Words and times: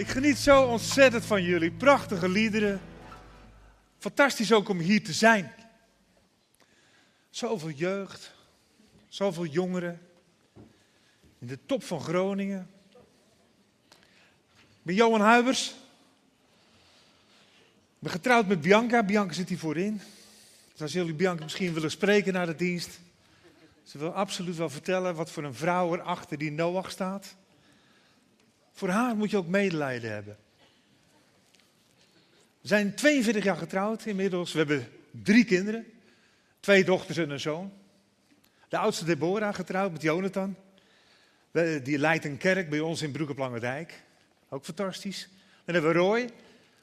Ik 0.00 0.08
geniet 0.08 0.38
zo 0.38 0.62
ontzettend 0.62 1.24
van 1.24 1.42
jullie. 1.42 1.70
Prachtige 1.70 2.28
liederen. 2.28 2.80
Fantastisch 3.98 4.52
ook 4.52 4.68
om 4.68 4.78
hier 4.78 5.04
te 5.04 5.12
zijn. 5.12 5.52
Zoveel 7.30 7.70
jeugd. 7.70 8.34
Zoveel 9.08 9.46
jongeren. 9.46 10.00
In 11.38 11.46
de 11.46 11.58
top 11.66 11.84
van 11.84 12.00
Groningen. 12.00 12.70
Ik 14.58 14.82
ben 14.82 14.94
Johan 14.94 15.20
Huibers. 15.20 15.68
Ik 15.68 15.74
ben 17.98 18.12
getrouwd 18.12 18.46
met 18.46 18.60
Bianca. 18.60 19.02
Bianca 19.02 19.32
zit 19.32 19.48
hier 19.48 19.58
voorin. 19.58 20.00
Dus 20.72 20.82
als 20.82 20.92
jullie 20.92 21.14
Bianca 21.14 21.42
misschien 21.42 21.74
willen 21.74 21.90
spreken 21.90 22.32
na 22.32 22.46
de 22.46 22.56
dienst. 22.56 23.00
Ze 23.82 23.98
wil 23.98 24.12
absoluut 24.12 24.56
wel 24.56 24.70
vertellen 24.70 25.14
wat 25.14 25.30
voor 25.30 25.44
een 25.44 25.54
vrouw 25.54 25.92
er 25.92 26.02
achter 26.02 26.38
die 26.38 26.52
Noach 26.52 26.90
staat. 26.90 27.36
Voor 28.80 28.88
haar 28.88 29.16
moet 29.16 29.30
je 29.30 29.36
ook 29.36 29.46
medelijden 29.46 30.12
hebben. 30.12 30.36
We 32.60 32.68
zijn 32.68 32.94
42 32.94 33.44
jaar 33.44 33.56
getrouwd 33.56 34.06
inmiddels. 34.06 34.52
We 34.52 34.58
hebben 34.58 34.88
drie 35.10 35.44
kinderen. 35.44 35.86
Twee 36.60 36.84
dochters 36.84 37.18
en 37.18 37.30
een 37.30 37.40
zoon. 37.40 37.72
De 38.68 38.78
oudste 38.78 39.04
Deborah 39.04 39.54
getrouwd 39.54 39.92
met 39.92 40.02
Jonathan. 40.02 40.56
Die 41.82 41.98
leidt 41.98 42.24
een 42.24 42.36
kerk 42.36 42.70
bij 42.70 42.80
ons 42.80 43.02
in 43.02 43.10
Broek 43.10 43.30
op. 43.30 43.52
Ook 44.48 44.64
fantastisch. 44.64 45.28
Dan 45.64 45.74
hebben 45.74 45.92
we 45.92 45.98
Roy, 45.98 46.30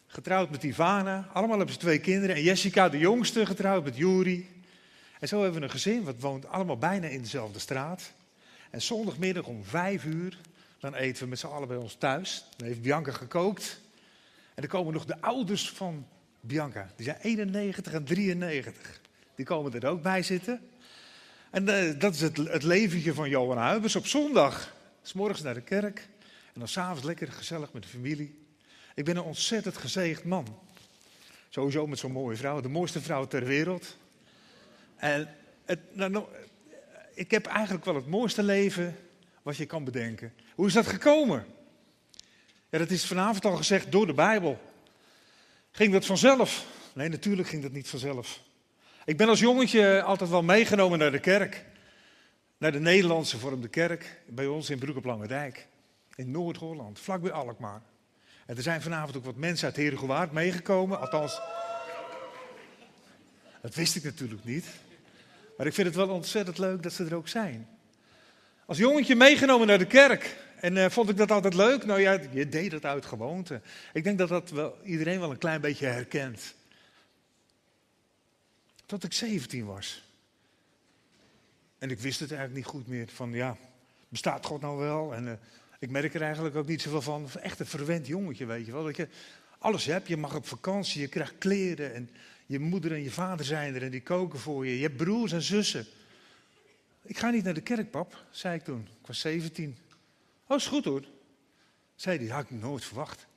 getrouwd 0.07 0.49
met 0.49 0.63
Ivana. 0.63 1.29
Allemaal 1.33 1.57
hebben 1.57 1.75
ze 1.75 1.81
twee 1.81 1.99
kinderen. 1.99 2.35
En 2.35 2.43
Jessica, 2.43 2.89
de 2.89 2.97
jongste, 2.97 3.45
getrouwd 3.45 3.83
met 3.83 3.97
Juri. 3.97 4.63
En 5.19 5.27
zo 5.27 5.41
hebben 5.41 5.59
we 5.59 5.65
een 5.65 5.71
gezin, 5.71 6.03
wat 6.03 6.19
woont 6.19 6.47
allemaal 6.47 6.77
bijna 6.77 7.07
in 7.07 7.21
dezelfde 7.21 7.59
straat. 7.59 8.11
En 8.69 8.81
zondagmiddag 8.81 9.45
om 9.45 9.63
vijf 9.63 10.05
uur, 10.05 10.37
dan 10.79 10.95
eten 10.95 11.23
we 11.23 11.29
met 11.29 11.39
z'n 11.39 11.47
allen 11.47 11.67
bij 11.67 11.77
ons 11.77 11.95
thuis. 11.95 12.45
Dan 12.57 12.67
heeft 12.67 12.81
Bianca 12.81 13.11
gekookt. 13.11 13.81
En 14.53 14.61
dan 14.61 14.67
komen 14.67 14.93
nog 14.93 15.05
de 15.05 15.21
ouders 15.21 15.69
van 15.69 16.07
Bianca. 16.39 16.91
Die 16.95 17.05
zijn 17.05 17.17
91 17.21 17.93
en 17.93 18.03
93. 18.03 19.01
Die 19.35 19.45
komen 19.45 19.73
er 19.73 19.89
ook 19.89 20.01
bij 20.01 20.23
zitten. 20.23 20.69
En 21.49 21.69
uh, 21.69 21.99
dat 21.99 22.13
is 22.13 22.21
het, 22.21 22.37
het 22.37 22.63
leventje 22.63 23.13
van 23.13 23.29
Johan 23.29 23.57
Huibers. 23.57 23.95
Op 23.95 24.07
zondag, 24.07 24.75
s 25.01 25.13
morgens 25.13 25.41
naar 25.41 25.53
de 25.53 25.61
kerk. 25.61 26.09
En 26.53 26.59
dan 26.59 26.67
s'avonds 26.67 27.03
lekker 27.03 27.31
gezellig 27.31 27.73
met 27.73 27.83
de 27.83 27.89
familie. 27.89 28.45
Ik 28.95 29.05
ben 29.05 29.15
een 29.15 29.23
ontzettend 29.23 29.77
gezegend 29.77 30.25
man. 30.25 30.59
Sowieso 31.49 31.87
met 31.87 31.99
zo'n 31.99 32.11
mooie 32.11 32.37
vrouw. 32.37 32.61
De 32.61 32.69
mooiste 32.69 33.01
vrouw 33.01 33.27
ter 33.27 33.45
wereld. 33.45 33.97
En 34.95 35.35
het, 35.65 35.79
nou, 35.95 36.11
nou, 36.11 36.25
ik 37.13 37.31
heb 37.31 37.45
eigenlijk 37.45 37.85
wel 37.85 37.95
het 37.95 38.07
mooiste 38.07 38.43
leven 38.43 38.95
wat 39.47 39.57
je 39.57 39.65
kan 39.65 39.83
bedenken. 39.83 40.33
Hoe 40.55 40.67
is 40.67 40.73
dat 40.73 40.87
gekomen? 40.87 41.45
Ja, 42.69 42.77
dat 42.77 42.89
is 42.89 43.05
vanavond 43.05 43.45
al 43.45 43.55
gezegd 43.55 43.91
door 43.91 44.07
de 44.07 44.13
Bijbel. 44.13 44.59
Ging 45.71 45.93
dat 45.93 46.05
vanzelf? 46.05 46.65
Nee, 46.93 47.09
natuurlijk 47.09 47.47
ging 47.47 47.61
dat 47.61 47.71
niet 47.71 47.89
vanzelf. 47.89 48.41
Ik 49.05 49.17
ben 49.17 49.27
als 49.27 49.39
jongetje 49.39 50.01
altijd 50.01 50.29
wel 50.29 50.43
meegenomen 50.43 50.99
naar 50.99 51.11
de 51.11 51.19
kerk. 51.19 51.65
Naar 52.57 52.71
de 52.71 52.79
Nederlandse 52.79 53.37
vormde 53.37 53.67
kerk 53.67 54.21
bij 54.25 54.47
ons 54.47 54.69
in 54.69 54.79
Broek 54.79 54.95
op 54.95 55.05
Lange 55.05 55.27
Dijk. 55.27 55.67
In 56.15 56.31
Noord-Holland, 56.31 56.99
vlakbij 56.99 57.31
Alkmaar. 57.31 57.81
En 58.45 58.55
er 58.55 58.63
zijn 58.63 58.81
vanavond 58.81 59.17
ook 59.17 59.25
wat 59.25 59.35
mensen 59.35 59.67
uit 59.67 59.75
Herengewaard 59.75 60.31
meegekomen. 60.31 60.99
Althans, 60.99 61.39
dat 63.61 63.75
wist 63.75 63.95
ik 63.95 64.03
natuurlijk 64.03 64.43
niet. 64.43 64.65
Maar 65.57 65.67
ik 65.67 65.73
vind 65.73 65.87
het 65.87 65.95
wel 65.95 66.09
ontzettend 66.09 66.57
leuk 66.57 66.83
dat 66.83 66.93
ze 66.93 67.05
er 67.05 67.15
ook 67.15 67.27
zijn. 67.27 67.76
Als 68.67 68.77
jongetje 68.77 69.15
meegenomen 69.15 69.67
naar 69.67 69.77
de 69.77 69.87
kerk. 69.87 70.35
En 70.59 70.75
uh, 70.75 70.89
vond 70.89 71.09
ik 71.09 71.17
dat 71.17 71.31
altijd 71.31 71.53
leuk? 71.53 71.85
Nou 71.85 71.99
ja, 71.99 72.19
je 72.31 72.49
deed 72.49 72.71
dat 72.71 72.85
uit 72.85 73.05
gewoonte. 73.05 73.61
Ik 73.93 74.03
denk 74.03 74.17
dat 74.17 74.29
dat 74.29 74.49
wel, 74.49 74.77
iedereen 74.83 75.19
wel 75.19 75.31
een 75.31 75.37
klein 75.37 75.61
beetje 75.61 75.85
herkent. 75.85 76.55
Tot 78.85 79.03
ik 79.03 79.13
17 79.13 79.65
was. 79.65 80.03
En 81.77 81.91
ik 81.91 81.99
wist 81.99 82.19
het 82.19 82.31
eigenlijk 82.31 82.59
niet 82.59 82.73
goed 82.73 82.87
meer. 82.87 83.07
Van 83.13 83.31
ja, 83.31 83.57
bestaat 84.09 84.45
God 84.45 84.61
nou 84.61 84.77
wel? 84.77 85.13
En 85.13 85.25
uh, 85.25 85.31
ik 85.79 85.89
merk 85.89 86.13
er 86.13 86.21
eigenlijk 86.21 86.55
ook 86.55 86.67
niet 86.67 86.81
zoveel 86.81 87.01
van. 87.01 87.29
Echt 87.41 87.59
een 87.59 87.65
verwend 87.65 88.07
jongetje, 88.07 88.45
weet 88.45 88.65
je 88.65 88.71
wel. 88.71 88.83
Dat 88.83 88.95
je 88.95 89.07
alles 89.57 89.85
hebt. 89.85 90.07
Je 90.07 90.17
mag 90.17 90.35
op 90.35 90.47
vakantie, 90.47 91.01
je 91.01 91.07
krijgt 91.07 91.37
kleren. 91.37 91.93
En 91.93 92.09
je 92.45 92.59
moeder 92.59 92.91
en 92.91 93.03
je 93.03 93.11
vader 93.11 93.45
zijn 93.45 93.75
er 93.75 93.83
en 93.83 93.91
die 93.91 94.03
koken 94.03 94.39
voor 94.39 94.65
je. 94.65 94.75
Je 94.75 94.83
hebt 94.83 94.97
broers 94.97 95.31
en 95.31 95.41
zussen. 95.41 95.85
Ik 97.07 97.17
ga 97.17 97.29
niet 97.29 97.43
naar 97.43 97.53
de 97.53 97.61
kerk, 97.61 97.91
pap, 97.91 98.25
zei 98.29 98.55
ik 98.55 98.63
toen. 98.63 98.87
Ik 99.01 99.07
was 99.07 99.19
17. 99.19 99.77
Oh, 100.47 100.57
is 100.57 100.67
goed 100.67 100.85
hoor. 100.85 101.05
Zei 101.95 102.17
die, 102.17 102.31
had 102.31 102.43
ik 102.43 102.51
nooit 102.51 102.85
verwacht. 102.85 103.27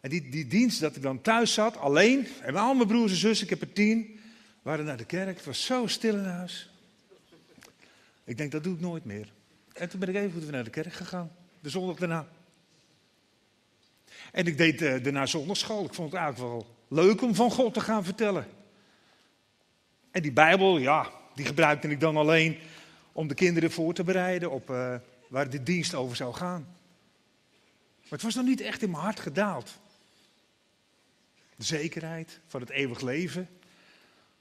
En 0.00 0.10
die, 0.10 0.30
die 0.30 0.46
dienst 0.46 0.80
dat 0.80 0.96
ik 0.96 1.02
dan 1.02 1.20
thuis 1.20 1.54
zat, 1.54 1.76
alleen, 1.76 2.26
en 2.42 2.56
al 2.56 2.74
mijn 2.74 2.88
broers 2.88 3.12
en 3.12 3.18
zussen, 3.18 3.46
ik 3.46 3.50
heb 3.50 3.60
er 3.60 3.72
tien, 3.72 4.20
waren 4.62 4.84
naar 4.84 4.96
de 4.96 5.04
kerk. 5.04 5.36
Het 5.36 5.44
was 5.44 5.64
zo 5.64 5.86
stil 5.86 6.14
in 6.14 6.24
huis. 6.24 6.70
Ik 8.24 8.36
denk, 8.36 8.52
dat 8.52 8.64
doe 8.64 8.74
ik 8.74 8.80
nooit 8.80 9.04
meer. 9.04 9.32
En 9.72 9.88
toen 9.88 10.00
ben 10.00 10.08
ik 10.08 10.14
even 10.14 10.40
weer 10.40 10.50
naar 10.50 10.64
de 10.64 10.70
kerk 10.70 10.92
gegaan, 10.92 11.30
de 11.60 11.70
zondag 11.70 11.96
daarna. 11.96 12.28
En 14.32 14.46
ik 14.46 14.56
deed 14.56 14.82
uh, 14.82 15.02
daarna 15.02 15.26
zondagschool. 15.26 15.84
Ik 15.84 15.94
vond 15.94 16.12
het 16.12 16.20
eigenlijk 16.20 16.52
wel 16.52 16.76
leuk 16.88 17.22
om 17.22 17.34
van 17.34 17.50
God 17.50 17.74
te 17.74 17.80
gaan 17.80 18.04
vertellen. 18.04 18.46
En 20.10 20.22
die 20.22 20.32
Bijbel, 20.32 20.78
ja, 20.78 21.10
die 21.34 21.46
gebruikte 21.46 21.88
ik 21.88 22.00
dan 22.00 22.16
alleen 22.16 22.58
om 23.16 23.28
de 23.28 23.34
kinderen 23.34 23.70
voor 23.70 23.94
te 23.94 24.04
bereiden 24.04 24.50
op 24.50 24.70
uh, 24.70 24.94
waar 25.28 25.50
de 25.50 25.62
dienst 25.62 25.94
over 25.94 26.16
zou 26.16 26.34
gaan. 26.34 26.60
Maar 28.00 28.10
het 28.10 28.22
was 28.22 28.34
nog 28.34 28.44
niet 28.44 28.60
echt 28.60 28.82
in 28.82 28.90
mijn 28.90 29.02
hart 29.02 29.20
gedaald. 29.20 29.78
De 31.56 31.64
zekerheid 31.64 32.40
van 32.46 32.60
het 32.60 32.70
eeuwig 32.70 33.00
leven. 33.00 33.48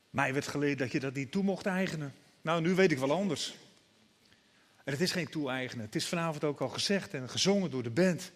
Mij 0.10 0.34
werd 0.34 0.48
geleerd 0.48 0.80
dat 0.80 0.92
je 0.92 1.00
dat 1.00 1.14
niet 1.14 1.32
toe 1.32 1.44
mocht 1.44 1.66
eigenen. 1.66 2.14
Nou, 2.42 2.62
nu 2.62 2.74
weet 2.74 2.92
ik 2.92 2.98
wel 2.98 3.12
anders. 3.12 3.56
En 4.84 4.92
het 4.92 5.02
is 5.02 5.12
geen 5.12 5.30
toe-eigenen. 5.30 5.86
Het 5.86 5.96
is 5.96 6.08
vanavond 6.08 6.44
ook 6.44 6.62
al 6.62 6.70
gezegd 6.70 7.14
en 7.14 7.30
gezongen 7.30 7.72
door 7.72 7.84
de 7.84 7.90
band. 7.90 8.32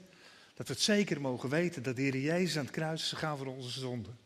Dat 0.54 0.68
we 0.68 0.74
het 0.74 0.82
zeker 0.82 1.22
mogen 1.22 1.50
weten 1.50 1.84
dat 1.84 1.96
de 1.96 2.02
Heer 2.02 2.18
Jezus 2.18 2.58
aan 2.58 2.66
het 2.66 2.74
kruis 2.74 3.02
is 3.02 3.10
gegaan 3.10 3.38
voor 3.38 3.48
onze 3.48 3.80
zonden. 3.80 4.18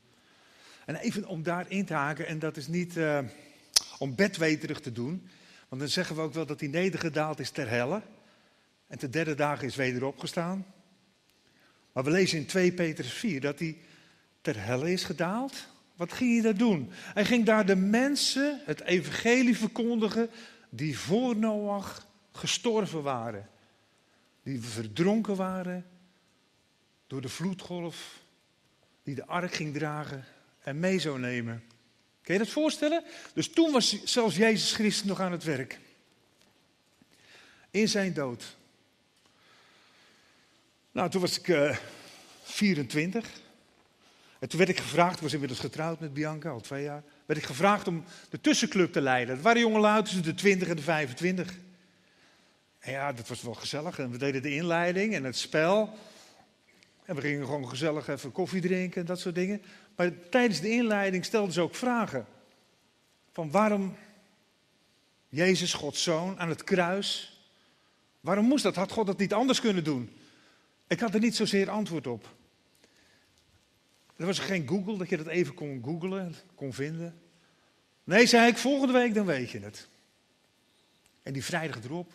En 0.86 0.96
even 0.96 1.28
om 1.28 1.44
daarin 1.44 1.86
te 1.86 1.94
haken, 1.94 2.28
en 2.28 2.40
dat 2.40 2.58
is 2.58 2.68
niet 2.68 2.98
uh, 2.98 3.20
om 3.98 4.16
bedweterig 4.16 4.80
te 4.80 4.92
doen. 4.92 5.30
Want 5.74 5.86
dan 5.86 5.94
zeggen 5.94 6.16
we 6.16 6.22
ook 6.22 6.34
wel 6.34 6.46
dat 6.46 6.60
hij 6.60 6.70
nedergedaald 6.70 7.40
is 7.40 7.50
ter 7.50 7.70
helle. 7.70 8.02
En 8.88 8.98
de 9.00 9.10
derde 9.10 9.36
dagen 9.36 9.68
is 9.68 9.76
weder 9.76 10.06
opgestaan. 10.06 10.66
Maar 11.94 12.04
we 12.04 12.10
lezen 12.10 12.38
in 12.38 12.46
2 12.46 12.74
Petrus 12.74 13.14
4 13.14 13.42
dat 13.42 13.60
hij 13.60 13.78
ter 14.42 14.64
helle 14.64 14.92
is 14.92 15.04
gedaald. 15.04 15.68
Wat 15.96 16.14
ging 16.14 16.34
hij 16.34 16.42
daar 16.42 16.58
doen? 16.58 16.90
Hij 16.92 17.26
ging 17.26 17.46
daar 17.46 17.66
de 17.66 17.76
mensen 17.76 18.62
het 18.66 18.82
evangelie 18.82 19.58
verkondigen 19.58 20.30
die 20.70 20.98
voor 20.98 21.36
Noach 21.36 22.08
gestorven 22.32 23.04
waren. 23.04 23.50
Die 24.44 24.62
verdronken 24.62 25.36
waren 25.36 25.86
door 27.08 27.22
de 27.22 27.30
vloedgolf 27.30 28.20
die 29.04 29.16
de 29.16 29.26
ark 29.26 29.54
ging 29.54 29.74
dragen 29.74 30.26
en 30.60 30.80
mee 30.80 31.00
zou 31.00 31.20
nemen. 31.20 31.64
Kun 32.24 32.34
je 32.34 32.40
dat 32.40 32.50
voorstellen? 32.50 33.04
Dus 33.34 33.50
toen 33.50 33.72
was 33.72 34.04
zelfs 34.04 34.36
Jezus 34.36 34.74
Christus 34.74 35.04
nog 35.04 35.20
aan 35.20 35.32
het 35.32 35.44
werk. 35.44 35.80
In 37.72 37.88
zijn 37.88 38.14
dood. 38.14 38.56
Nou, 40.92 41.10
toen 41.10 41.22
was 41.22 41.40
ik 41.40 41.48
uh, 41.48 41.70
eh, 41.70 41.78
24. 42.44 43.30
En 44.40 44.50
toen 44.50 44.58
werd 44.60 44.72
ik 44.72 44.80
gevraagd, 44.80 45.16
ik 45.16 45.22
was 45.22 45.34
inmiddels 45.34 45.60
getrouwd 45.60 46.00
met 46.00 46.14
Bianca, 46.14 46.50
al 46.50 46.62
twee 46.62 46.84
jaar. 46.84 47.04
Werd 47.26 47.40
ik 47.40 47.46
gevraagd 47.46 47.88
om 47.88 48.04
de 48.30 48.42
tussenclub 48.42 48.94
te 48.94 49.02
leiden. 49.02 49.36
Dat 49.36 49.44
waren 49.44 49.62
jongelui 49.62 50.04
tussen 50.04 50.24
de 50.24 50.34
20 50.34 50.68
en 50.68 50.76
de 50.76 50.82
25. 50.82 51.54
En 52.80 52.92
ja, 52.92 53.14
dat 53.14 53.28
was 53.28 53.42
wel 53.42 53.54
gezellig. 53.54 54.00
En 54.00 54.12
we 54.12 54.18
deden 54.18 54.42
de 54.42 54.56
inleiding 54.56 55.14
en 55.14 55.24
het 55.24 55.38
spel. 55.38 55.98
En 57.06 57.16
we 57.16 57.22
gingen 57.22 57.46
gewoon 57.46 57.70
gezellig 57.70 58.08
even 58.08 58.32
koffie 58.32 58.62
drinken 58.62 59.02
en 59.02 59.08
dat 59.08 59.20
soort 59.20 59.36
dingen. 59.36 59.62
Maar 59.96 60.30
tijdens 60.30 60.60
de 60.60 60.70
inleiding 60.70 61.26
stelden 61.26 61.54
ze 61.54 61.62
ook 61.62 61.76
vragen. 61.76 62.26
Van 63.32 63.52
waarom 63.52 63.96
Jezus, 65.30 65.74
Gods 65.74 66.04
zoon, 66.04 66.40
aan 66.40 66.50
het 66.50 66.64
kruis. 66.64 67.38
Waarom 68.20 68.46
moest 68.46 68.64
dat? 68.64 68.76
Had 68.76 68.92
God 68.92 69.08
dat 69.08 69.18
niet 69.18 69.34
anders 69.34 69.62
kunnen 69.62 69.84
doen? 69.84 70.10
Ik 70.88 71.00
had 71.00 71.14
er 71.14 71.20
niet 71.20 71.36
zozeer 71.36 71.70
antwoord 71.70 72.08
op. 72.08 72.36
Er 74.16 74.26
was 74.26 74.40
geen 74.40 74.68
Google, 74.68 74.98
dat 74.98 75.10
je 75.10 75.18
dat 75.18 75.28
even 75.28 75.54
kon 75.54 75.82
googlen, 75.84 76.36
kon 76.56 76.74
vinden. 76.74 77.22
Nee, 78.04 78.26
zei 78.26 78.48
ik, 78.48 78.58
volgende 78.58 78.94
week 78.94 79.14
dan 79.14 79.26
weet 79.26 79.50
je 79.50 79.60
het. 79.60 79.88
En 81.24 81.34
die 81.34 81.44
vrijdag 81.44 81.84
erop 81.84 82.12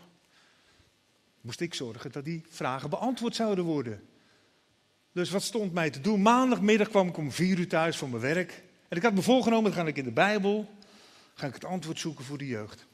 moest 1.41 1.61
ik 1.61 1.75
zorgen 1.75 2.13
dat 2.13 2.25
die 2.25 2.45
vragen 2.49 2.91
beantwoord 2.91 3.35
zouden 3.35 3.65
worden. 3.65 4.09
Dus 5.19 5.31
wat 5.31 5.43
stond 5.43 5.73
mij 5.73 5.91
te 5.91 6.01
doen? 6.01 6.23
Maandagmiddag 6.23 6.89
kwam 6.89 7.09
ik 7.09 7.17
om 7.17 7.33
vier 7.33 7.59
uur 7.59 7.69
thuis 7.69 7.97
van 7.97 8.11
mijn 8.11 8.23
werk. 8.23 8.63
En 8.89 8.97
ik 8.97 9.03
had 9.03 9.15
me 9.15 9.23
voorgenomen, 9.23 9.71
dan 9.71 9.81
ga 9.81 9.87
ik 9.87 9.97
in 9.97 10.05
de 10.05 10.11
Bijbel, 10.11 10.71
ga 11.35 11.47
ik 11.47 11.55
het 11.55 11.65
antwoord 11.65 11.99
zoeken 11.99 12.25
voor 12.25 12.39
de 12.39 12.47
jeugd. 12.47 12.87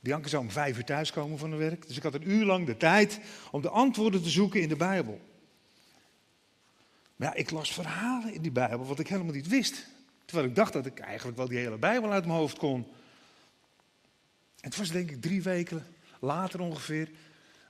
Bianca 0.00 0.28
zou 0.28 0.42
om 0.42 0.50
vijf 0.50 0.76
uur 0.76 0.84
thuiskomen 0.84 1.38
van 1.38 1.50
haar 1.50 1.58
werk. 1.58 1.86
Dus 1.86 1.96
ik 1.96 2.02
had 2.02 2.14
een 2.14 2.30
uur 2.30 2.44
lang 2.44 2.66
de 2.66 2.76
tijd 2.76 3.20
om 3.50 3.62
de 3.62 3.68
antwoorden 3.68 4.22
te 4.22 4.28
zoeken 4.28 4.60
in 4.60 4.68
de 4.68 4.76
Bijbel. 4.76 5.20
Maar 7.16 7.28
ja, 7.28 7.34
ik 7.34 7.50
las 7.50 7.72
verhalen 7.72 8.34
in 8.34 8.42
die 8.42 8.52
Bijbel 8.52 8.86
wat 8.86 8.98
ik 8.98 9.08
helemaal 9.08 9.34
niet 9.34 9.48
wist. 9.48 9.86
Terwijl 10.24 10.48
ik 10.48 10.54
dacht 10.54 10.72
dat 10.72 10.86
ik 10.86 10.98
eigenlijk 10.98 11.36
wel 11.36 11.48
die 11.48 11.58
hele 11.58 11.78
Bijbel 11.78 12.12
uit 12.12 12.26
mijn 12.26 12.38
hoofd 12.38 12.58
kon. 12.58 12.86
Het 14.60 14.76
was 14.76 14.90
denk 14.90 15.10
ik 15.10 15.20
drie 15.20 15.42
weken 15.42 15.86
later 16.18 16.60
ongeveer. 16.60 17.10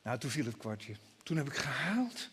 Nou, 0.02 0.18
toen 0.18 0.30
viel 0.30 0.44
het 0.44 0.56
kwartje. 0.56 0.94
Toen 1.22 1.36
heb 1.36 1.46
ik 1.46 1.56
gehuild. 1.56 2.30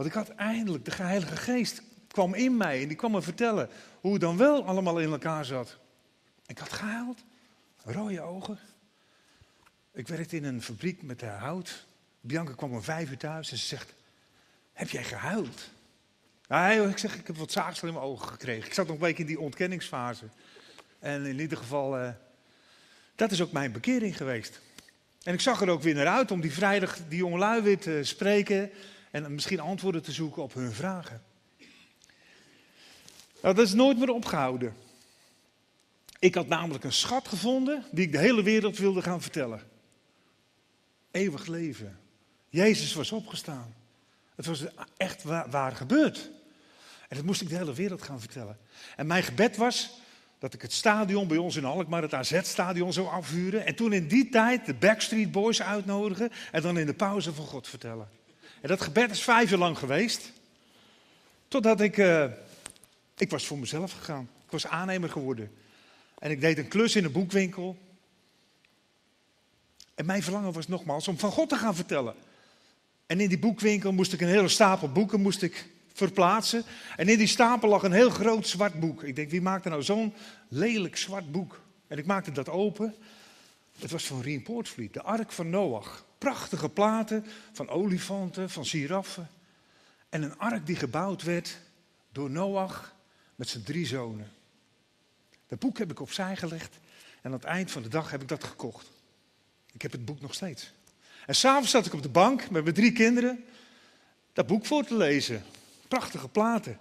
Want 0.00 0.12
ik 0.12 0.18
had 0.18 0.28
eindelijk, 0.28 0.84
de 0.84 0.94
Heilige 0.94 1.36
Geest 1.36 1.82
kwam 2.08 2.34
in 2.34 2.56
mij 2.56 2.82
en 2.82 2.88
die 2.88 2.96
kwam 2.96 3.10
me 3.10 3.22
vertellen 3.22 3.68
hoe 4.00 4.12
het 4.12 4.20
dan 4.20 4.36
wel 4.36 4.64
allemaal 4.64 4.98
in 5.00 5.10
elkaar 5.10 5.44
zat. 5.44 5.78
Ik 6.46 6.58
had 6.58 6.72
gehuild, 6.72 7.24
rode 7.84 8.20
ogen. 8.20 8.58
Ik 9.92 10.08
werkte 10.08 10.36
in 10.36 10.44
een 10.44 10.62
fabriek 10.62 11.02
met 11.02 11.22
hout. 11.22 11.86
Bianca 12.20 12.52
kwam 12.52 12.72
om 12.72 12.82
vijf 12.82 13.10
uur 13.10 13.16
thuis 13.16 13.50
en 13.50 13.58
ze 13.58 13.66
zegt, 13.66 13.92
heb 14.72 14.88
jij 14.88 15.04
gehuild? 15.04 15.70
Nee, 16.48 16.88
ik 16.88 16.98
zeg, 16.98 17.18
ik 17.18 17.26
heb 17.26 17.36
wat 17.36 17.52
zaagsel 17.52 17.88
in 17.88 17.94
mijn 17.94 18.06
ogen 18.06 18.28
gekregen. 18.28 18.66
Ik 18.66 18.74
zat 18.74 18.86
nog 18.86 18.94
een 18.94 19.02
beetje 19.02 19.22
in 19.22 19.28
die 19.28 19.40
ontkenningsfase. 19.40 20.24
En 20.98 21.26
in 21.26 21.40
ieder 21.40 21.58
geval, 21.58 21.98
uh, 21.98 22.08
dat 23.14 23.30
is 23.30 23.42
ook 23.42 23.52
mijn 23.52 23.72
bekering 23.72 24.16
geweest. 24.16 24.60
En 25.22 25.34
ik 25.34 25.40
zag 25.40 25.60
er 25.60 25.68
ook 25.68 25.82
weer 25.82 25.94
naar 25.94 26.06
uit 26.06 26.30
om 26.30 26.40
die 26.40 26.52
vrijdag 26.52 26.98
die 27.08 27.18
jongelui 27.18 27.62
weer 27.62 27.78
te 27.78 28.00
spreken 28.02 28.70
en 29.10 29.34
misschien 29.34 29.60
antwoorden 29.60 30.02
te 30.02 30.12
zoeken 30.12 30.42
op 30.42 30.54
hun 30.54 30.72
vragen. 30.72 31.22
Nou, 33.42 33.54
dat 33.54 33.66
is 33.66 33.72
nooit 33.72 33.98
meer 33.98 34.10
opgehouden. 34.10 34.76
Ik 36.18 36.34
had 36.34 36.48
namelijk 36.48 36.84
een 36.84 36.92
schat 36.92 37.28
gevonden 37.28 37.84
die 37.90 38.04
ik 38.04 38.12
de 38.12 38.18
hele 38.18 38.42
wereld 38.42 38.78
wilde 38.78 39.02
gaan 39.02 39.22
vertellen. 39.22 39.62
Eeuwig 41.10 41.46
leven. 41.46 41.98
Jezus 42.48 42.94
was 42.94 43.12
opgestaan. 43.12 43.74
Het 44.34 44.46
was 44.46 44.64
echt 44.96 45.22
waar, 45.22 45.76
gebeurd. 45.76 46.30
En 47.08 47.16
dat 47.16 47.24
moest 47.24 47.40
ik 47.40 47.48
de 47.48 47.56
hele 47.56 47.74
wereld 47.74 48.02
gaan 48.02 48.20
vertellen. 48.20 48.58
En 48.96 49.06
mijn 49.06 49.22
gebed 49.22 49.56
was 49.56 49.90
dat 50.38 50.54
ik 50.54 50.62
het 50.62 50.72
stadion 50.72 51.28
bij 51.28 51.36
ons 51.36 51.56
in 51.56 51.64
Alkmaar, 51.64 52.02
het 52.02 52.14
AZ-stadion, 52.14 52.92
zou 52.92 53.08
afvuren. 53.08 53.66
En 53.66 53.74
toen 53.74 53.92
in 53.92 54.08
die 54.08 54.28
tijd 54.28 54.66
de 54.66 54.74
Backstreet 54.74 55.32
Boys 55.32 55.62
uitnodigen 55.62 56.30
en 56.52 56.62
dan 56.62 56.78
in 56.78 56.86
de 56.86 56.94
pauze 56.94 57.34
van 57.34 57.46
God 57.46 57.68
vertellen. 57.68 58.19
En 58.60 58.68
dat 58.68 58.80
gebed 58.80 59.10
is 59.10 59.22
vijf 59.22 59.50
jaar 59.50 59.58
lang 59.58 59.78
geweest. 59.78 60.32
Totdat 61.48 61.80
ik, 61.80 61.96
uh, 61.96 62.24
ik 63.16 63.30
was 63.30 63.46
voor 63.46 63.58
mezelf 63.58 63.92
gegaan. 63.92 64.28
Ik 64.44 64.50
was 64.50 64.66
aannemer 64.66 65.10
geworden. 65.10 65.52
En 66.18 66.30
ik 66.30 66.40
deed 66.40 66.58
een 66.58 66.68
klus 66.68 66.96
in 66.96 67.04
een 67.04 67.12
boekwinkel. 67.12 67.78
En 69.94 70.06
mijn 70.06 70.22
verlangen 70.22 70.52
was 70.52 70.68
nogmaals 70.68 71.08
om 71.08 71.18
van 71.18 71.30
God 71.30 71.48
te 71.48 71.56
gaan 71.56 71.74
vertellen. 71.74 72.14
En 73.06 73.20
in 73.20 73.28
die 73.28 73.38
boekwinkel 73.38 73.92
moest 73.92 74.12
ik 74.12 74.20
een 74.20 74.28
hele 74.28 74.48
stapel 74.48 74.92
boeken 74.92 75.20
moest 75.20 75.42
ik 75.42 75.68
verplaatsen. 75.92 76.64
En 76.96 77.08
in 77.08 77.18
die 77.18 77.26
stapel 77.26 77.68
lag 77.68 77.82
een 77.82 77.92
heel 77.92 78.10
groot 78.10 78.46
zwart 78.46 78.80
boek. 78.80 79.02
Ik 79.02 79.16
denk, 79.16 79.30
wie 79.30 79.40
maakte 79.40 79.68
nou 79.68 79.82
zo'n 79.82 80.14
lelijk 80.48 80.96
zwart 80.96 81.32
boek? 81.32 81.60
En 81.86 81.98
ik 81.98 82.06
maakte 82.06 82.32
dat 82.32 82.48
open. 82.48 82.94
Het 83.78 83.90
was 83.90 84.06
van 84.06 84.20
Rien 84.20 84.42
Poortvliet, 84.42 84.94
de 84.94 85.02
Ark 85.02 85.32
van 85.32 85.50
Noach. 85.50 86.04
Prachtige 86.20 86.68
platen 86.68 87.26
van 87.52 87.68
olifanten, 87.68 88.50
van 88.50 88.64
giraffen. 88.64 89.30
En 90.08 90.22
een 90.22 90.38
ark 90.38 90.66
die 90.66 90.76
gebouwd 90.76 91.22
werd 91.22 91.58
door 92.12 92.30
Noach 92.30 92.94
met 93.34 93.48
zijn 93.48 93.62
drie 93.62 93.86
zonen. 93.86 94.32
Dat 95.46 95.58
boek 95.58 95.78
heb 95.78 95.90
ik 95.90 96.00
opzij 96.00 96.36
gelegd 96.36 96.78
en 97.22 97.30
aan 97.30 97.32
het 97.32 97.44
eind 97.44 97.70
van 97.70 97.82
de 97.82 97.88
dag 97.88 98.10
heb 98.10 98.22
ik 98.22 98.28
dat 98.28 98.44
gekocht. 98.44 98.90
Ik 99.72 99.82
heb 99.82 99.92
het 99.92 100.04
boek 100.04 100.20
nog 100.20 100.34
steeds. 100.34 100.72
En 101.26 101.34
s'avonds 101.34 101.70
zat 101.70 101.86
ik 101.86 101.92
op 101.92 102.02
de 102.02 102.08
bank 102.08 102.50
met 102.50 102.62
mijn 102.62 102.74
drie 102.74 102.92
kinderen 102.92 103.44
dat 104.32 104.46
boek 104.46 104.66
voor 104.66 104.84
te 104.84 104.96
lezen. 104.96 105.44
Prachtige 105.88 106.28
platen. 106.28 106.78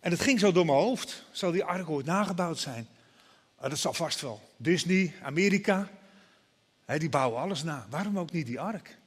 En 0.00 0.10
het 0.10 0.20
ging 0.20 0.40
zo 0.40 0.52
door 0.52 0.66
mijn 0.66 0.78
hoofd. 0.78 1.24
Zal 1.30 1.50
die 1.50 1.64
ark 1.64 1.88
ooit 1.88 2.06
nagebouwd 2.06 2.58
zijn? 2.58 2.88
Ah, 3.56 3.70
dat 3.70 3.78
zal 3.78 3.94
vast 3.94 4.20
wel. 4.20 4.48
Disney, 4.56 5.14
Amerika, 5.22 5.90
die 6.86 7.08
bouwen 7.08 7.40
alles 7.40 7.62
na. 7.62 7.86
Waarom 7.90 8.18
ook 8.18 8.32
niet 8.32 8.46
die 8.46 8.60
ark? 8.60 8.98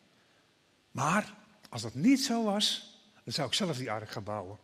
Maar 0.91 1.33
als 1.69 1.81
dat 1.81 1.93
niet 1.93 2.23
zo 2.23 2.43
was, 2.43 2.97
dan 3.23 3.33
zou 3.33 3.47
ik 3.47 3.53
zelf 3.53 3.77
die 3.77 3.91
ark 3.91 4.09
gaan 4.09 4.23
bouwen. 4.23 4.57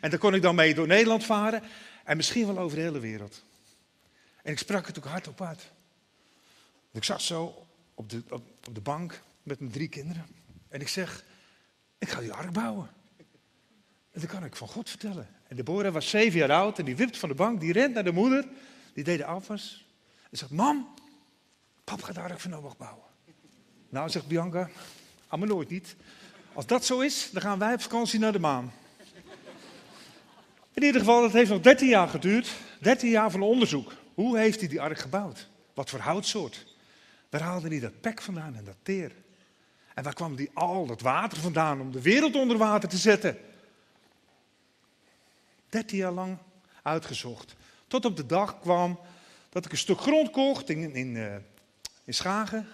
En 0.00 0.10
dan 0.10 0.18
kon 0.18 0.34
ik 0.34 0.42
dan 0.42 0.54
mee 0.54 0.74
door 0.74 0.86
Nederland 0.86 1.24
varen 1.24 1.62
en 2.04 2.16
misschien 2.16 2.46
wel 2.46 2.58
over 2.58 2.76
de 2.76 2.82
hele 2.82 2.98
wereld. 2.98 3.44
En 4.42 4.52
ik 4.52 4.58
sprak 4.58 4.86
het 4.86 4.98
ook 4.98 5.04
hardop 5.04 5.40
uit. 5.40 5.70
Ik 6.92 7.04
zat 7.04 7.22
zo 7.22 7.66
op 7.94 8.10
de, 8.10 8.22
op, 8.30 8.42
op 8.66 8.74
de 8.74 8.80
bank 8.80 9.22
met 9.42 9.60
mijn 9.60 9.72
drie 9.72 9.88
kinderen. 9.88 10.26
En 10.68 10.80
ik 10.80 10.88
zeg, 10.88 11.24
ik 11.98 12.08
ga 12.08 12.20
die 12.20 12.32
ark 12.32 12.52
bouwen. 12.52 12.90
En 14.10 14.20
dat 14.20 14.30
kan 14.30 14.44
ik 14.44 14.56
van 14.56 14.68
God 14.68 14.90
vertellen. 14.90 15.28
En 15.48 15.56
Deborah 15.56 15.92
was 15.92 16.10
zeven 16.10 16.38
jaar 16.38 16.52
oud 16.52 16.78
en 16.78 16.84
die 16.84 16.96
wipt 16.96 17.18
van 17.18 17.28
de 17.28 17.34
bank, 17.34 17.60
die 17.60 17.72
rent 17.72 17.94
naar 17.94 18.04
de 18.04 18.12
moeder, 18.12 18.48
die 18.92 19.04
deed 19.04 19.18
de 19.18 19.24
afwas. 19.24 19.86
En 20.30 20.38
zegt, 20.38 20.50
mam, 20.50 20.94
pap 21.86 22.02
gaat 22.02 22.40
van 22.42 22.50
Noach 22.50 22.76
bouwen. 22.76 23.04
Nou, 23.88 24.10
zegt 24.10 24.26
Bianca, 24.26 24.68
allemaal 25.28 25.48
nooit 25.48 25.68
niet. 25.68 25.96
Als 26.52 26.66
dat 26.66 26.84
zo 26.84 27.00
is, 27.00 27.30
dan 27.32 27.42
gaan 27.42 27.58
wij 27.58 27.74
op 27.74 27.80
vakantie 27.80 28.18
naar 28.18 28.32
de 28.32 28.38
maan. 28.38 28.72
In 30.72 30.82
ieder 30.82 31.00
geval, 31.00 31.22
het 31.22 31.32
heeft 31.32 31.50
nog 31.50 31.60
13 31.60 31.88
jaar 31.88 32.08
geduurd. 32.08 32.54
13 32.80 33.10
jaar 33.10 33.30
van 33.30 33.42
onderzoek. 33.42 33.92
Hoe 34.14 34.38
heeft 34.38 34.60
hij 34.60 34.68
die 34.68 34.80
ark 34.80 34.98
gebouwd? 34.98 35.48
Wat 35.74 35.90
voor 35.90 35.98
houtsoort? 35.98 36.74
Waar 37.30 37.40
haalde 37.40 37.68
hij 37.68 37.80
dat 37.80 38.00
pek 38.00 38.22
vandaan 38.22 38.56
en 38.56 38.64
dat 38.64 38.76
teer? 38.82 39.12
En 39.94 40.04
waar 40.04 40.14
kwam 40.14 40.36
die 40.36 40.50
al 40.54 40.86
dat 40.86 41.00
water 41.00 41.38
vandaan 41.38 41.80
om 41.80 41.92
de 41.92 42.02
wereld 42.02 42.34
onder 42.34 42.56
water 42.56 42.88
te 42.88 42.96
zetten? 42.96 43.38
13 45.68 45.98
jaar 45.98 46.12
lang 46.12 46.38
uitgezocht. 46.82 47.54
Tot 47.86 48.04
op 48.04 48.16
de 48.16 48.26
dag 48.26 48.60
kwam 48.60 48.98
dat 49.48 49.64
ik 49.64 49.72
een 49.72 49.78
stuk 49.78 50.00
grond 50.00 50.30
kocht 50.30 50.70
in, 50.70 50.94
in, 50.94 51.14
uh, 51.14 51.36
in 52.06 52.14
Schagen. 52.14 52.68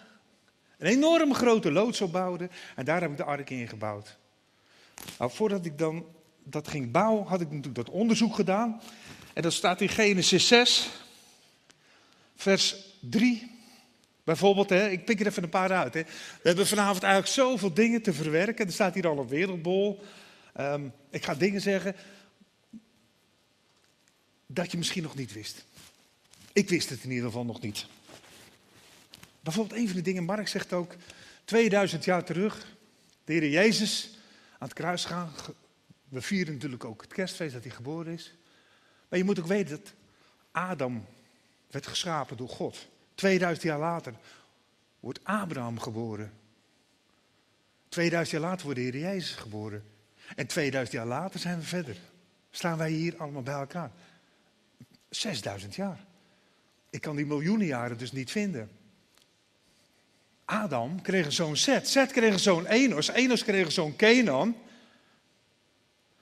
Een 0.79 0.87
enorme 0.87 1.34
grote 1.34 1.73
loods 1.73 2.00
opbouwde 2.00 2.49
en 2.76 2.84
daar 2.84 3.00
heb 3.00 3.11
ik 3.11 3.17
de 3.17 3.25
ark 3.25 3.50
in 3.50 3.69
gebouwd. 3.69 4.19
Nou, 5.19 5.31
voordat 5.31 5.64
ik 5.64 5.79
dan 5.79 6.06
dat 6.44 6.69
ging 6.69 6.90
bouwen, 6.90 7.26
had 7.26 7.40
ik 7.40 7.46
natuurlijk 7.46 7.75
dat 7.87 7.90
onderzoek 7.90 8.34
gedaan. 8.34 8.81
En 9.32 9.43
dat 9.43 9.52
staat 9.52 9.81
in 9.81 9.88
Genesis 9.88 10.46
6, 10.46 10.88
vers 12.37 12.76
3. 13.00 13.50
Bijvoorbeeld, 14.25 14.69
hè, 14.69 14.88
ik 14.88 15.05
pik 15.05 15.20
er 15.20 15.26
even 15.26 15.43
een 15.43 15.49
paar 15.49 15.73
uit. 15.73 15.94
Hè. 15.94 16.02
We 16.02 16.49
hebben 16.49 16.67
vanavond 16.67 17.02
eigenlijk 17.02 17.32
zoveel 17.32 17.75
dingen 17.75 18.02
te 18.02 18.12
verwerken. 18.12 18.67
Er 18.67 18.73
staat 18.73 18.94
hier 18.94 19.08
al 19.08 19.19
een 19.19 19.29
wereldbol. 19.29 20.02
Um, 20.61 20.93
ik 21.11 21.25
ga 21.25 21.34
dingen 21.34 21.61
zeggen 21.61 21.96
dat 24.46 24.70
je 24.70 24.79
misschien 24.79 25.03
nog 25.03 25.15
niet 25.15 25.32
wist. 25.32 25.65
Ik 26.53 26.69
wist 26.69 26.89
het 26.91 27.03
in 27.03 27.10
ieder 27.10 27.27
geval 27.27 27.44
nog 27.44 27.60
niet. 27.60 27.86
Bijvoorbeeld 29.43 29.81
een 29.81 29.87
van 29.87 29.96
de 29.96 30.03
dingen, 30.03 30.25
Mark 30.25 30.49
zegt 30.49 30.72
ook, 30.72 30.94
2000 31.44 32.05
jaar 32.05 32.25
terug, 32.25 32.67
de 33.25 33.32
Heer 33.32 33.49
Jezus 33.49 34.19
aan 34.58 34.69
het 34.69 34.72
kruis 34.72 35.05
gaan. 35.05 35.32
We 36.08 36.22
vieren 36.22 36.55
natuurlijk 36.55 36.84
ook 36.84 37.03
het 37.03 37.13
kerstfeest 37.13 37.53
dat 37.53 37.63
hij 37.63 37.72
geboren 37.72 38.13
is. 38.13 38.34
Maar 39.08 39.19
je 39.19 39.25
moet 39.25 39.39
ook 39.39 39.46
weten 39.46 39.77
dat 39.77 39.93
Adam 40.51 41.05
werd 41.70 41.87
geschapen 41.87 42.37
door 42.37 42.49
God. 42.49 42.89
2000 43.15 43.63
jaar 43.63 43.79
later 43.79 44.15
wordt 45.01 45.25
Abraham 45.25 45.79
geboren. 45.79 46.32
2000 47.89 48.41
jaar 48.41 48.51
later 48.51 48.65
wordt 48.65 48.79
de 48.81 48.84
Heer 48.84 48.99
Jezus 48.99 49.34
geboren. 49.34 49.84
En 50.37 50.46
2000 50.46 50.96
jaar 50.96 51.06
later 51.06 51.41
zijn 51.41 51.58
we 51.58 51.65
verder. 51.65 51.96
Staan 52.51 52.79
wij 52.79 52.91
hier 52.91 53.17
allemaal 53.17 53.43
bij 53.43 53.55
elkaar. 53.55 53.91
6000 55.08 55.75
jaar. 55.75 56.05
Ik 56.91 57.01
kan 57.01 57.17
die 57.17 57.27
miljoenen 57.27 57.67
jaren 57.67 57.99
dus 57.99 58.13
niet 58.13 58.31
vinden. 58.31 58.70
Adam 60.44 61.03
kreeg 61.03 61.25
een 61.25 61.32
zoon 61.32 61.56
Seth. 61.56 61.89
Seth 61.89 62.13
kreeg 62.13 62.32
een 62.32 62.39
zoon 62.39 62.67
Enos. 62.67 63.08
Enos 63.08 63.44
kreeg 63.44 63.65
een 63.65 63.72
zoon 63.72 63.96
Kenan. 63.96 64.56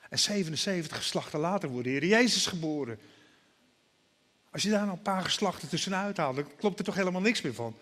En 0.09 0.19
77 0.19 0.97
geslachten 0.97 1.41
later 1.41 1.69
wordt 1.69 1.85
de 1.85 1.91
Heer 1.91 2.05
Jezus 2.05 2.47
geboren. 2.47 2.99
Als 4.51 4.63
je 4.63 4.71
daar 4.71 4.85
nou 4.85 4.93
een 4.97 5.03
paar 5.03 5.23
geslachten 5.23 5.69
tussenuit 5.69 6.17
haalt, 6.17 6.37
dan 6.37 6.57
klopt 6.57 6.79
er 6.79 6.85
toch 6.85 6.95
helemaal 6.95 7.21
niks 7.21 7.41
meer 7.41 7.55
van. 7.55 7.77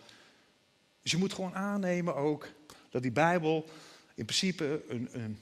Dus 1.02 1.10
je 1.10 1.16
moet 1.16 1.32
gewoon 1.32 1.54
aannemen 1.54 2.14
ook 2.14 2.48
dat 2.90 3.02
die 3.02 3.10
Bijbel 3.10 3.68
in 4.14 4.24
principe 4.24 4.82
een, 4.88 5.08
een, 5.12 5.38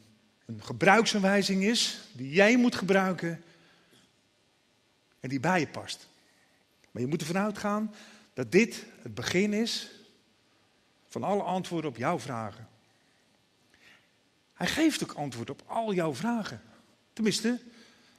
een 0.47 0.63
gebruiksaanwijzing 0.65 1.65
is, 1.65 1.99
die 2.13 2.31
jij 2.31 2.57
moet 2.57 2.75
gebruiken 2.75 3.43
en 5.21 5.29
die 5.29 5.41
bij 5.41 5.61
je 5.61 5.69
past. 5.69 6.09
Maar 6.91 7.03
je 7.03 7.09
moet 7.09 7.21
ervan 7.21 7.39
uitgaan 7.39 7.95
dat 8.35 8.53
dit 8.53 8.85
het 9.03 9.15
begin 9.15 9.53
is 9.53 9.91
van 11.21 11.29
alle 11.29 11.43
antwoorden 11.43 11.91
op 11.91 11.97
jouw 11.97 12.19
vragen. 12.19 12.69
Hij 14.55 14.67
geeft 14.67 15.03
ook 15.03 15.13
antwoord 15.13 15.51
op 15.51 15.63
al 15.67 15.95
jouw 15.95 16.15
vragen. 16.15 16.63
Tenminste, 17.13 17.61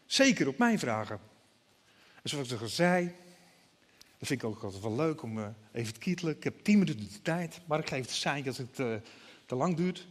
zeker 0.05 0.47
op 0.47 0.57
mijn 0.57 0.79
vragen. 0.79 1.19
En 2.23 2.29
zoals 2.29 2.51
ik 2.51 2.61
al 2.61 2.67
zei, 2.67 3.05
dat 4.17 4.27
vind 4.27 4.41
ik 4.41 4.47
ook 4.47 4.63
altijd 4.63 4.81
wel 4.81 4.95
leuk 4.95 5.21
om 5.21 5.37
uh, 5.37 5.47
even 5.71 5.93
te 5.93 5.99
kietelen. 5.99 6.35
Ik 6.35 6.43
heb 6.43 6.63
tien 6.63 6.79
minuten 6.79 7.07
de 7.07 7.21
tijd, 7.21 7.59
maar 7.65 7.79
ik 7.79 7.87
geef 7.87 8.01
het 8.01 8.11
seintje 8.11 8.49
als 8.49 8.57
het 8.57 8.79
uh, 8.79 8.95
te 9.45 9.55
lang 9.55 9.75
duurt. 9.75 10.07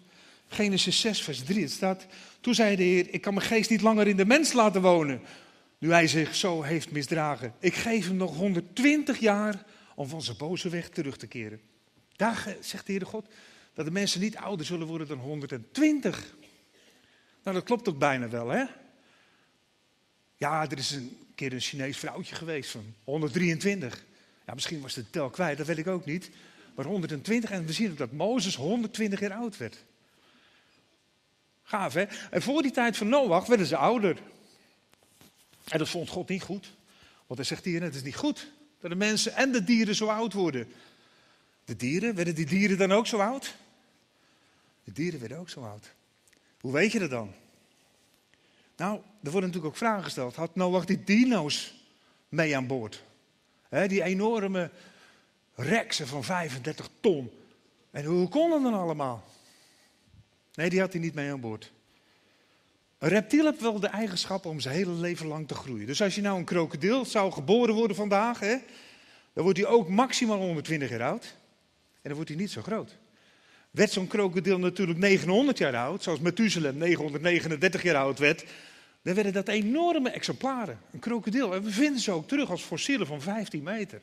Genesis 0.49 1.01
6, 1.01 1.23
vers 1.23 1.45
3. 1.45 1.63
Het 1.63 1.71
staat, 1.71 2.07
toen 2.41 2.55
zei 2.55 2.77
de 2.77 2.83
Heer, 2.83 3.15
ik 3.15 3.21
kan 3.21 3.35
mijn 3.35 3.47
geest 3.47 3.71
niet 3.71 3.83
langer 3.83 4.07
in 4.07 4.17
de 4.17 4.27
mens 4.27 4.53
laten 4.53 4.83
wonen. 4.83 5.21
Nu 5.79 5.93
hij 5.93 6.07
zich 6.07 6.35
zo 6.35 6.63
heeft 6.63 6.91
misdragen. 6.91 7.55
Ik 7.59 7.75
geef 7.75 8.07
hem 8.07 8.17
nog 8.17 8.37
120 8.37 9.19
jaar 9.19 9.65
om 9.95 10.09
van 10.09 10.23
zijn 10.23 10.37
boze 10.37 10.69
weg 10.69 10.89
terug 10.89 11.17
te 11.17 11.27
keren. 11.27 11.61
Daar 12.17 12.57
zegt 12.61 12.87
de 12.87 12.93
Heere 12.93 13.05
God 13.05 13.27
dat 13.75 13.85
de 13.85 13.91
mensen 13.91 14.21
niet 14.21 14.37
ouder 14.37 14.67
zullen 14.67 14.87
worden 14.87 15.09
dan 15.09 15.19
120. 15.19 16.35
Nou, 17.43 17.57
dat 17.57 17.65
klopt 17.65 17.89
ook 17.89 17.99
bijna 17.99 18.29
wel, 18.29 18.49
hè? 18.49 18.65
Ja, 20.37 20.71
er 20.71 20.79
is 20.79 20.91
een 20.91 21.19
keer 21.35 21.53
een 21.53 21.61
Chinees 21.61 21.99
vrouwtje 21.99 22.35
geweest 22.35 22.71
van 22.71 22.95
123. 23.05 24.05
Ja, 24.47 24.55
misschien 24.55 24.81
was 24.81 24.95
de 24.95 25.11
tel 25.11 25.31
kwijt, 25.31 25.59
dat 25.59 25.67
weet 25.67 25.79
ik 25.79 25.87
ook 25.87 26.05
niet. 26.05 26.31
Maar 26.75 26.85
120 26.85 27.51
en 27.51 27.67
we 27.67 27.73
zien 27.73 27.91
ook 27.91 27.99
dat 27.99 28.13
Mozes 28.13 28.55
120 28.55 29.21
jaar 29.21 29.33
oud 29.33 29.57
werd. 29.57 29.85
Gaaf, 31.63 31.93
hè? 31.93 32.05
En 32.31 32.43
voor 32.43 32.63
die 32.63 32.71
tijd 32.71 32.97
van 32.97 33.09
Noach 33.09 33.47
werden 33.47 33.67
ze 33.67 33.77
ouder. 33.77 34.19
En 35.65 35.79
dat 35.79 35.89
vond 35.89 36.09
God 36.09 36.29
niet 36.29 36.43
goed. 36.43 36.73
Want 37.27 37.39
hij 37.39 37.49
zegt 37.49 37.65
hier, 37.65 37.83
het 37.83 37.95
is 37.95 38.03
niet 38.03 38.17
goed 38.17 38.53
dat 38.81 38.91
de 38.91 38.97
mensen 38.97 39.35
en 39.35 39.53
de 39.53 39.65
dieren 39.65 39.95
zo 39.95 40.07
oud 40.07 40.33
worden. 40.33 40.69
De 41.67 41.77
dieren, 41.77 42.15
werden 42.15 42.35
die 42.35 42.47
dieren 42.47 42.79
dan 42.79 42.93
ook 42.93 43.07
zo 43.07 43.19
oud? 43.19 43.57
De 44.85 44.93
dieren 44.93 45.21
werden 45.21 45.39
ook 45.39 45.49
zo 45.49 45.61
oud. 45.61 45.95
Hoe 46.61 46.73
weet 46.73 46.93
je 46.93 46.99
dat 46.99 47.11
dan? 47.11 47.33
Nou, 48.77 49.01
er 49.23 49.31
worden 49.31 49.49
natuurlijk 49.49 49.67
ook 49.67 49.77
vragen 49.77 50.05
gesteld. 50.05 50.35
Had 50.35 50.55
Noach 50.55 50.85
die 50.85 51.05
dino's 51.05 51.75
mee 52.29 52.57
aan 52.57 52.67
boord? 52.67 53.05
die 53.87 54.03
enorme 54.03 54.71
reksen 55.55 56.07
van 56.07 56.25
35 56.25 56.89
ton. 57.01 57.31
En 57.91 58.05
hoe 58.05 58.29
kon 58.29 58.51
dat 58.51 58.63
dan 58.63 58.75
allemaal? 58.75 59.25
Nee, 60.55 60.71
die 60.71 60.81
had 60.81 60.93
hij 60.93 61.01
niet 61.01 61.15
mee 61.15 61.31
aan 61.31 61.41
boord. 61.41 61.73
Een 62.99 63.09
reptiel 63.09 63.45
heeft 63.45 63.61
wel 63.61 63.81
de 63.81 63.87
eigenschap 63.87 64.45
om 64.45 64.61
zijn 64.61 64.75
hele 64.75 64.93
leven 64.93 65.27
lang 65.27 65.49
te 65.49 65.55
groeien. 65.55 65.87
Dus 65.87 66.03
als 66.03 66.15
je 66.15 66.21
nou 66.21 66.39
een 66.39 66.45
krokodil 66.45 67.05
zou 67.05 67.33
geboren 67.33 67.75
worden 67.75 67.97
vandaag, 67.97 68.39
dan 69.33 69.45
wordt 69.45 69.59
hij 69.59 69.67
ook 69.67 69.89
maximaal 69.89 70.39
120 70.39 70.91
jaar 70.91 71.03
oud. 71.03 71.35
En 72.07 72.13
dan 72.13 72.21
wordt 72.21 72.35
hij 72.35 72.43
niet 72.43 72.51
zo 72.51 72.63
groot. 72.63 72.97
Werd 73.71 73.91
zo'n 73.91 74.07
krokodil 74.07 74.59
natuurlijk 74.59 74.99
900 74.99 75.59
jaar 75.59 75.77
oud, 75.77 76.03
zoals 76.03 76.21
Methuselem 76.21 76.77
939 76.77 77.83
jaar 77.83 77.97
oud 77.97 78.19
werd, 78.19 78.45
dan 79.03 79.15
werden 79.15 79.33
dat 79.33 79.49
enorme 79.49 80.11
exemplaren. 80.11 80.79
Een 80.93 80.99
krokodil. 80.99 81.55
En 81.55 81.63
we 81.63 81.71
vinden 81.71 82.01
ze 82.01 82.11
ook 82.11 82.29
terug 82.29 82.51
als 82.51 82.63
fossielen 82.63 83.07
van 83.07 83.21
15 83.21 83.63
meter. 83.63 84.01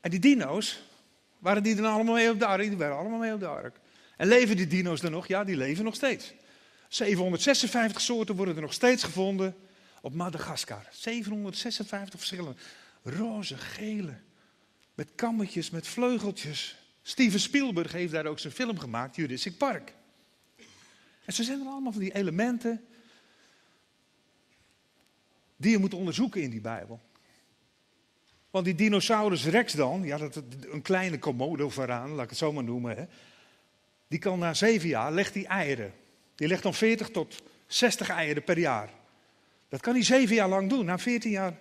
En 0.00 0.10
die 0.10 0.20
dino's, 0.20 0.82
waren 1.38 1.62
die 1.62 1.74
dan 1.74 1.92
allemaal 1.92 2.14
mee 2.14 2.30
op 2.30 2.38
de 2.38 2.46
ark? 2.46 2.68
Die 2.68 2.76
waren 2.76 2.96
allemaal 2.96 3.18
mee 3.18 3.32
op 3.32 3.40
de 3.40 3.46
ark. 3.46 3.76
En 4.16 4.28
leven 4.28 4.56
die 4.56 4.66
dino's 4.66 5.00
dan 5.00 5.10
nog? 5.10 5.26
Ja, 5.26 5.44
die 5.44 5.56
leven 5.56 5.84
nog 5.84 5.94
steeds. 5.94 6.34
756 6.88 8.00
soorten 8.00 8.36
worden 8.36 8.56
er 8.56 8.62
nog 8.62 8.72
steeds 8.72 9.04
gevonden 9.04 9.56
op 10.00 10.14
Madagaskar. 10.14 10.86
756 10.90 12.18
verschillende. 12.18 12.54
Roze, 13.02 13.56
gele, 13.56 14.14
met 14.94 15.08
kammetjes, 15.14 15.70
met 15.70 15.86
vleugeltjes. 15.86 16.76
Steven 17.02 17.40
Spielberg 17.40 17.92
heeft 17.92 18.12
daar 18.12 18.26
ook 18.26 18.38
zijn 18.38 18.52
film 18.52 18.78
gemaakt, 18.78 19.16
Jurassic 19.16 19.56
Park. 19.56 19.92
En 21.24 21.32
zo 21.32 21.42
zijn 21.42 21.60
er 21.60 21.66
allemaal 21.66 21.92
van 21.92 22.00
die 22.00 22.14
elementen 22.14 22.84
die 25.56 25.70
je 25.70 25.78
moet 25.78 25.94
onderzoeken 25.94 26.42
in 26.42 26.50
die 26.50 26.60
Bijbel. 26.60 27.00
Want 28.50 28.64
die 28.64 28.74
dinosaurus 28.74 29.44
rex 29.44 29.72
dan, 29.72 30.02
ja, 30.02 30.18
dat, 30.18 30.42
een 30.70 30.82
kleine 30.82 31.18
komodo 31.18 31.70
vooraan, 31.70 32.10
laat 32.10 32.24
ik 32.24 32.30
het 32.30 32.38
zo 32.38 32.52
maar 32.52 32.64
noemen. 32.64 32.96
Hè, 32.96 33.04
die 34.06 34.18
kan 34.18 34.38
na 34.38 34.54
zeven 34.54 34.88
jaar, 34.88 35.12
legt 35.12 35.32
die 35.32 35.46
eieren. 35.46 35.92
Die 36.34 36.48
legt 36.48 36.62
dan 36.62 36.74
40 36.74 37.10
tot 37.10 37.42
60 37.66 38.08
eieren 38.08 38.44
per 38.44 38.58
jaar. 38.58 38.90
Dat 39.68 39.80
kan 39.80 39.94
hij 39.94 40.02
zeven 40.02 40.34
jaar 40.34 40.48
lang 40.48 40.68
doen. 40.68 40.84
Na 40.84 40.98
14 40.98 41.30
jaar 41.30 41.58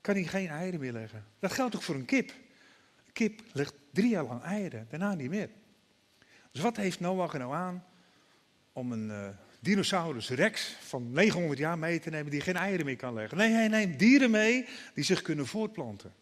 kan 0.00 0.14
hij 0.14 0.24
geen 0.24 0.48
eieren 0.48 0.80
meer 0.80 0.92
leggen. 0.92 1.24
Dat 1.38 1.52
geldt 1.52 1.76
ook 1.76 1.82
voor 1.82 1.94
een 1.94 2.04
kip. 2.04 2.32
Kip 3.12 3.40
legt 3.52 3.74
drie 3.92 4.08
jaar 4.08 4.24
lang 4.24 4.42
eieren, 4.42 4.86
daarna 4.90 5.14
niet 5.14 5.30
meer. 5.30 5.50
Dus 6.52 6.62
wat 6.62 6.76
heeft 6.76 7.00
Noach 7.00 7.32
er 7.32 7.38
nou 7.38 7.54
aan 7.54 7.84
om 8.72 8.92
een 8.92 9.08
uh, 9.08 9.28
dinosaurus 9.60 10.30
rex 10.30 10.76
van 10.80 11.12
900 11.12 11.58
jaar 11.58 11.78
mee 11.78 12.00
te 12.00 12.10
nemen 12.10 12.30
die 12.30 12.40
geen 12.40 12.56
eieren 12.56 12.86
meer 12.86 12.96
kan 12.96 13.14
leggen? 13.14 13.38
Nee, 13.38 13.50
hij 13.50 13.68
neemt 13.68 13.98
dieren 13.98 14.30
mee 14.30 14.66
die 14.94 15.04
zich 15.04 15.22
kunnen 15.22 15.46
voortplanten. 15.46 16.12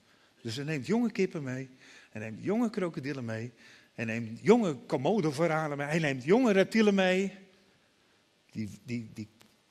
Dus 0.42 0.56
hij 0.56 0.64
neemt 0.64 0.86
jonge 0.86 1.12
kippen 1.12 1.42
mee, 1.42 1.70
hij 2.10 2.20
neemt 2.20 2.44
jonge 2.44 2.70
krokodillen 2.70 3.24
mee, 3.24 3.52
hij 3.92 4.04
neemt 4.04 4.38
jonge 4.42 4.74
komodo-verhalen 4.74 5.76
mee, 5.76 5.86
hij 5.86 5.98
neemt 5.98 6.24
jonge 6.24 6.52
reptielen 6.52 6.94
mee. 6.94 7.32
Die, 8.50 8.80
die, 8.84 9.10
die, 9.14 9.28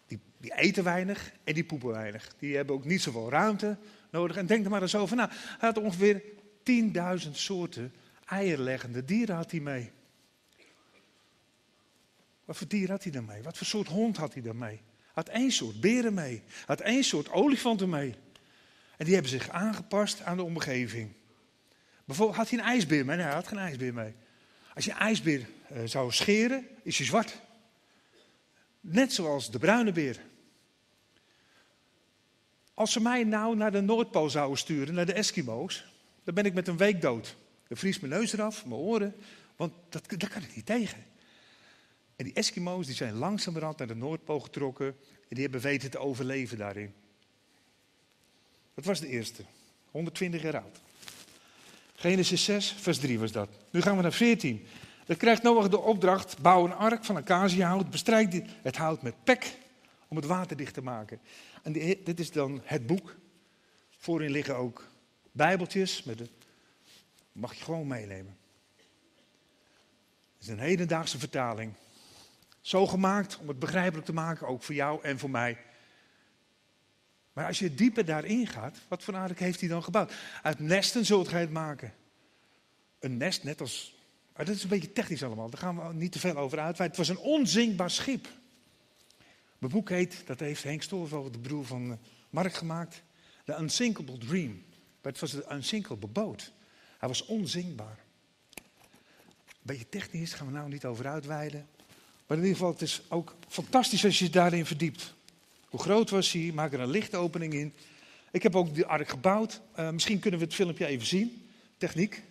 die, 0.07 0.19
die 0.37 0.55
eten 0.55 0.83
weinig 0.83 1.31
en 1.43 1.53
die 1.53 1.63
poepen 1.63 1.91
weinig. 1.91 2.35
Die 2.39 2.55
hebben 2.55 2.75
ook 2.75 2.85
niet 2.85 3.01
zoveel 3.01 3.29
ruimte 3.29 3.77
nodig. 4.11 4.37
En 4.37 4.45
denk 4.45 4.65
er 4.65 4.71
maar 4.71 4.81
eens 4.81 4.95
over 4.95 5.15
na. 5.15 5.29
Hij 5.31 5.69
had 5.69 5.77
ongeveer 5.77 6.21
10.000 7.25 7.31
soorten 7.31 7.93
eierleggende 8.25 9.05
dieren 9.05 9.35
had 9.35 9.51
hij 9.51 9.59
mee. 9.59 9.91
Wat 12.45 12.57
voor 12.57 12.67
dier 12.67 12.89
had 12.89 13.03
hij 13.03 13.11
dan 13.11 13.25
mee? 13.25 13.41
Wat 13.43 13.57
voor 13.57 13.67
soort 13.67 13.87
hond 13.87 14.17
had 14.17 14.33
hij 14.33 14.41
dan 14.41 14.57
mee? 14.57 14.81
Had 15.13 15.29
één 15.29 15.51
soort 15.51 15.79
beren 15.79 16.13
mee. 16.13 16.43
Had 16.65 16.81
één 16.81 17.03
soort 17.03 17.29
olifanten 17.31 17.89
mee. 17.89 18.15
En 18.97 19.05
die 19.05 19.13
hebben 19.13 19.31
zich 19.31 19.49
aangepast 19.49 20.21
aan 20.21 20.37
de 20.37 20.43
omgeving. 20.43 21.11
Bijvoorbeeld 22.05 22.37
had 22.37 22.49
hij 22.49 22.59
een 22.59 22.65
ijsbeer 22.65 23.05
mee? 23.05 23.15
Nee, 23.15 23.25
hij 23.25 23.33
had 23.33 23.47
geen 23.47 23.59
ijsbeer 23.59 23.93
mee. 23.93 24.13
Als 24.73 24.85
je 24.85 24.91
een 24.91 24.97
ijsbeer 24.97 25.47
uh, 25.71 25.79
zou 25.85 26.11
scheren, 26.11 26.67
is 26.83 26.97
hij 26.97 27.05
zwart. 27.05 27.41
Net 28.79 29.13
zoals 29.13 29.51
de 29.51 29.59
bruine 29.59 29.91
beer. 29.91 30.19
Als 32.73 32.91
ze 32.91 33.01
mij 33.01 33.23
nou 33.23 33.55
naar 33.55 33.71
de 33.71 33.81
Noordpool 33.81 34.29
zouden 34.29 34.57
sturen, 34.57 34.93
naar 34.93 35.05
de 35.05 35.13
Eskimo's, 35.13 35.85
dan 36.27 36.35
ben 36.35 36.45
ik 36.45 36.53
met 36.53 36.67
een 36.67 36.77
week 36.77 37.01
dood. 37.01 37.35
Dan 37.67 37.77
vriest 37.77 38.01
mijn 38.01 38.13
neus 38.13 38.33
eraf, 38.33 38.65
mijn 38.65 38.79
oren, 38.79 39.15
want 39.55 39.73
dat, 39.89 40.03
daar 40.07 40.29
kan 40.29 40.41
ik 40.41 40.55
niet 40.55 40.65
tegen. 40.65 41.03
En 42.15 42.25
die 42.25 42.33
Eskimo's 42.33 42.85
die 42.85 42.95
zijn 42.95 43.13
langzamerhand 43.13 43.77
naar 43.77 43.87
de 43.87 43.95
Noordpool 43.95 44.39
getrokken 44.39 44.87
en 45.21 45.27
die 45.29 45.41
hebben 45.41 45.61
weten 45.61 45.89
te 45.89 45.97
overleven 45.97 46.57
daarin. 46.57 46.93
Dat 48.73 48.85
was 48.85 48.99
de 48.99 49.07
eerste, 49.07 49.43
120 49.91 50.41
jaar 50.41 50.61
oud. 50.61 50.81
Genesis 51.95 52.43
6, 52.43 52.75
vers 52.79 52.97
3 52.97 53.19
was 53.19 53.31
dat. 53.31 53.49
Nu 53.71 53.81
gaan 53.81 53.95
we 53.95 54.01
naar 54.01 54.13
14. 54.13 54.65
Dan 55.05 55.17
krijgt 55.17 55.43
Noach 55.43 55.69
de 55.69 55.79
opdracht, 55.79 56.41
bouw 56.41 56.65
een 56.65 56.73
ark 56.73 57.05
van 57.05 57.15
acaciahout, 57.15 57.89
bestrijk 57.89 58.43
het 58.61 58.75
hout 58.75 59.01
met 59.01 59.23
pek 59.23 59.57
om 60.07 60.15
het 60.15 60.25
water 60.25 60.57
dicht 60.57 60.73
te 60.73 60.81
maken. 60.81 61.19
En 61.63 61.73
dit 62.03 62.19
is 62.19 62.31
dan 62.31 62.61
het 62.63 62.87
boek. 62.87 63.15
Voorin 63.97 64.31
liggen 64.31 64.55
ook 64.55 64.95
bijbeltjes, 65.37 66.03
met 66.03 66.17
de, 66.17 66.29
mag 67.31 67.53
je 67.53 67.63
gewoon 67.63 67.87
meenemen. 67.87 68.37
Het 70.33 70.41
is 70.41 70.47
een 70.47 70.59
hedendaagse 70.59 71.19
vertaling. 71.19 71.73
Zo 72.61 72.87
gemaakt 72.87 73.37
om 73.37 73.47
het 73.47 73.59
begrijpelijk 73.59 74.05
te 74.05 74.13
maken, 74.13 74.47
ook 74.47 74.63
voor 74.63 74.75
jou 74.75 75.03
en 75.03 75.19
voor 75.19 75.29
mij. 75.29 75.57
Maar 77.33 77.45
als 77.45 77.59
je 77.59 77.75
dieper 77.75 78.05
daarin 78.05 78.47
gaat, 78.47 78.77
wat 78.87 79.03
voor 79.03 79.15
aardig 79.15 79.39
heeft 79.39 79.59
hij 79.59 79.69
dan 79.69 79.83
gebouwd? 79.83 80.13
Uit 80.41 80.59
nesten 80.59 81.05
zult 81.05 81.27
gij 81.27 81.41
het 81.41 81.51
maken. 81.51 81.93
Een 82.99 83.17
nest, 83.17 83.43
net 83.43 83.61
als. 83.61 83.95
Maar 84.35 84.45
dat 84.45 84.55
is 84.55 84.63
een 84.63 84.69
beetje 84.69 84.93
technisch 84.93 85.23
allemaal, 85.23 85.49
daar 85.49 85.59
gaan 85.59 85.87
we 85.87 85.93
niet 85.93 86.11
te 86.11 86.19
veel 86.19 86.35
over 86.35 86.59
uitweiden. 86.59 86.97
Het 86.97 87.07
was 87.07 87.17
een 87.17 87.31
onzinkbaar 87.31 87.91
schip. 87.91 88.27
Mijn 89.57 89.71
boek 89.71 89.89
heet, 89.89 90.21
dat 90.25 90.39
heeft 90.39 90.63
Henk 90.63 90.81
Stolveld, 90.81 91.33
de 91.33 91.39
broer 91.39 91.65
van 91.65 91.91
eh, 91.91 91.97
Mark, 92.29 92.53
gemaakt. 92.53 93.03
The 93.45 93.57
Unsinkable 93.59 94.17
Dream. 94.17 94.65
Maar 95.07 95.15
het 95.15 95.31
was 95.31 95.33
een 95.43 95.55
unsinkable 95.55 96.07
boot. 96.07 96.51
Hij 96.97 97.07
was 97.07 97.25
onzinkbaar. 97.25 97.99
Een 98.55 99.61
beetje 99.61 99.89
technisch, 99.89 100.33
gaan 100.33 100.47
we 100.47 100.53
nou 100.53 100.69
niet 100.69 100.85
over 100.85 101.07
uitweiden. 101.07 101.67
Maar 102.27 102.37
in 102.37 102.43
ieder 102.43 102.57
geval, 102.57 102.71
het 102.71 102.81
is 102.81 103.01
ook 103.09 103.35
fantastisch 103.47 104.05
als 104.05 104.19
je 104.19 104.25
je 104.25 104.31
daarin 104.31 104.65
verdiept. 104.65 105.13
Hoe 105.69 105.79
groot 105.79 106.09
was 106.09 106.31
hij? 106.31 106.51
Maak 106.53 106.73
er 106.73 106.79
een 106.79 106.89
lichtopening 106.89 107.53
in. 107.53 107.73
Ik 108.31 108.43
heb 108.43 108.55
ook 108.55 108.75
de 108.75 108.85
ark 108.85 109.09
gebouwd. 109.09 109.61
Uh, 109.79 109.89
misschien 109.89 110.19
kunnen 110.19 110.39
we 110.39 110.45
het 110.45 110.55
filmpje 110.55 110.85
even 110.85 111.07
zien. 111.07 111.49
Techniek. 111.77 112.23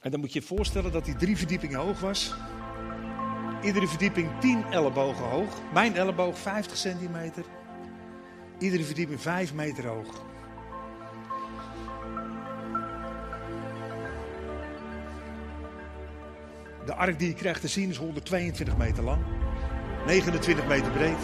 En 0.00 0.10
dan 0.10 0.20
moet 0.20 0.32
je 0.32 0.40
je 0.40 0.46
voorstellen 0.46 0.92
dat 0.92 1.06
hij 1.06 1.14
drie 1.14 1.36
verdiepingen 1.36 1.78
hoog 1.78 2.00
was. 2.00 2.34
Iedere 3.64 3.88
verdieping 3.88 4.40
10 4.40 4.64
ellebogen 4.64 5.24
hoog. 5.24 5.60
Mijn 5.72 5.96
elleboog 5.96 6.38
50 6.38 6.76
centimeter. 6.76 7.44
Iedere 8.58 8.84
verdieping 8.84 9.20
5 9.20 9.54
meter 9.54 9.86
hoog. 9.86 10.22
De 16.84 16.94
ark 16.94 17.18
die 17.18 17.28
je 17.28 17.34
krijgt 17.34 17.60
te 17.60 17.68
zien 17.68 17.90
is 17.90 17.96
122 17.96 18.76
meter 18.76 19.04
lang. 19.04 19.22
29 20.06 20.66
meter 20.66 20.90
breed. 20.92 21.18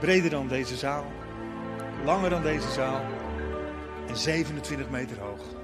Breder 0.00 0.30
dan 0.30 0.48
deze 0.48 0.76
zaal. 0.76 1.04
Langer 2.04 2.30
dan 2.30 2.42
deze 2.42 2.70
zaal. 2.70 3.00
En 4.08 4.16
27 4.16 4.90
meter 4.90 5.18
hoog. 5.20 5.59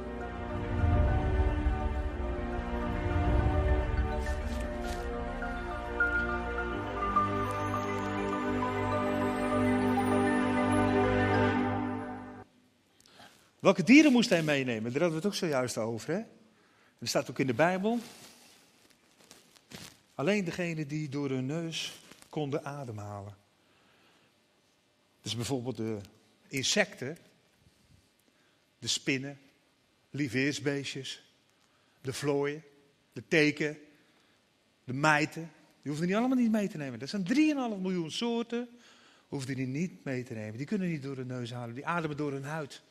Welke 13.66 13.82
dieren 13.82 14.12
moest 14.12 14.30
hij 14.30 14.42
meenemen? 14.42 14.92
Daar 14.92 15.02
hadden 15.02 15.08
we 15.08 15.14
het 15.14 15.26
ook 15.26 15.34
zojuist 15.34 15.78
over. 15.78 16.12
Hè? 16.12 16.18
Er 16.98 17.08
staat 17.08 17.30
ook 17.30 17.38
in 17.38 17.46
de 17.46 17.54
Bijbel. 17.54 17.98
Alleen 20.14 20.44
degene 20.44 20.86
die 20.86 21.08
door 21.08 21.30
hun 21.30 21.46
neus 21.46 22.00
konden 22.28 22.64
ademhalen. 22.64 23.36
Dus 25.22 25.36
bijvoorbeeld 25.36 25.76
de 25.76 25.98
insecten, 26.48 27.18
de 28.78 28.88
spinnen, 28.88 29.38
lieveersbeestjes, 30.10 31.32
de 32.00 32.12
vlooien, 32.12 32.62
de 33.12 33.22
teken, 33.28 33.78
de 34.84 34.92
mijten. 34.92 35.50
Die 35.82 35.90
hoefden 35.90 36.06
die 36.06 36.16
allemaal 36.16 36.38
niet 36.38 36.50
mee 36.50 36.68
te 36.68 36.76
nemen. 36.76 36.98
Dat 36.98 37.08
zijn 37.08 37.26
3,5 37.28 37.80
miljoen 37.80 38.10
soorten. 38.10 38.68
Hoefden 39.28 39.56
die 39.56 39.66
niet 39.66 40.04
mee 40.04 40.22
te 40.22 40.34
nemen. 40.34 40.56
Die 40.56 40.66
kunnen 40.66 40.88
niet 40.88 41.02
door 41.02 41.16
hun 41.16 41.26
neus 41.26 41.52
halen. 41.52 41.74
Die 41.74 41.86
ademen 41.86 42.16
door 42.16 42.32
hun 42.32 42.44
huid. 42.44 42.82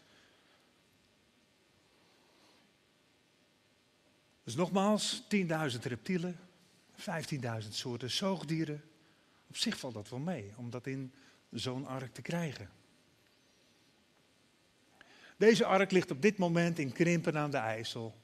Dus 4.46 4.56
nogmaals, 4.56 5.22
10.000 5.22 5.80
reptielen, 5.82 6.40
15.000 6.98 7.70
soorten 7.70 8.12
zoogdieren. 8.12 8.84
Op 9.48 9.58
zich 9.58 9.80
valt 9.80 9.94
dat 9.94 10.10
wel 10.10 10.20
mee, 10.20 10.54
om 10.56 10.70
dat 10.70 10.88
in 10.88 11.14
zo'n 11.52 11.88
ark 11.88 12.14
te 12.14 12.22
krijgen. 12.22 12.70
Deze 15.38 15.66
ark 15.66 15.92
ligt 15.92 16.12
op 16.12 16.22
dit 16.22 16.38
moment 16.38 16.80
in 16.80 16.92
Krimpen 16.92 17.38
aan 17.38 17.52
de 17.52 17.58
IJssel. 17.58 18.16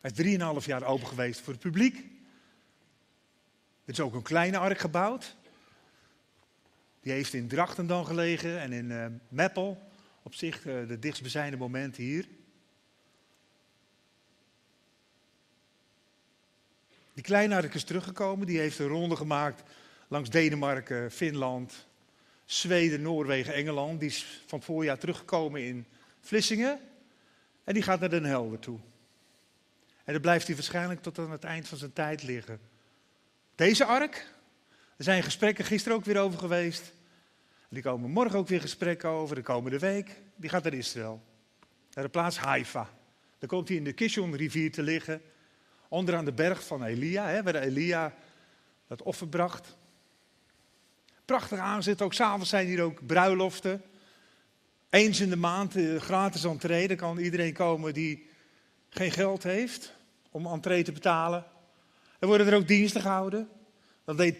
Hij 0.00 0.10
is 0.14 0.38
3,5 0.60 0.66
jaar 0.66 0.84
open 0.84 1.06
geweest 1.06 1.40
voor 1.40 1.52
het 1.52 1.62
publiek. 1.62 1.96
Er 3.84 3.92
is 3.92 4.00
ook 4.00 4.14
een 4.14 4.22
kleine 4.22 4.58
ark 4.58 4.78
gebouwd. 4.78 5.36
Die 7.00 7.12
heeft 7.12 7.34
in 7.34 7.48
Drachten 7.48 7.86
dan 7.86 8.06
gelegen 8.06 8.60
en 8.60 8.72
in 8.72 8.90
uh, 8.90 9.06
Meppel. 9.28 9.92
Op 10.26 10.34
zich 10.34 10.64
uh, 10.64 10.88
de 10.88 10.98
dichtstbijzijnde 10.98 11.56
moment 11.56 11.96
hier. 11.96 12.26
Die 17.14 17.24
kleine 17.24 17.54
ark 17.54 17.74
is 17.74 17.84
teruggekomen. 17.84 18.46
Die 18.46 18.58
heeft 18.58 18.78
een 18.78 18.86
ronde 18.86 19.16
gemaakt 19.16 19.62
langs 20.08 20.30
Denemarken, 20.30 21.10
Finland, 21.10 21.86
Zweden, 22.44 23.02
Noorwegen, 23.02 23.54
Engeland. 23.54 24.00
Die 24.00 24.08
is 24.08 24.42
van 24.46 24.58
het 24.58 24.66
voorjaar 24.66 24.98
teruggekomen 24.98 25.64
in 25.64 25.86
Vlissingen. 26.20 26.80
En 27.64 27.74
die 27.74 27.82
gaat 27.82 28.00
naar 28.00 28.10
Den 28.10 28.24
Helder 28.24 28.58
toe. 28.58 28.78
En 30.04 30.12
dan 30.12 30.22
blijft 30.22 30.46
hij 30.46 30.56
waarschijnlijk 30.56 31.02
tot 31.02 31.18
aan 31.18 31.30
het 31.30 31.44
eind 31.44 31.68
van 31.68 31.78
zijn 31.78 31.92
tijd 31.92 32.22
liggen. 32.22 32.60
Deze 33.54 33.84
ark, 33.84 34.16
er 34.96 35.04
zijn 35.04 35.22
gesprekken 35.22 35.64
gisteren 35.64 35.98
ook 35.98 36.04
weer 36.04 36.18
over 36.18 36.38
geweest. 36.38 36.92
Die 37.74 37.82
komen 37.82 38.10
morgen 38.10 38.38
ook 38.38 38.48
weer 38.48 38.60
gesprekken 38.60 39.08
over, 39.08 39.36
de 39.36 39.42
komende 39.42 39.78
week. 39.78 40.20
Die 40.36 40.50
gaat 40.50 40.62
naar 40.62 40.74
Israël, 40.74 41.22
naar 41.94 42.04
de 42.04 42.10
plaats 42.10 42.38
Haifa. 42.38 42.90
Dan 43.38 43.48
komt 43.48 43.68
hij 43.68 43.76
in 43.76 43.84
de 43.84 43.92
Kishon-rivier 43.92 44.72
te 44.72 44.82
liggen, 44.82 45.22
onderaan 45.88 46.24
de 46.24 46.32
berg 46.32 46.66
van 46.66 46.84
Elia, 46.84 47.26
hè, 47.26 47.42
waar 47.42 47.54
Elia 47.54 48.14
dat 48.86 49.02
offer 49.02 49.28
bracht. 49.28 49.76
Prachtig 51.24 51.58
aanzet, 51.58 52.02
ook 52.02 52.14
s'avonds 52.14 52.50
zijn 52.50 52.66
hier 52.66 52.82
ook 52.82 53.06
bruiloften. 53.06 53.82
Eens 54.90 55.20
in 55.20 55.30
de 55.30 55.36
maand 55.36 55.76
eh, 55.76 55.96
gratis 55.96 56.44
entree, 56.44 56.88
dan 56.88 56.96
kan 56.96 57.18
iedereen 57.18 57.52
komen 57.52 57.94
die 57.94 58.26
geen 58.88 59.12
geld 59.12 59.42
heeft 59.42 59.94
om 60.30 60.46
entree 60.46 60.82
te 60.82 60.92
betalen. 60.92 61.44
Er 62.18 62.26
worden 62.26 62.46
er 62.46 62.56
ook 62.56 62.68
diensten 62.68 63.00
gehouden. 63.00 63.48
Dan 64.04 64.16
deed 64.16 64.36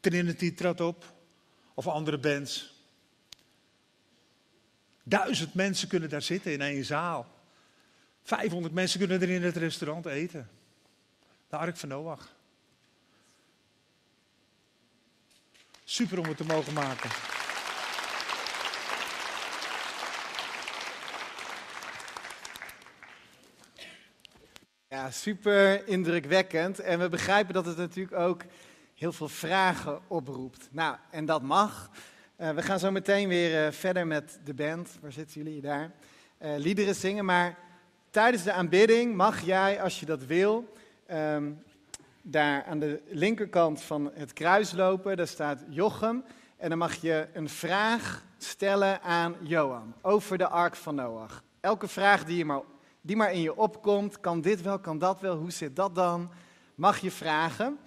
Trinity 0.00 0.54
trad 0.54 0.80
op. 0.80 1.14
Of 1.74 1.86
andere 1.86 2.18
bands. 2.18 2.74
Duizend 5.08 5.54
mensen 5.54 5.88
kunnen 5.88 6.08
daar 6.08 6.22
zitten 6.22 6.52
in 6.52 6.60
één 6.60 6.84
zaal. 6.84 7.26
500 8.22 8.74
mensen 8.74 8.98
kunnen 8.98 9.22
er 9.22 9.30
in 9.30 9.42
het 9.42 9.56
restaurant 9.56 10.06
eten. 10.06 10.50
De 11.48 11.56
Ark 11.56 11.76
van 11.76 11.88
Noach. 11.88 12.34
Super 15.84 16.18
om 16.18 16.24
het 16.24 16.36
te 16.36 16.44
mogen 16.44 16.72
maken. 16.72 17.10
Ja, 24.88 25.10
super 25.10 25.88
indrukwekkend. 25.88 26.78
En 26.78 26.98
we 26.98 27.08
begrijpen 27.08 27.54
dat 27.54 27.66
het 27.66 27.76
natuurlijk 27.76 28.16
ook 28.16 28.42
heel 28.94 29.12
veel 29.12 29.28
vragen 29.28 30.00
oproept. 30.08 30.68
Nou, 30.70 30.96
en 31.10 31.26
dat 31.26 31.42
mag. 31.42 31.90
Uh, 32.40 32.50
we 32.50 32.62
gaan 32.62 32.78
zo 32.78 32.90
meteen 32.90 33.28
weer 33.28 33.66
uh, 33.66 33.72
verder 33.72 34.06
met 34.06 34.38
de 34.44 34.54
band. 34.54 34.90
Waar 35.00 35.12
zitten 35.12 35.42
jullie 35.42 35.60
daar? 35.60 35.90
Uh, 36.40 36.56
liederen 36.56 36.94
zingen. 36.94 37.24
Maar 37.24 37.58
tijdens 38.10 38.42
de 38.42 38.52
aanbidding 38.52 39.14
mag 39.14 39.40
jij, 39.40 39.82
als 39.82 40.00
je 40.00 40.06
dat 40.06 40.24
wil, 40.24 40.72
um, 41.10 41.62
daar 42.22 42.64
aan 42.64 42.78
de 42.78 43.02
linkerkant 43.08 43.82
van 43.82 44.10
het 44.14 44.32
kruis 44.32 44.72
lopen. 44.72 45.16
Daar 45.16 45.26
staat 45.26 45.64
Jochem. 45.68 46.24
En 46.56 46.68
dan 46.68 46.78
mag 46.78 46.94
je 46.94 47.28
een 47.32 47.48
vraag 47.48 48.24
stellen 48.38 49.02
aan 49.02 49.36
Johan 49.40 49.94
over 50.02 50.38
de 50.38 50.48
ark 50.48 50.76
van 50.76 50.94
Noach. 50.94 51.42
Elke 51.60 51.88
vraag 51.88 52.24
die 52.24 52.36
je 52.36 52.44
maar 52.44 52.62
die 53.00 53.16
maar 53.16 53.32
in 53.32 53.40
je 53.40 53.56
opkomt. 53.56 54.20
Kan 54.20 54.40
dit 54.40 54.62
wel, 54.62 54.78
kan 54.78 54.98
dat 54.98 55.20
wel, 55.20 55.36
hoe 55.36 55.50
zit 55.50 55.76
dat 55.76 55.94
dan? 55.94 56.30
Mag 56.74 56.98
je 56.98 57.10
vragen. 57.10 57.78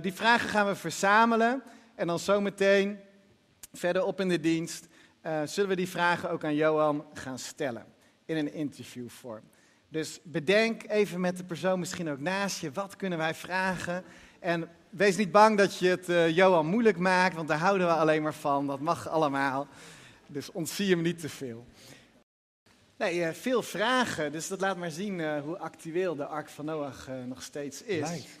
Die 0.00 0.12
vragen 0.12 0.48
gaan 0.48 0.66
we 0.66 0.74
verzamelen 0.74 1.62
en 1.94 2.06
dan 2.06 2.18
zometeen 2.18 2.98
verderop 3.72 4.20
in 4.20 4.28
de 4.28 4.40
dienst 4.40 4.86
uh, 5.26 5.42
zullen 5.44 5.70
we 5.70 5.76
die 5.76 5.88
vragen 5.88 6.30
ook 6.30 6.44
aan 6.44 6.54
Johan 6.54 7.04
gaan 7.14 7.38
stellen 7.38 7.86
in 8.24 8.36
een 8.36 8.52
interviewvorm. 8.52 9.42
Dus 9.88 10.20
bedenk 10.22 10.82
even 10.88 11.20
met 11.20 11.36
de 11.36 11.44
persoon 11.44 11.78
misschien 11.78 12.10
ook 12.10 12.20
naast 12.20 12.60
je, 12.60 12.72
wat 12.72 12.96
kunnen 12.96 13.18
wij 13.18 13.34
vragen? 13.34 14.04
En 14.38 14.68
wees 14.90 15.16
niet 15.16 15.32
bang 15.32 15.58
dat 15.58 15.78
je 15.78 15.88
het 15.88 16.08
uh, 16.08 16.36
Johan 16.36 16.66
moeilijk 16.66 16.98
maakt, 16.98 17.34
want 17.34 17.48
daar 17.48 17.58
houden 17.58 17.86
we 17.86 17.92
alleen 17.92 18.22
maar 18.22 18.34
van. 18.34 18.66
Dat 18.66 18.80
mag 18.80 19.08
allemaal. 19.08 19.66
Dus 20.26 20.52
ontzie 20.52 20.90
hem 20.90 21.02
niet 21.02 21.18
te 21.18 21.28
veel. 21.28 21.66
Nee, 22.96 23.18
uh, 23.18 23.28
veel 23.28 23.62
vragen, 23.62 24.32
dus 24.32 24.48
dat 24.48 24.60
laat 24.60 24.76
maar 24.76 24.90
zien 24.90 25.38
hoe 25.38 25.58
actueel 25.58 26.16
de 26.16 26.26
Ark 26.26 26.48
van 26.48 26.64
Noach 26.64 27.08
nog 27.26 27.42
steeds 27.42 27.82
is. 27.82 28.00
Lijkt. 28.00 28.38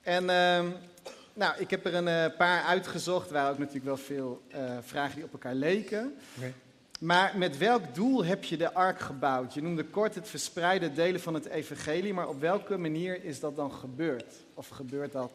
En 0.00 0.30
ehm, 0.30 0.70
nou, 1.38 1.54
ik 1.58 1.70
heb 1.70 1.86
er 1.86 1.94
een 1.94 2.36
paar 2.36 2.62
uitgezocht, 2.62 3.30
waar 3.30 3.50
ook 3.50 3.58
natuurlijk 3.58 3.84
wel 3.84 3.96
veel 3.96 4.42
vragen 4.80 5.14
die 5.14 5.24
op 5.24 5.32
elkaar 5.32 5.54
leken. 5.54 6.16
Okay. 6.36 6.54
Maar 6.98 7.38
met 7.38 7.58
welk 7.58 7.94
doel 7.94 8.24
heb 8.24 8.44
je 8.44 8.56
de 8.56 8.74
ark 8.74 9.00
gebouwd? 9.00 9.54
Je 9.54 9.62
noemde 9.62 9.84
kort 9.84 10.14
het 10.14 10.28
verspreiden 10.28 10.94
delen 10.94 11.20
van 11.20 11.34
het 11.34 11.46
evangelie, 11.46 12.14
maar 12.14 12.28
op 12.28 12.40
welke 12.40 12.76
manier 12.76 13.24
is 13.24 13.40
dat 13.40 13.56
dan 13.56 13.72
gebeurd? 13.72 14.34
Of 14.54 14.68
gebeurt 14.68 15.12
dat 15.12 15.32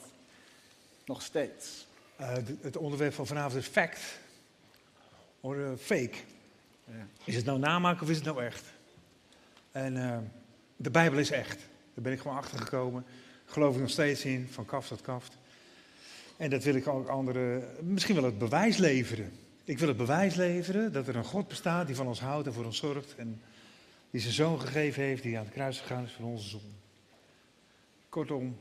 nog 1.06 1.22
steeds? 1.22 1.86
het 2.62 2.78
onderwerp 2.78 3.14
van 3.14 3.28
vanavond 3.28 3.62
is 3.62 3.68
fact, 3.68 4.00
of 5.40 5.56
fake. 5.80 6.16
Ja. 6.86 7.08
Is 7.24 7.36
het 7.36 7.46
nou 7.46 7.60
namaken 7.60 8.04
of 8.04 8.10
is 8.10 8.16
het 8.16 8.26
nou 8.26 8.44
echt? 8.44 8.66
En 9.72 9.96
uh, 9.96 10.18
de 10.76 10.90
Bijbel 10.90 11.20
is 11.20 11.32
echt. 11.32 11.58
Daar 11.94 12.04
ben 12.04 12.14
ik 12.14 12.20
gewoon 12.20 12.38
achter 12.38 12.60
gekomen. 12.60 13.06
Geloof 13.46 13.76
ik 13.76 13.82
nog 13.82 13.90
steeds 13.90 14.26
in, 14.26 14.48
van 14.52 14.66
kaft 14.66 14.88
tot 14.88 15.02
kaft. 15.02 15.38
En 16.38 16.50
dat 16.50 16.64
wil 16.64 16.76
ik 16.76 16.88
ook 16.88 17.08
anderen, 17.08 17.64
misschien 17.82 18.16
wel 18.16 18.24
het 18.24 18.38
bewijs 18.38 18.78
leveren. 18.78 19.32
Ik 19.64 19.80
wil 19.80 19.88
het 19.88 19.98
bewijs 19.98 20.36
leveren 20.36 20.92
dat 20.92 21.08
er 21.08 21.16
een 21.16 21.24
God 21.24 21.48
bestaat 21.48 21.88
die 21.88 21.96
van 21.96 22.08
ons 22.08 22.20
houdt 22.20 22.48
en 22.48 22.54
voor 22.54 22.66
ons 22.66 22.78
zorgt. 22.78 23.16
En 23.16 23.42
die 24.12 24.22
zijn 24.22 24.34
zoon 24.34 24.62
gegeven 24.62 25.04
heeft, 25.04 25.24
die 25.24 25.38
aan 25.38 25.46
het 25.46 25.54
kruis 25.54 25.80
gegaan 25.80 26.04
is 26.04 26.12
voor 26.12 26.26
onze 26.26 26.50
zon. 26.50 26.76
Kortom, 28.10 28.58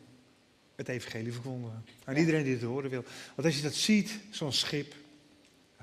het 0.74 0.88
evangelie 0.88 1.32
verkondigen. 1.32 1.84
Aan 2.04 2.16
iedereen 2.16 2.44
die 2.44 2.52
het 2.52 2.62
horen 2.62 2.90
wil. 2.90 3.04
Want 3.34 3.46
als 3.46 3.56
je 3.56 3.62
dat 3.62 3.74
ziet, 3.74 4.18
zo'n 4.30 4.52
schip, 4.52 4.94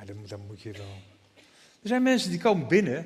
dan, 0.05 0.17
dan 0.27 0.41
moet 0.47 0.61
je 0.61 0.71
wel 0.71 0.97
er 1.81 1.87
zijn 1.87 2.03
mensen 2.03 2.29
die 2.29 2.39
komen 2.39 2.67
binnen. 2.67 3.05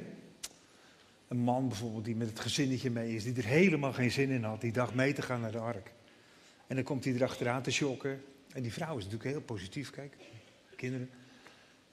Een 1.28 1.38
man 1.38 1.68
bijvoorbeeld 1.68 2.06
die 2.06 2.16
met 2.16 2.30
het 2.30 2.40
gezinnetje 2.40 2.92
mee 2.92 3.16
is, 3.16 3.24
die 3.24 3.36
er 3.36 3.46
helemaal 3.46 3.94
geen 3.94 4.12
zin 4.12 4.30
in 4.30 4.44
had, 4.44 4.62
die 4.62 4.72
dacht 4.72 4.94
mee 4.94 5.14
te 5.14 5.22
gaan 5.22 5.42
naar 5.42 5.52
de 5.52 5.60
ark. 5.60 5.92
En 6.68 6.76
dan 6.76 6.84
komt 6.84 7.04
hij 7.04 7.14
erachteraan 7.14 7.62
te 7.62 7.72
shocken. 7.72 8.22
En 8.54 8.62
die 8.62 8.74
vrouw 8.74 8.98
is 8.98 9.04
natuurlijk 9.04 9.30
heel 9.30 9.42
positief, 9.42 9.90
kijk, 9.90 10.16
kinderen. 10.76 11.10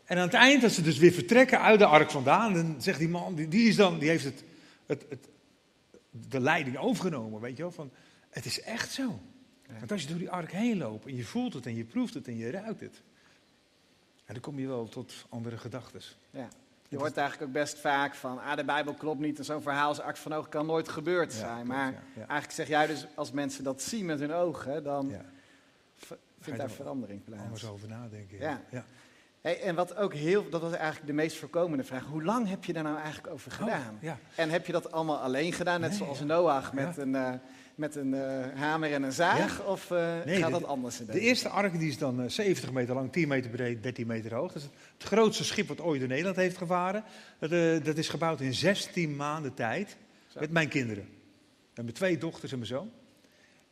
En 0.04 0.16
aan 0.16 0.22
het 0.22 0.34
eind, 0.34 0.62
als 0.62 0.74
ze 0.74 0.82
dus 0.82 0.98
weer 0.98 1.12
vertrekken 1.12 1.60
uit 1.60 1.78
de 1.78 1.86
ark 1.86 2.10
vandaan, 2.10 2.54
dan 2.54 2.82
zegt 2.82 2.98
die 2.98 3.08
man, 3.08 3.34
die, 3.34 3.48
die 3.48 3.68
is 3.68 3.76
dan, 3.76 3.98
die 3.98 4.08
heeft 4.08 4.24
het, 4.24 4.44
het, 4.86 5.06
het, 5.08 5.28
de 6.10 6.40
leiding 6.40 6.78
overgenomen, 6.78 7.40
weet 7.40 7.56
je 7.56 7.62
wel, 7.62 7.72
van 7.72 7.90
het 8.30 8.44
is 8.44 8.60
echt 8.60 8.92
zo. 8.92 9.20
Want 9.78 9.92
als 9.92 10.02
je 10.02 10.08
door 10.08 10.18
die 10.18 10.30
ark 10.30 10.52
heen 10.52 10.78
loopt 10.78 11.06
en 11.06 11.16
je 11.16 11.24
voelt 11.24 11.54
het 11.54 11.66
en 11.66 11.76
je 11.76 11.84
proeft 11.84 12.14
het 12.14 12.28
en 12.28 12.36
je 12.36 12.50
ruikt 12.50 12.80
het, 12.80 13.02
en 14.24 14.34
dan 14.34 14.40
kom 14.40 14.58
je 14.58 14.66
wel 14.66 14.88
tot 14.88 15.26
andere 15.28 15.58
gedachten. 15.58 16.00
Ja. 16.30 16.48
Je 16.88 16.96
hoort 16.96 17.16
eigenlijk 17.16 17.48
ook 17.48 17.54
best 17.54 17.78
vaak 17.78 18.14
van, 18.14 18.42
ah, 18.42 18.56
de 18.56 18.64
Bijbel 18.64 18.94
klopt 18.94 19.20
niet 19.20 19.38
en 19.38 19.44
zo'n 19.44 19.62
verhaal 19.62 19.88
als 19.88 20.00
Ark 20.00 20.16
van 20.16 20.32
Oog 20.32 20.48
kan 20.48 20.66
nooit 20.66 20.88
gebeurd 20.88 21.32
zijn. 21.32 21.58
Ja, 21.58 21.64
maar 21.64 21.92
ja, 21.92 22.02
ja. 22.14 22.20
eigenlijk 22.26 22.52
zeg 22.52 22.68
jij 22.68 22.86
dus, 22.86 23.06
als 23.14 23.30
mensen 23.30 23.64
dat 23.64 23.82
zien 23.82 24.06
met 24.06 24.20
hun 24.20 24.32
ogen, 24.32 24.82
dan 24.82 25.12
vindt 26.40 26.58
daar 26.58 26.70
verandering 26.70 27.24
plaats. 27.24 27.42
Anders 27.42 27.66
over 27.68 27.88
nadenken. 27.88 28.38
Ja. 28.38 28.62
Hey, 29.40 29.60
en 29.62 29.74
wat 29.74 29.96
ook 29.96 30.14
heel, 30.14 30.48
dat 30.50 30.60
was 30.60 30.72
eigenlijk 30.72 31.06
de 31.06 31.12
meest 31.12 31.36
voorkomende 31.36 31.84
vraag. 31.84 32.04
Hoe 32.04 32.22
lang 32.22 32.48
heb 32.48 32.64
je 32.64 32.72
daar 32.72 32.82
nou 32.82 32.96
eigenlijk 32.98 33.32
over 33.32 33.50
gedaan? 33.50 33.94
Oh, 33.96 34.02
ja. 34.02 34.18
En 34.34 34.50
heb 34.50 34.66
je 34.66 34.72
dat 34.72 34.92
allemaal 34.92 35.18
alleen 35.18 35.52
gedaan, 35.52 35.80
net 35.80 35.90
Nee, 35.90 35.98
zoals. 35.98 36.20
Noach 36.20 36.72
met 36.72 36.96
een, 36.96 37.14
eh, 37.14 37.32
met 37.74 37.94
een 37.96 38.14
eh, 38.14 38.46
hamer 38.60 38.92
en 38.92 39.02
een 39.02 39.12
zaag? 39.12 39.64
Of 39.66 39.90
eh, 39.90 40.24
Nee, 40.24 40.36
gaat 40.38 40.52
de- 40.52 40.58
dat 40.60 40.64
anders? 40.64 41.00
in 41.00 41.06
De 41.06 41.20
eerste 41.20 41.48
ark 41.48 41.78
die 41.78 41.88
is 41.88 41.98
dan 41.98 42.22
eh, 42.22 42.28
70 42.28 42.72
meter 42.72 42.94
lang, 42.94 43.12
10 43.12 43.28
meter 43.28 43.50
breed, 43.50 43.82
13 43.82 44.06
meter 44.06 44.34
hoog. 44.34 44.52
Dat 44.52 44.62
is 44.62 44.68
het 44.98 45.06
grootste 45.06 45.44
schip 45.44 45.68
wat 45.68 45.80
ooit 45.80 46.00
door 46.00 46.08
Nederland 46.08 46.36
heeft 46.36 46.56
gevaren. 46.56 47.04
Dat, 47.38 47.50
dat 47.84 47.96
is 47.96 48.08
gebouwd 48.08 48.40
in 48.40 48.54
16 48.54 49.16
maanden 49.16 49.54
tijd 49.54 49.96
Zo. 50.26 50.40
met 50.40 50.50
mijn 50.50 50.68
kinderen. 50.68 51.04
En 51.74 51.82
mijn 51.84 51.96
twee 51.96 52.18
dochters 52.18 52.52
en 52.52 52.58
mijn 52.58 52.70
zoon. 52.70 52.90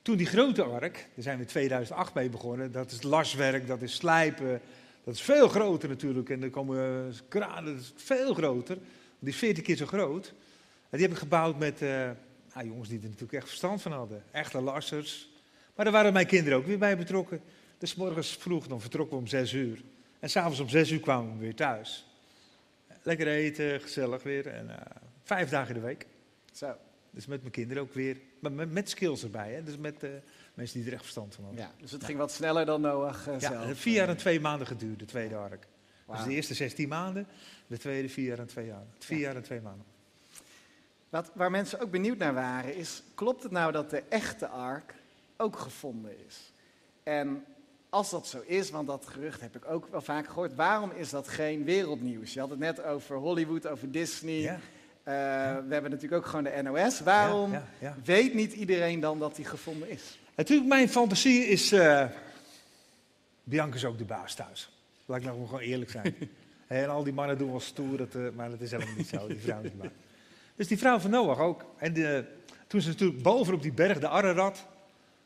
Toen 0.08 0.16
die 0.16 0.26
grote 0.26 0.62
ark, 0.62 0.94
daar 1.14 1.22
zijn 1.22 1.36
we 1.36 1.42
in 1.42 1.48
2008 1.48 2.14
mee 2.14 2.28
begonnen. 2.28 2.72
Dat 2.72 2.90
is 2.90 3.02
laswerk, 3.02 3.66
dat 3.66 3.82
is 3.82 3.94
slijpen. 3.94 4.60
Dat 5.04 5.14
is 5.14 5.22
veel 5.22 5.48
groter 5.48 5.88
natuurlijk. 5.88 6.30
En 6.30 6.42
er 6.42 6.50
komen 6.50 7.08
eh, 7.08 7.18
kranen, 7.28 7.74
dat 7.74 7.82
is 7.82 7.92
veel 7.96 8.34
groter. 8.34 8.78
Die 9.18 9.32
is 9.32 9.36
14 9.36 9.62
keer 9.62 9.76
zo 9.76 9.86
groot. 9.86 10.26
En 10.90 10.98
die 10.98 11.00
heb 11.00 11.10
ik 11.10 11.16
gebouwd 11.16 11.58
met 11.58 11.82
eh, 11.82 11.88
nou, 12.54 12.66
jongens 12.66 12.88
die 12.88 12.98
er 12.98 13.04
natuurlijk 13.04 13.32
echt 13.32 13.46
verstand 13.46 13.82
van 13.82 13.92
hadden. 13.92 14.22
Echte 14.30 14.60
lassers. 14.60 15.30
Maar 15.74 15.84
daar 15.84 15.94
waren 15.94 16.12
mijn 16.12 16.26
kinderen 16.26 16.58
ook 16.58 16.66
weer 16.66 16.78
bij 16.78 16.96
betrokken. 16.96 17.40
Dus 17.78 17.94
morgens 17.94 18.36
vroeg, 18.36 18.66
dan 18.66 18.80
vertrokken 18.80 19.16
we 19.16 19.22
om 19.22 19.28
6 19.28 19.52
uur. 19.52 19.82
En 20.20 20.30
s'avonds 20.30 20.60
om 20.60 20.68
6 20.68 20.90
uur 20.90 21.00
kwamen 21.00 21.32
we 21.32 21.38
weer 21.38 21.54
thuis. 21.54 22.06
Lekker 23.02 23.26
eten, 23.26 23.80
gezellig 23.80 24.22
weer. 24.22 24.46
En 24.46 24.70
eh, 24.70 24.96
vijf 25.22 25.48
dagen 25.48 25.74
in 25.74 25.80
de 25.80 25.86
week. 25.86 26.06
Zo, 26.52 26.76
Dus 27.10 27.26
met 27.26 27.40
mijn 27.40 27.52
kinderen 27.52 27.82
ook 27.82 27.94
weer. 27.94 28.16
Maar 28.38 28.52
met, 28.52 28.72
met 28.72 28.88
skills 28.90 29.22
erbij. 29.22 29.52
Hè? 29.52 29.62
Dus 29.62 29.76
met 29.76 30.02
eh, 30.02 30.10
mensen 30.54 30.78
die 30.78 30.86
er 30.86 30.92
echt 30.92 31.02
verstand 31.02 31.34
van 31.34 31.44
hadden. 31.44 31.62
ja. 31.62 31.70
Dus 31.80 31.90
het 31.90 32.04
ging 32.04 32.18
wat 32.18 32.32
sneller 32.32 32.66
dan 32.66 32.80
Noach 32.80 33.26
eh, 33.26 33.32
Ja, 33.32 33.38
zelf. 33.40 33.54
het 33.56 33.64
heeft 33.66 33.80
vier 33.80 33.94
jaar 33.94 34.08
en 34.08 34.16
twee 34.16 34.40
maanden 34.40 34.66
geduurd, 34.66 34.98
de 34.98 35.04
tweede 35.04 35.36
ark. 35.36 35.66
Dus 36.10 36.24
de 36.24 36.34
eerste 36.34 36.54
16 36.54 36.88
maanden, 36.88 37.26
de 37.66 37.78
tweede 37.78 38.08
vier 38.08 38.26
jaar 38.26 38.38
en 38.38 38.46
twee 38.46 38.66
jaar. 38.66 38.84
Vier 38.98 39.18
Ja. 39.18 39.24
jaar 39.26 39.36
en 39.36 39.42
twee 39.42 39.60
maanden. 39.60 39.84
Wat, 41.08 41.30
waar 41.34 41.50
mensen 41.50 41.80
ook 41.80 41.90
benieuwd 41.90 42.18
naar 42.18 42.34
waren, 42.34 42.74
is: 42.76 43.02
klopt 43.14 43.42
het 43.42 43.52
nou 43.52 43.72
dat 43.72 43.90
de 43.90 44.02
echte 44.08 44.48
ark 44.48 44.94
ook 45.36 45.58
gevonden 45.58 46.26
is? 46.26 46.52
En 47.02 47.44
als 47.88 48.10
dat 48.10 48.26
zo 48.26 48.40
is, 48.46 48.70
want 48.70 48.86
dat 48.86 49.06
gerucht 49.06 49.40
heb 49.40 49.56
ik 49.56 49.70
ook 49.70 49.88
wel 49.90 50.00
vaak 50.00 50.26
gehoord, 50.26 50.54
waarom 50.54 50.90
is 50.90 51.10
dat 51.10 51.28
geen 51.28 51.64
wereldnieuws? 51.64 52.32
Je 52.34 52.40
had 52.40 52.50
het 52.50 52.58
net 52.58 52.82
over 52.82 53.16
Hollywood, 53.16 53.66
over 53.66 53.90
Disney. 53.90 54.34
Ja, 54.40 54.52
Eh, 54.54 54.58
We 55.08 55.72
hebben 55.74 55.90
natuurlijk 55.90 56.22
ook 56.22 56.26
gewoon 56.26 56.44
de 56.44 56.62
NOS. 56.62 57.00
Waarom 57.00 57.52
Ja, 57.52 57.62
ja, 57.78 57.88
ja. 57.88 57.96
weet 58.04 58.34
niet 58.34 58.52
iedereen 58.52 59.00
dan 59.00 59.18
dat 59.18 59.36
die 59.36 59.44
gevonden 59.44 59.90
is? 59.90 60.18
Natuurlijk, 60.34 60.68
mijn 60.68 60.88
fantasie 60.88 61.46
is. 61.46 61.72
eh 61.72 62.04
Bianca 63.44 63.74
is 63.76 63.84
ook 63.84 63.98
de 63.98 64.04
baas 64.04 64.34
thuis. 64.34 64.70
Laat 65.06 65.18
ik 65.18 65.24
nou 65.24 65.46
gewoon 65.46 65.60
eerlijk 65.60 65.90
zijn. 65.90 66.14
en 66.66 66.88
al 66.88 67.04
die 67.04 67.12
mannen 67.12 67.38
doen 67.38 67.50
wel 67.50 67.60
stoer, 67.60 67.96
dat, 67.96 68.14
eh, 68.14 68.22
maar 68.34 68.50
dat 68.50 68.60
is 68.60 68.70
helemaal 68.70 68.94
niet 68.96 69.08
zo. 69.08 69.26
Die 69.26 69.38
vrouw 69.38 69.62
de 69.62 69.70
baas. 69.70 69.88
Dus 70.56 70.66
die 70.68 70.78
vrouw 70.78 70.98
van 70.98 71.10
Noach 71.10 71.38
ook. 71.38 71.64
En 71.78 71.92
de, 71.92 72.24
toen 72.66 72.80
ze 72.80 72.88
natuurlijk 72.88 73.22
boven 73.22 73.54
op 73.54 73.62
die 73.62 73.72
berg, 73.72 73.98
de 73.98 74.08
Ararat. 74.08 74.66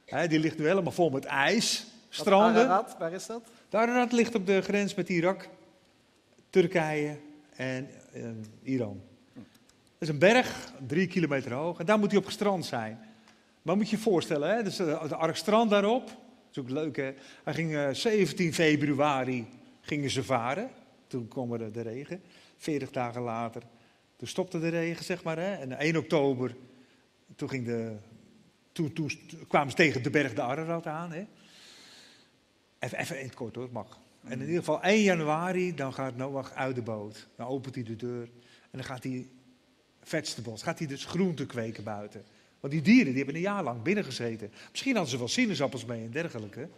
Hè, 0.05 0.29
die 0.29 0.39
ligt 0.39 0.59
nu 0.59 0.67
helemaal 0.67 0.93
vol 0.93 1.11
met 1.11 1.25
ijs. 1.25 1.87
Stranden. 2.09 2.65
Ararat, 2.65 2.97
waar 2.99 3.13
is 3.13 3.27
dat? 3.27 3.43
De 3.69 3.77
Ararat 3.77 4.13
ligt 4.13 4.35
op 4.35 4.47
de 4.47 4.61
grens 4.61 4.95
met 4.95 5.09
Irak, 5.09 5.49
Turkije 6.51 7.17
en 7.57 7.89
eh, 8.13 8.23
Iran. 8.63 9.03
Is 10.03 10.09
een 10.09 10.19
berg, 10.19 10.73
drie 10.87 11.07
kilometer 11.07 11.53
hoog, 11.53 11.79
en 11.79 11.87
daar 11.87 11.99
moet 11.99 12.11
hij 12.11 12.19
op 12.19 12.25
gestrand 12.25 12.65
zijn. 12.65 12.99
Maar 13.63 13.77
moet 13.77 13.91
je 13.91 13.97
je 13.97 14.03
voorstellen, 14.03 14.57
hè? 14.57 14.63
Dus 14.63 14.77
de, 14.77 14.85
de 14.85 15.69
daarop. 15.69 16.07
Dat 16.07 16.17
is 16.51 16.59
ook 16.59 16.71
leuk, 16.71 16.97
hè? 16.97 17.15
Hij 17.45 17.55
ging 17.55 17.75
eh, 17.75 17.89
17 17.91 18.55
februari 18.55 19.47
gingen 19.81 20.11
ze 20.11 20.25
varen. 20.25 20.71
Toen 21.07 21.29
kwam 21.29 21.53
er 21.53 21.73
de 21.73 21.81
regen. 21.81 22.23
40 22.57 22.91
dagen 22.91 23.23
later, 23.23 23.63
toen 24.17 24.29
stopte 24.29 24.61
de 24.61 24.69
regen, 24.69 25.05
zeg 25.05 25.23
maar. 25.23 25.39
Hè? 25.39 25.55
En 25.55 25.79
1 25.79 25.97
oktober, 25.97 26.57
toen, 27.37 27.49
ging 27.49 27.67
de, 27.67 27.97
toen 28.73 29.11
kwamen 29.49 29.71
ze 29.71 29.77
tegen 29.77 30.03
de 30.03 30.11
berg 30.11 30.35
de 30.35 30.43
Ararat 30.43 30.87
aan. 30.87 31.13
Hè? 31.13 31.27
Even, 32.79 32.99
even 32.99 33.19
in 33.19 33.27
het 33.27 33.35
kort 33.35 33.55
hoor, 33.55 33.69
mag. 33.73 33.99
En 34.25 34.33
in 34.33 34.47
ieder 34.47 34.59
geval 34.59 34.83
1 34.83 35.03
januari, 35.03 35.75
dan 35.75 35.95
gaat 35.95 36.17
Noach 36.17 36.53
uit 36.53 36.75
de 36.75 36.83
boot. 36.83 37.29
Dan 37.37 37.47
opent 37.47 37.75
hij 37.75 37.85
de 37.85 37.97
deur 37.97 38.31
en 38.71 38.79
dan 38.79 38.85
gaat 38.85 39.03
hij 39.03 39.29
vegetables, 40.03 40.63
gaat 40.63 40.79
hij 40.79 40.89
dus 40.89 41.05
groenten 41.05 41.47
kweken 41.47 41.85
buiten. 41.85 42.25
Want 42.61 42.73
die 42.73 42.83
dieren 42.83 43.07
die 43.07 43.17
hebben 43.17 43.35
een 43.35 43.41
jaar 43.41 43.63
lang 43.63 43.83
binnen 43.83 44.05
gezeten. 44.05 44.53
Misschien 44.71 44.93
hadden 44.93 45.11
ze 45.11 45.19
wel 45.19 45.29
sinaasappels 45.29 45.85
mee 45.85 46.05
en 46.05 46.11
dergelijke. 46.11 46.69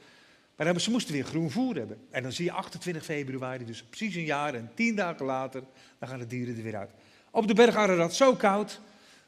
Maar 0.57 0.81
ze 0.81 0.91
moesten 0.91 1.15
weer 1.15 1.25
groen 1.25 1.51
voer 1.51 1.75
hebben. 1.75 1.99
En 2.11 2.23
dan 2.23 2.33
zie 2.33 2.45
je 2.45 2.53
28 2.53 3.05
februari, 3.05 3.65
dus 3.65 3.83
precies 3.83 4.15
een 4.15 4.25
jaar 4.25 4.55
en 4.55 4.71
tien 4.75 4.95
dagen 4.95 5.27
later, 5.27 5.63
dan 5.99 6.09
gaan 6.09 6.19
de 6.19 6.27
dieren 6.27 6.57
er 6.57 6.63
weer 6.63 6.77
uit. 6.77 6.91
Op 7.31 7.47
de 7.47 7.55
berg 7.55 7.77
Ararat, 7.77 8.15
zo 8.15 8.35
koud. 8.35 8.81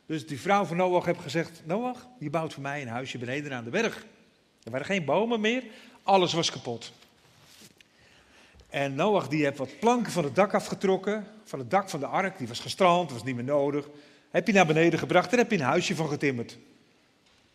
Dus 0.07 0.27
die 0.27 0.41
vrouw 0.41 0.65
van 0.65 0.77
Noach 0.77 1.05
heeft 1.05 1.21
gezegd, 1.21 1.63
Noach, 1.65 2.07
je 2.19 2.31
bouwt 2.31 2.53
voor 2.53 2.63
mij 2.63 2.83
een 2.83 2.89
huisje 2.89 3.19
beneden 3.19 3.53
aan 3.53 3.65
de 3.65 3.71
berg. 3.71 4.07
Er 4.63 4.71
waren 4.71 4.87
geen 4.87 5.05
bomen 5.05 5.41
meer, 5.41 5.65
alles 6.03 6.33
was 6.33 6.51
kapot. 6.51 6.93
En 8.77 8.95
Noach 8.95 9.29
die 9.29 9.45
heeft 9.45 9.59
wat 9.59 9.79
planken 9.81 10.13
van 10.13 10.25
het 10.25 10.35
dak 10.35 10.55
afgetrokken, 10.55 11.27
van 11.45 11.59
het 11.59 11.71
dak 11.71 11.91
van 11.91 12.01
de 12.01 12.07
ark, 12.07 12.39
die 12.39 12.49
was 12.49 12.61
gestrand, 12.61 13.13
was 13.13 13.25
niet 13.25 13.35
meer 13.35 13.45
nodig. 13.45 13.89
Heb 14.31 14.47
je 14.47 14.53
naar 14.53 14.67
beneden 14.67 14.99
gebracht, 14.99 15.31
daar 15.31 15.39
heb 15.39 15.51
je 15.51 15.57
een 15.57 15.65
huisje 15.65 15.95
van 15.95 16.09
getimmerd. 16.09 16.59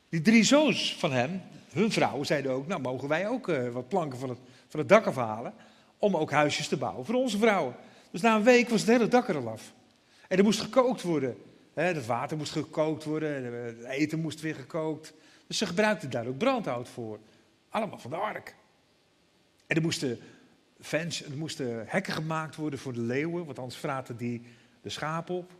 Die 0.09 0.21
drie 0.21 0.43
zoons 0.43 0.95
van 0.99 1.11
hem, 1.11 1.41
hun 1.71 1.91
vrouwen, 1.91 2.25
zeiden 2.25 2.51
ook, 2.51 2.67
nou 2.67 2.81
mogen 2.81 3.07
wij 3.07 3.27
ook 3.27 3.49
eh, 3.49 3.69
wat 3.69 3.87
planken 3.87 4.19
van 4.19 4.29
het, 4.29 4.37
van 4.67 4.79
het 4.79 4.89
dak 4.89 5.05
afhalen, 5.05 5.53
om 5.97 6.17
ook 6.17 6.31
huisjes 6.31 6.67
te 6.67 6.77
bouwen 6.77 7.05
voor 7.05 7.15
onze 7.15 7.37
vrouwen. 7.37 7.75
Dus 8.11 8.21
na 8.21 8.35
een 8.35 8.43
week 8.43 8.69
was 8.69 8.81
het 8.81 8.89
hele 8.89 9.07
dak 9.07 9.27
er 9.27 9.37
al 9.37 9.49
af. 9.49 9.73
En 10.27 10.37
er 10.37 10.43
moest 10.43 10.61
gekookt 10.61 11.01
worden. 11.01 11.37
Hè, 11.73 11.83
het 11.83 12.05
water 12.05 12.37
moest 12.37 12.51
gekookt 12.51 13.03
worden, 13.03 13.53
het 13.65 13.83
eten 13.83 14.19
moest 14.19 14.41
weer 14.41 14.55
gekookt. 14.55 15.13
Dus 15.47 15.57
ze 15.57 15.65
gebruikten 15.65 16.09
daar 16.09 16.27
ook 16.27 16.37
brandhout 16.37 16.89
voor. 16.89 17.19
Allemaal 17.69 17.99
van 17.99 18.11
de 18.11 18.17
ark. 18.17 18.55
En 19.67 19.75
er 19.75 19.81
moesten, 19.81 20.19
fans, 20.81 21.23
er 21.23 21.37
moesten 21.37 21.83
hekken 21.87 22.13
gemaakt 22.13 22.55
worden 22.55 22.79
voor 22.79 22.93
de 22.93 23.01
leeuwen, 23.01 23.45
want 23.45 23.59
anders 23.59 23.79
vraten 23.79 24.17
die 24.17 24.41
de 24.81 24.89
schapen 24.89 25.35
op. 25.35 25.51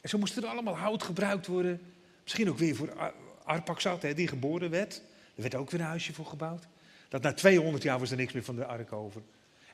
En 0.00 0.08
zo 0.08 0.18
moest 0.18 0.36
er 0.36 0.46
allemaal 0.46 0.76
hout 0.76 1.02
gebruikt 1.02 1.46
worden. 1.46 1.80
Misschien 2.22 2.48
ook 2.48 2.58
weer 2.58 2.76
voor 2.76 2.94
Ar- 2.94 3.14
Arpaksat, 3.44 4.02
hè, 4.02 4.14
die 4.14 4.28
geboren 4.28 4.70
werd. 4.70 5.02
Er 5.34 5.42
werd 5.42 5.54
ook 5.54 5.70
weer 5.70 5.80
een 5.80 5.86
huisje 5.86 6.12
voor 6.12 6.26
gebouwd. 6.26 6.66
Dat 7.08 7.22
na 7.22 7.32
200 7.32 7.82
jaar 7.82 7.98
was 7.98 8.10
er 8.10 8.16
niks 8.16 8.32
meer 8.32 8.44
van 8.44 8.56
de 8.56 8.64
ark 8.64 8.92
over. 8.92 9.22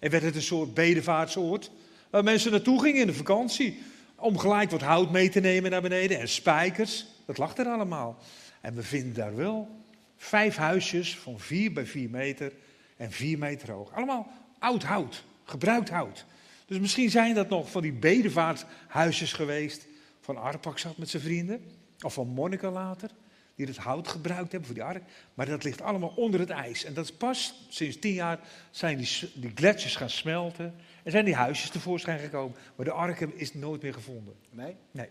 En 0.01 0.11
werd 0.11 0.23
het 0.23 0.35
een 0.35 0.43
soort 0.43 0.75
bedevaartsoord 0.75 1.71
waar 2.11 2.25
mensen 2.25 2.51
naartoe 2.51 2.83
gingen 2.83 3.01
in 3.01 3.07
de 3.07 3.15
vakantie. 3.15 3.83
Om 4.15 4.39
gelijk 4.39 4.71
wat 4.71 4.81
hout 4.81 5.11
mee 5.11 5.29
te 5.29 5.41
nemen 5.41 5.71
naar 5.71 5.83
beneden 5.83 6.21
en 6.21 6.29
spijkers. 6.29 7.07
Dat 7.27 7.39
lag 7.39 7.57
er 7.57 7.67
allemaal. 7.67 8.19
En 8.61 8.75
we 8.75 8.83
vinden 8.83 9.15
daar 9.15 9.37
wel 9.37 9.69
vijf 10.17 10.57
huisjes 10.57 11.19
van 11.19 11.41
4 11.41 11.73
bij 11.73 11.87
4 11.87 12.11
meter 12.11 12.53
en 12.97 13.11
4 13.11 13.39
meter 13.39 13.71
hoog. 13.71 13.93
Allemaal 13.93 14.33
oud 14.65 14.83
hout, 14.83 15.25
gebruikt 15.45 15.89
hout. 15.89 16.25
Dus 16.67 16.79
misschien 16.79 17.11
zijn 17.11 17.35
dat 17.35 17.49
nog 17.49 17.71
van 17.71 17.83
die 17.83 17.93
bedevaarthuisjes 17.93 19.33
geweest 19.33 19.87
van 20.21 20.37
Arpaksat 20.37 20.97
met 20.97 21.09
zijn 21.09 21.23
vrienden. 21.23 21.65
Of 22.01 22.15
van 22.15 22.29
Monnika 22.29 22.71
later, 22.71 23.11
die 23.55 23.67
het 23.67 23.77
hout 23.77 24.09
gebruikt 24.09 24.51
hebben 24.51 24.65
voor 24.65 24.75
die 24.75 24.85
ark. 24.85 25.03
Maar 25.35 25.47
dat 25.47 25.65
ligt 25.65 25.83
allemaal 25.83 26.13
onder 26.17 26.41
het 26.41 26.51
ijs. 26.51 26.85
En 26.85 26.95
dat 26.95 27.05
is 27.05 27.13
pas 27.13 27.67
sinds 27.69 27.99
tien 27.99 28.13
jaar 28.13 28.41
zijn 28.71 28.97
die, 28.97 29.31
die 29.35 29.53
gletsjers 29.55 29.97
gaan 29.97 30.11
smelten. 30.11 30.75
En 31.03 31.11
zijn 31.11 31.25
die 31.25 31.35
huisjes 31.35 31.71
tevoorschijn 31.71 32.19
gekomen. 32.19 32.57
Maar 32.77 32.87
de 32.87 32.93
ark 32.93 33.21
is 33.21 33.55
nooit 33.55 33.83
meer 33.83 33.95
gevonden. 33.95 34.35
Nee? 34.51 34.77
Nee. 34.91 35.09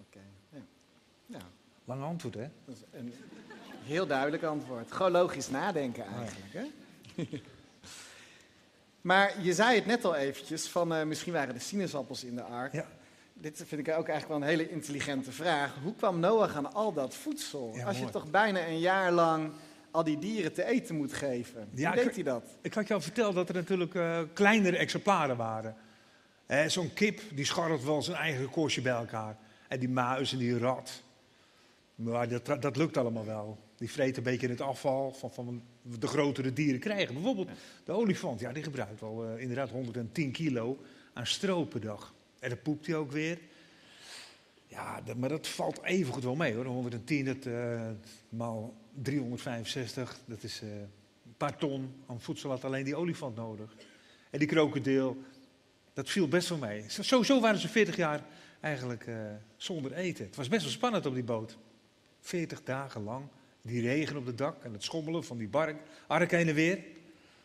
Oké. 0.00 0.20
Ja. 0.50 0.58
Nou, 1.26 1.44
Lang 1.84 2.02
antwoord, 2.02 2.34
hè? 2.34 2.48
dat 2.64 2.76
is 2.76 2.82
een 2.92 3.12
heel 3.84 4.06
duidelijk 4.06 4.42
antwoord. 4.42 4.92
Gewoon 4.92 5.12
logisch 5.12 5.50
nadenken 5.50 6.04
eigenlijk. 6.06 6.52
Hè? 6.52 6.64
maar 9.06 9.42
je 9.42 9.52
zei 9.52 9.74
het 9.74 9.86
net 9.86 10.04
al 10.04 10.14
eventjes, 10.14 10.68
van 10.68 10.94
eh, 10.94 11.04
misschien 11.04 11.32
waren 11.32 11.54
de 11.54 11.60
sinaasappels 11.60 12.24
in 12.24 12.34
de 12.34 12.42
ark. 12.42 12.72
Ja. 12.72 12.86
Dit 13.32 13.62
vind 13.66 13.86
ik 13.86 13.94
ook 13.94 14.08
eigenlijk 14.08 14.28
wel 14.28 14.36
een 14.36 14.56
hele 14.56 14.70
intelligente 14.70 15.32
vraag. 15.32 15.74
Hoe 15.82 15.94
kwam 15.94 16.20
Noach 16.20 16.56
aan 16.56 16.72
al 16.72 16.92
dat 16.92 17.14
voedsel? 17.14 17.72
Ja, 17.74 17.86
Als 17.86 17.98
je 17.98 18.10
toch 18.10 18.30
bijna 18.30 18.66
een 18.66 18.78
jaar 18.78 19.12
lang 19.12 19.52
al 19.90 20.04
die 20.04 20.18
dieren 20.18 20.52
te 20.52 20.64
eten 20.64 20.96
moet 20.96 21.12
geven. 21.12 21.68
Ja, 21.74 21.92
Hoe 21.92 22.04
deed 22.04 22.14
hij 22.14 22.24
dat? 22.24 22.44
Ik 22.62 22.74
had 22.74 22.88
je 22.88 22.94
al 22.94 23.00
verteld 23.00 23.34
dat 23.34 23.48
er 23.48 23.54
natuurlijk 23.54 23.94
eh, 23.94 24.20
kleinere 24.32 24.76
exemplaren 24.76 25.36
waren. 25.36 25.76
Zo'n 26.66 26.92
kip 26.92 27.20
die 27.34 27.44
scharrelt 27.44 27.84
wel 27.84 28.02
zijn 28.02 28.16
eigen 28.16 28.50
koosje 28.50 28.80
bij 28.80 28.92
elkaar. 28.92 29.36
En 29.68 29.78
die 29.78 29.88
muis 29.88 30.32
en 30.32 30.38
die 30.38 30.58
rat. 30.58 31.02
Maar 31.94 32.28
dat, 32.28 32.62
dat 32.62 32.76
lukt 32.76 32.96
allemaal 32.96 33.26
wel. 33.26 33.58
Die 33.76 33.90
vreet 33.90 34.16
een 34.16 34.22
beetje 34.22 34.48
het 34.48 34.60
afval 34.60 35.12
van, 35.12 35.32
van 35.32 35.62
de 35.82 36.06
grotere 36.06 36.52
dieren 36.52 36.80
krijgen. 36.80 37.14
Bijvoorbeeld 37.14 37.48
de 37.84 37.92
olifant, 37.92 38.40
ja, 38.40 38.52
die 38.52 38.62
gebruikt 38.62 39.00
wel 39.00 39.24
eh, 39.24 39.40
inderdaad 39.40 39.70
110 39.70 40.30
kilo 40.30 40.78
aan 41.12 41.26
stro 41.26 41.64
per 41.64 41.80
dag. 41.80 42.14
En 42.38 42.48
dan 42.48 42.62
poept 42.62 42.86
hij 42.86 42.96
ook 42.96 43.12
weer. 43.12 43.38
Ja, 44.66 45.00
dat, 45.00 45.16
maar 45.16 45.28
dat 45.28 45.46
valt 45.46 45.82
even 45.82 46.12
goed 46.12 46.24
wel 46.24 46.34
mee 46.34 46.54
hoor. 46.54 46.64
110 46.64 47.24
dat, 47.24 47.46
eh, 47.46 47.90
maal 48.28 48.74
365, 49.02 50.18
dat 50.24 50.42
is 50.42 50.60
eh, 50.62 50.68
een 50.68 51.36
paar 51.36 51.56
ton 51.56 51.94
aan 52.06 52.20
voedsel 52.20 52.50
had 52.50 52.64
alleen 52.64 52.84
die 52.84 52.96
olifant 52.96 53.36
nodig. 53.36 53.76
En 54.30 54.38
die 54.38 54.48
krokodil, 54.48 55.16
dat 55.92 56.10
viel 56.10 56.28
best 56.28 56.48
wel 56.48 56.58
mee. 56.58 56.84
Sowieso 56.88 57.40
waren 57.40 57.58
ze 57.58 57.68
40 57.68 57.96
jaar 57.96 58.24
eigenlijk 58.60 59.06
uh, 59.06 59.16
zonder 59.56 59.92
eten. 59.92 60.24
Het 60.24 60.36
was 60.36 60.48
best 60.48 60.62
wel 60.62 60.72
spannend 60.72 61.06
op 61.06 61.14
die 61.14 61.24
boot. 61.24 61.56
40 62.20 62.62
dagen 62.62 63.02
lang. 63.02 63.24
Die 63.66 63.80
regen 63.80 64.16
op 64.16 64.26
het 64.26 64.38
dak 64.38 64.62
en 64.62 64.72
het 64.72 64.82
schommelen 64.82 65.24
van 65.24 65.38
die 65.38 65.48
bark, 65.48 65.76
ark 66.06 66.30
heen 66.30 66.48
en 66.48 66.54
weer. 66.54 66.84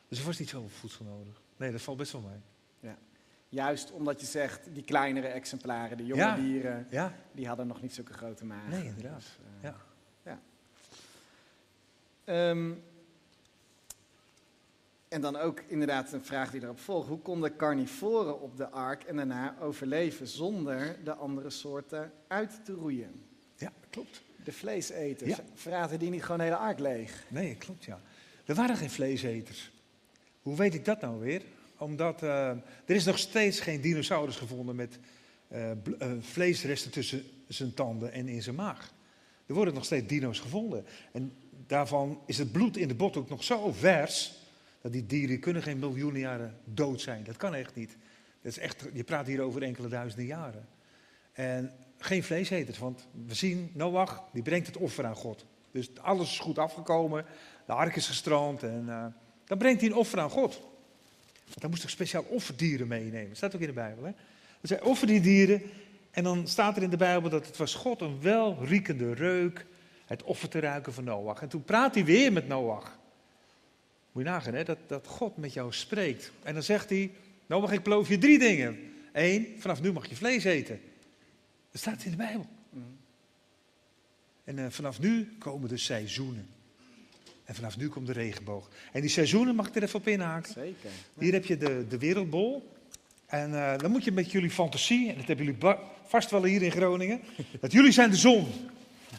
Dus 0.08 0.20
er 0.20 0.26
was 0.26 0.40
niet 0.40 0.50
zoveel 0.50 0.70
voedsel 0.70 1.06
nodig. 1.06 1.42
Nee, 1.58 1.72
dat 1.72 1.82
valt 1.82 1.98
best 1.98 2.12
wel 2.12 2.22
mee. 2.22 2.40
Ja. 2.80 2.98
Juist 3.50 3.92
omdat 3.92 4.22
je 4.22 4.26
zegt, 4.26 4.74
die 4.74 4.84
kleinere 4.84 5.28
exemplaren, 5.28 5.98
de 5.98 6.06
jonge 6.06 6.36
dieren, 6.36 6.88
ja. 6.90 7.16
die 7.32 7.48
hadden 7.48 7.68
nog 7.68 7.82
niet 7.82 7.94
zulke 7.94 8.14
grote 8.14 8.46
magen. 8.46 8.70
Nee, 8.70 8.86
inderdaad. 8.86 9.20
Dus, 9.20 9.38
uh, 9.62 9.64
ja. 9.64 9.76
ja. 12.26 12.50
Um, 12.50 12.84
en 15.08 15.22
dan 15.22 15.36
ook 15.36 15.60
inderdaad 15.68 16.12
een 16.12 16.26
vraag 16.26 16.52
die 16.52 16.62
erop 16.62 16.80
volgt. 16.80 17.08
Hoe 17.08 17.20
konden 17.20 17.56
carnivoren 17.56 18.42
op 18.42 18.58
de 18.58 18.70
ark 18.70 19.04
en 19.04 19.16
daarna 19.16 19.56
overleven 19.60 20.28
zonder 20.28 21.04
de 21.04 21.14
andere 21.14 21.50
soorten 21.50 22.12
uit 22.28 22.66
te 22.66 22.74
roeien? 22.74 23.26
Ja, 23.56 23.72
klopt. 23.90 24.24
De 24.44 24.52
vleeseters, 24.52 25.30
ja. 25.30 25.44
verraten 25.54 26.00
die 26.00 26.10
niet 26.10 26.24
gewoon 26.24 26.38
de 26.38 26.44
hele 26.44 26.56
ark 26.56 26.80
leeg? 26.80 27.26
Nee, 27.28 27.56
klopt 27.56 27.84
ja. 27.84 28.02
Er 28.46 28.56
waren 28.56 28.78
geen 28.78 28.90
vleeseters. 28.90 29.72
Hoe 30.42 30.56
weet 30.56 30.74
ik 30.74 30.86
dat 30.86 31.02
nou 31.02 31.20
weer? 31.20 31.42
Omdat 31.78 32.24
uh, 32.24 32.50
er 32.86 32.96
is 32.96 33.06
nog 33.06 33.18
steeds 33.18 33.60
geen 33.60 33.82
dinosaurus 33.82 34.36
gevonden 34.36 34.76
met 34.76 35.00
uh, 35.54 35.72
vleesresten 36.20 36.92
tussen 36.92 37.24
zijn 37.48 37.74
tanden 37.74 38.12
en 38.12 38.28
in 38.28 38.44
zijn 38.44 38.56
maag. 38.56 38.94
Er 39.46 39.54
worden 39.54 39.74
nog 39.74 39.86
steeds 39.86 40.08
dino's 40.08 40.40
gevonden. 40.40 40.86
En 41.12 41.34
daarvan 41.68 42.22
is 42.26 42.38
het 42.38 42.52
bloed 42.52 42.78
in 42.78 42.88
de 42.88 42.96
bot 42.96 43.18
ook 43.18 43.30
nog 43.30 43.44
zo 43.44 43.72
vers 43.72 44.40
dat 44.82 44.92
die 44.92 45.06
dieren 45.06 45.40
kunnen 45.40 45.64
geen 45.64 45.80
miljoenen 45.80 46.20
jaren 46.20 46.58
dood 46.64 47.02
zijn. 47.02 47.24
Dat 47.24 47.38
kan 47.38 47.56
echt 47.56 47.76
niet. 47.76 47.96
Dat 48.42 48.52
is 48.52 48.58
echt, 48.58 48.86
je 48.94 49.04
praat 49.04 49.28
hier 49.28 49.42
over 49.42 49.64
enkele 49.64 49.88
duizenden 49.88 50.26
jaren. 50.26 50.68
En 51.32 51.74
geen 52.04 52.24
vleeseters, 52.24 52.78
want 52.78 53.08
we 53.28 53.34
zien 53.34 53.72
Noach, 53.74 54.24
die 54.34 54.44
brengt 54.44 54.68
het 54.68 54.78
offer 54.78 55.06
aan 55.06 55.16
God. 55.16 55.46
Dus 55.72 55.90
alles 56.02 56.32
is 56.32 56.40
goed 56.40 56.58
afgekomen, 56.58 57.26
de 57.66 57.74
ark 57.74 57.96
is 57.96 58.08
gestrand 58.08 58.64
en 58.64 58.86
uh, 58.88 59.06
dan 59.46 59.58
brengt 59.58 59.82
hij 59.82 59.90
een 59.90 59.96
offer 59.96 60.20
aan 60.20 60.30
God. 60.30 60.60
Want 61.44 61.62
dan 61.62 61.70
moest 61.70 61.84
ik 61.84 61.90
speciaal 61.90 62.24
offerdieren 62.24 62.88
meenemen. 62.88 63.28
Dat 63.28 63.38
staat 63.38 63.56
ook 63.56 63.62
in 63.62 63.68
de 63.68 63.74
Bijbel. 63.74 64.04
Hè? 64.04 64.12
Dat 64.62 64.70
zijn 64.70 64.84
offerdieren 64.84 65.62
en 66.12 66.24
dan 66.24 66.48
staat 66.48 66.78
er 66.78 66.84
in 66.84 66.90
de 66.90 66.98
Bijbel 66.98 67.30
dat 67.30 67.46
het 67.46 67.58
was 67.58 67.74
God 67.74 68.02
een 68.02 68.22
welriekende 68.22 69.14
reuk, 69.14 69.66
het 70.06 70.24
offer 70.24 70.50
te 70.50 70.60
ruiken 70.60 70.94
van 70.94 71.04
Noach. 71.04 71.42
En 71.42 71.50
toen 71.50 71.64
praat 71.64 71.94
hij 71.94 72.06
weer 72.06 72.34
met 72.34 72.48
Noach. 72.48 73.00
Moet 74.12 74.24
je 74.24 74.30
nagaan, 74.30 74.54
hè? 74.54 74.64
Dat, 74.64 74.78
dat 74.88 75.08
God 75.08 75.38
met 75.38 75.54
jou 75.54 75.74
spreekt. 75.74 76.32
En 76.44 76.54
dan 76.54 76.64
zegt 76.64 76.90
hij, 76.90 77.12
mag 77.48 77.72
ik 77.72 77.84
beloof 77.84 78.10
je 78.10 78.18
drie 78.18 78.40
dingen. 78.40 78.80
Eén, 79.12 79.56
vanaf 79.60 79.82
nu 79.82 79.92
mag 79.92 80.10
je 80.10 80.16
vlees 80.16 80.44
eten. 80.44 80.82
Dat 81.72 81.82
staat 81.82 82.04
in 82.04 82.12
de 82.12 82.18
Bijbel. 82.18 82.46
En 84.44 84.58
uh, 84.58 84.66
vanaf 84.70 85.00
nu 85.00 85.36
komen 85.40 85.70
de 85.70 85.78
seizoenen. 85.78 86.48
En 87.46 87.56
vanaf 87.56 87.78
nu 87.78 87.90
komt 87.90 88.08
de 88.08 88.14
regenboog. 88.14 88.70
En 88.92 89.02
die 89.02 89.10
seizoenen 89.10 89.56
mag 89.56 89.68
ik 89.68 89.76
er 89.76 89.84
even 89.84 90.00
op 90.00 90.08
inhaken. 90.08 90.54
Zeker. 90.54 90.90
Hier 91.20 91.34
heb 91.34 91.46
je 91.46 91.58
de, 91.58 91.86
de 91.90 91.98
wereldbol. 91.98 92.72
En 93.26 93.52
uh, 93.52 93.78
dan 93.78 93.92
moet 93.92 94.04
je 94.04 94.12
met 94.12 94.32
jullie 94.32 94.50
fantasie, 94.50 95.10
en 95.10 95.16
dat 95.18 95.28
hebben 95.28 95.46
jullie 95.46 95.76
vast 96.06 96.32
wel 96.32 96.44
hier 96.44 96.62
in 96.62 96.72
Groningen, 96.72 97.22
dat 97.62 97.72
jullie 97.72 97.92
zijn 97.92 98.10
de 98.10 98.16
zon. 98.16 98.48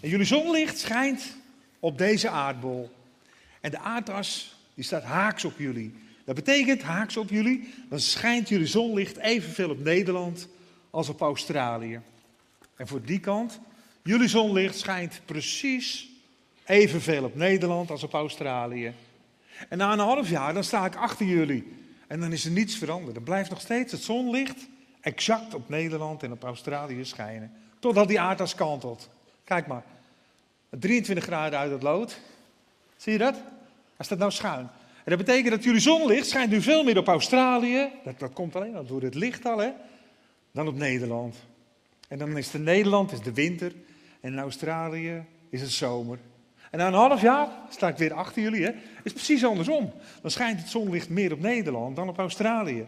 En 0.00 0.08
jullie 0.08 0.26
zonlicht 0.26 0.78
schijnt 0.78 1.36
op 1.80 1.98
deze 1.98 2.28
aardbol. 2.28 2.90
En 3.60 3.70
de 3.70 3.78
aardas 3.78 4.56
die 4.74 4.84
staat 4.84 5.02
haaks 5.02 5.44
op 5.44 5.58
jullie. 5.58 5.94
Dat 6.24 6.34
betekent 6.34 6.82
haaks 6.82 7.16
op 7.16 7.30
jullie, 7.30 7.74
dan 7.88 8.00
schijnt 8.00 8.48
jullie 8.48 8.66
zonlicht 8.66 9.16
evenveel 9.16 9.70
op 9.70 9.78
Nederland 9.78 10.48
als 10.90 11.08
op 11.08 11.20
Australië. 11.20 12.00
En 12.76 12.86
voor 12.86 13.02
die 13.02 13.20
kant, 13.20 13.60
jullie 14.02 14.28
zonlicht 14.28 14.78
schijnt 14.78 15.20
precies 15.24 16.10
evenveel 16.64 17.24
op 17.24 17.34
Nederland 17.34 17.90
als 17.90 18.02
op 18.02 18.12
Australië. 18.12 18.94
En 19.68 19.78
na 19.78 19.92
een 19.92 19.98
half 19.98 20.28
jaar, 20.28 20.54
dan 20.54 20.64
sta 20.64 20.84
ik 20.86 20.96
achter 20.96 21.26
jullie. 21.26 21.72
En 22.06 22.20
dan 22.20 22.32
is 22.32 22.44
er 22.44 22.50
niets 22.50 22.76
veranderd. 22.76 23.14
Dan 23.14 23.24
blijft 23.24 23.50
nog 23.50 23.60
steeds 23.60 23.92
het 23.92 24.02
zonlicht 24.02 24.68
exact 25.00 25.54
op 25.54 25.68
Nederland 25.68 26.22
en 26.22 26.32
op 26.32 26.42
Australië 26.42 27.04
schijnen. 27.04 27.52
Totdat 27.78 28.08
die 28.08 28.20
aardas 28.20 28.54
kantelt. 28.54 29.08
Kijk 29.44 29.66
maar, 29.66 29.82
23 30.70 31.24
graden 31.24 31.58
uit 31.58 31.70
het 31.70 31.82
lood. 31.82 32.20
Zie 32.96 33.12
je 33.12 33.18
dat? 33.18 33.34
Hij 33.96 34.04
staat 34.04 34.18
nou 34.18 34.30
schuin. 34.30 34.68
En 35.04 35.16
dat 35.16 35.18
betekent 35.18 35.50
dat 35.50 35.64
jullie 35.64 35.80
zonlicht 35.80 36.28
schijnt 36.28 36.50
nu 36.50 36.62
veel 36.62 36.84
meer 36.84 36.98
op 36.98 37.08
Australië. 37.08 37.88
Dat, 38.04 38.18
dat 38.18 38.32
komt 38.32 38.56
alleen 38.56 38.76
al 38.76 38.86
door 38.86 39.02
het 39.02 39.14
licht 39.14 39.44
al, 39.44 39.58
hè. 39.58 39.70
Dan 40.50 40.68
op 40.68 40.76
Nederland. 40.76 41.36
En 42.12 42.18
dan 42.18 42.36
is 42.36 42.52
het 42.52 42.62
Nederland 42.62 43.12
is 43.12 43.20
de 43.20 43.32
winter. 43.32 43.72
En 44.20 44.32
in 44.32 44.38
Australië 44.38 45.24
is 45.50 45.60
het 45.60 45.70
zomer. 45.70 46.18
En 46.70 46.78
na 46.78 46.86
een 46.86 46.92
half 46.92 47.22
jaar 47.22 47.48
sta 47.70 47.88
ik 47.88 47.96
weer 47.96 48.12
achter 48.12 48.42
jullie, 48.42 48.64
hè. 48.64 48.72
is 49.02 49.12
precies 49.12 49.44
andersom. 49.44 49.92
Dan 50.22 50.30
schijnt 50.30 50.58
het 50.58 50.68
zonlicht 50.68 51.08
meer 51.08 51.32
op 51.32 51.40
Nederland 51.40 51.96
dan 51.96 52.08
op 52.08 52.18
Australië. 52.18 52.86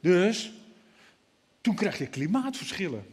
Dus 0.00 0.52
toen 1.60 1.74
krijg 1.74 1.98
je 1.98 2.06
klimaatverschillen. 2.06 3.06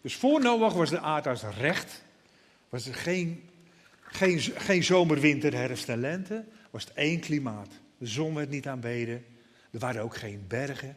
Dus 0.00 0.14
voor 0.14 0.40
Noach 0.40 0.74
was 0.74 0.90
de 0.90 1.00
aardas 1.00 1.42
recht. 1.58 2.02
Was 2.68 2.86
er 2.86 2.94
geen, 2.94 3.42
geen, 4.02 4.40
geen 4.40 4.84
zomer, 4.84 5.20
winter, 5.20 5.54
herfst 5.54 5.88
en 5.88 6.00
lente 6.00 6.44
was 6.70 6.84
het 6.84 6.92
één 6.94 7.20
klimaat. 7.20 7.70
De 7.98 8.06
zon 8.06 8.34
werd 8.34 8.50
niet 8.50 8.66
aanbeden. 8.66 9.24
Er 9.70 9.78
waren 9.78 10.02
ook 10.02 10.16
geen 10.16 10.44
bergen. 10.48 10.96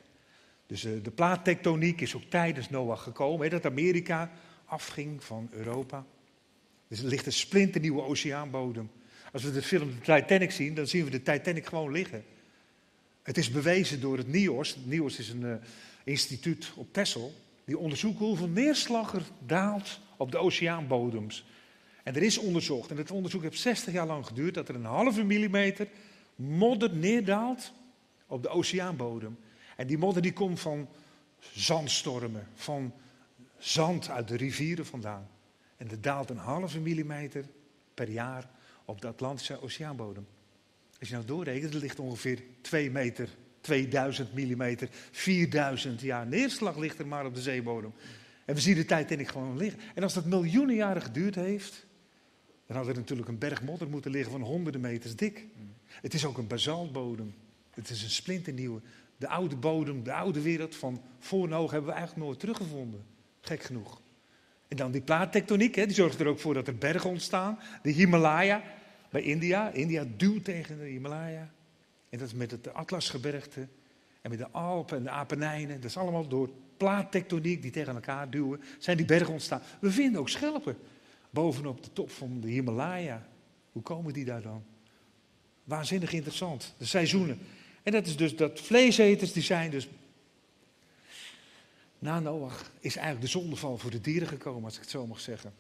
Dus 0.67 0.85
uh, 0.85 1.03
de 1.03 1.11
plaattectoniek 1.11 2.01
is 2.01 2.15
ook 2.15 2.23
tijdens 2.29 2.69
Noach 2.69 3.03
gekomen. 3.03 3.49
Dat 3.49 3.65
Amerika 3.65 4.31
afging 4.65 5.23
van 5.23 5.49
Europa. 5.51 6.05
Dus 6.87 6.99
er 6.99 7.07
ligt 7.07 7.25
een 7.25 7.33
splinternieuwe 7.33 8.01
oceaanbodem. 8.01 8.89
Als 9.31 9.43
we 9.43 9.51
de 9.51 9.61
film 9.61 9.89
de 9.89 9.99
Titanic 10.19 10.51
zien, 10.51 10.73
dan 10.73 10.87
zien 10.87 11.03
we 11.03 11.09
de 11.09 11.23
Titanic 11.23 11.65
gewoon 11.65 11.91
liggen. 11.91 12.23
Het 13.23 13.37
is 13.37 13.51
bewezen 13.51 14.01
door 14.01 14.17
het 14.17 14.27
NIOS. 14.27 14.69
Het 14.69 14.85
NIOS 14.85 15.19
is 15.19 15.29
een 15.29 15.41
uh, 15.41 15.55
instituut 16.03 16.71
op 16.75 16.93
Texel. 16.93 17.33
Die 17.65 17.77
onderzoekt 17.77 18.19
hoeveel 18.19 18.47
neerslag 18.47 19.13
er 19.13 19.23
daalt 19.45 19.99
op 20.17 20.31
de 20.31 20.37
oceaanbodems. 20.37 21.45
En 22.03 22.15
er 22.15 22.21
is 22.23 22.37
onderzocht, 22.37 22.91
en 22.91 22.97
het 22.97 23.11
onderzoek 23.11 23.41
heeft 23.41 23.59
60 23.59 23.93
jaar 23.93 24.07
lang 24.07 24.25
geduurd, 24.25 24.53
dat 24.53 24.69
er 24.69 24.75
een 24.75 24.85
halve 24.85 25.23
millimeter 25.23 25.87
modder 26.35 26.95
neerdaalt 26.95 27.73
op 28.27 28.43
de 28.43 28.49
oceaanbodem. 28.49 29.37
En 29.77 29.87
die 29.87 29.97
modder 29.97 30.21
die 30.21 30.33
komt 30.33 30.59
van 30.59 30.89
zandstormen, 31.39 32.47
van 32.53 32.93
zand 33.57 34.09
uit 34.09 34.27
de 34.27 34.35
rivieren 34.35 34.85
vandaan. 34.85 35.29
En 35.77 35.89
er 35.89 36.01
daalt 36.01 36.29
een 36.29 36.37
halve 36.37 36.79
millimeter 36.79 37.45
per 37.93 38.09
jaar 38.09 38.49
op 38.85 39.01
de 39.01 39.07
Atlantische 39.07 39.61
oceaanbodem. 39.61 40.27
Als 40.99 41.09
je 41.09 41.13
nou 41.13 41.27
doorrekent, 41.27 41.73
er 41.73 41.79
ligt 41.79 41.99
ongeveer 41.99 42.43
2 42.61 42.91
meter, 42.91 43.29
2000 43.61 44.33
millimeter, 44.33 44.89
4000 45.11 46.01
jaar 46.01 46.27
neerslag 46.27 46.77
ligt 46.77 46.99
er 46.99 47.07
maar 47.07 47.25
op 47.25 47.35
de 47.35 47.41
zeebodem. 47.41 47.93
En 48.45 48.55
we 48.55 48.61
zien 48.61 48.75
de 48.75 48.85
tijd 48.85 49.11
in 49.11 49.19
ik 49.19 49.27
gewoon 49.27 49.57
liggen. 49.57 49.81
En 49.95 50.03
als 50.03 50.13
dat 50.13 50.25
miljoenen 50.25 50.75
jaren 50.75 51.01
geduurd 51.01 51.35
heeft, 51.35 51.85
dan 52.65 52.77
had 52.77 52.87
er 52.87 52.95
natuurlijk 52.95 53.27
een 53.27 53.37
berg 53.37 53.61
modder 53.61 53.89
moeten 53.89 54.11
liggen 54.11 54.31
van 54.31 54.41
honderden 54.41 54.81
meters 54.81 55.15
dik. 55.15 55.45
Het 55.87 56.13
is 56.13 56.25
ook 56.25 56.37
een 56.37 56.47
basaltbodem. 56.47 57.33
Het 57.73 57.89
is 57.89 58.03
een 58.03 58.09
splinternieuwe. 58.09 58.81
De 59.17 59.27
oude 59.27 59.55
bodem, 59.55 60.03
de 60.03 60.13
oude 60.13 60.41
wereld 60.41 60.75
van 60.75 61.01
voor 61.19 61.47
Noog 61.47 61.71
hebben 61.71 61.89
we 61.89 61.95
eigenlijk 61.95 62.25
nooit 62.25 62.39
teruggevonden. 62.39 63.05
Gek 63.41 63.63
genoeg. 63.63 64.01
En 64.67 64.77
dan 64.77 64.91
die 64.91 65.01
plaattectoniek, 65.01 65.75
hè, 65.75 65.85
die 65.85 65.95
zorgt 65.95 66.19
er 66.19 66.27
ook 66.27 66.39
voor 66.39 66.53
dat 66.53 66.67
er 66.67 66.77
bergen 66.77 67.09
ontstaan. 67.09 67.59
De 67.81 67.89
Himalaya 67.89 68.63
bij 69.09 69.21
India. 69.21 69.69
India 69.69 70.05
duwt 70.17 70.43
tegen 70.43 70.77
de 70.77 70.85
Himalaya. 70.85 71.51
En 72.09 72.17
dat 72.17 72.27
is 72.27 72.33
met 72.33 72.51
het 72.51 72.73
Atlasgebergte 72.73 73.67
en 74.21 74.29
met 74.29 74.39
de 74.39 74.49
Alpen 74.51 74.97
en 74.97 75.03
de 75.03 75.09
Apennijnen. 75.09 75.75
Dat 75.75 75.89
is 75.89 75.97
allemaal 75.97 76.27
door 76.27 76.49
plaattectoniek 76.77 77.61
die 77.61 77.71
tegen 77.71 77.93
elkaar 77.93 78.29
duwen, 78.29 78.61
zijn 78.79 78.97
die 78.97 79.05
bergen 79.05 79.33
ontstaan. 79.33 79.61
We 79.79 79.91
vinden 79.91 80.21
ook 80.21 80.29
schelpen 80.29 80.77
bovenop 81.29 81.83
de 81.83 81.93
top 81.93 82.11
van 82.11 82.39
de 82.41 82.47
Himalaya. 82.47 83.27
Hoe 83.71 83.81
komen 83.81 84.13
die 84.13 84.25
daar 84.25 84.41
dan? 84.41 84.63
Waanzinnig 85.63 86.13
interessant. 86.13 86.75
De 86.77 86.85
seizoenen. 86.85 87.39
En 87.87 87.93
dat 87.93 88.05
is 88.05 88.17
dus 88.17 88.35
dat 88.35 88.59
vleeseters, 88.59 89.33
die 89.33 89.43
zijn 89.43 89.71
dus. 89.71 89.87
Na 91.99 92.19
Noach 92.19 92.71
is 92.79 92.95
eigenlijk 92.95 93.25
de 93.25 93.39
zondeval 93.39 93.77
voor 93.77 93.91
de 93.91 94.01
dieren 94.01 94.27
gekomen, 94.27 94.63
als 94.63 94.75
ik 94.75 94.81
het 94.81 94.89
zo 94.89 95.07
mag 95.07 95.19
zeggen. 95.19 95.53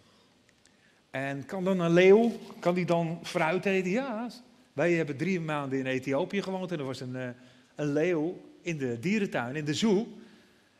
En 1.09 1.45
kan 1.45 1.63
dan 1.63 1.79
een 1.79 1.93
leeuw, 1.93 2.31
kan 2.59 2.75
die 2.75 2.85
dan 2.85 3.19
fruit 3.23 3.65
eten? 3.65 3.91
Ja, 3.91 4.29
wij 4.73 4.93
hebben 4.93 5.17
drie 5.17 5.39
maanden 5.39 5.79
in 5.79 5.85
Ethiopië 5.85 6.41
gewoond 6.41 6.71
en 6.71 6.79
er 6.79 6.85
was 6.85 6.99
een, 6.99 7.15
eh, 7.15 7.29
een 7.75 7.93
leeuw 7.93 8.41
in 8.61 8.77
de 8.77 8.99
dierentuin, 8.99 9.55
in 9.55 9.65
de 9.65 9.73
zoo. 9.73 10.07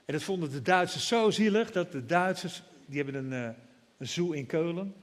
En 0.05 0.13
dat 0.13 0.23
vonden 0.23 0.51
de 0.51 0.61
Duitsers 0.61 1.07
zo 1.07 1.29
zielig 1.29 1.71
dat 1.71 1.91
de 1.91 2.05
Duitsers, 2.05 2.63
die 2.85 3.03
hebben 3.03 3.25
een, 3.25 3.33
eh, 3.33 3.55
een 3.97 4.07
zoo 4.07 4.31
in 4.31 4.45
Keulen. 4.45 4.93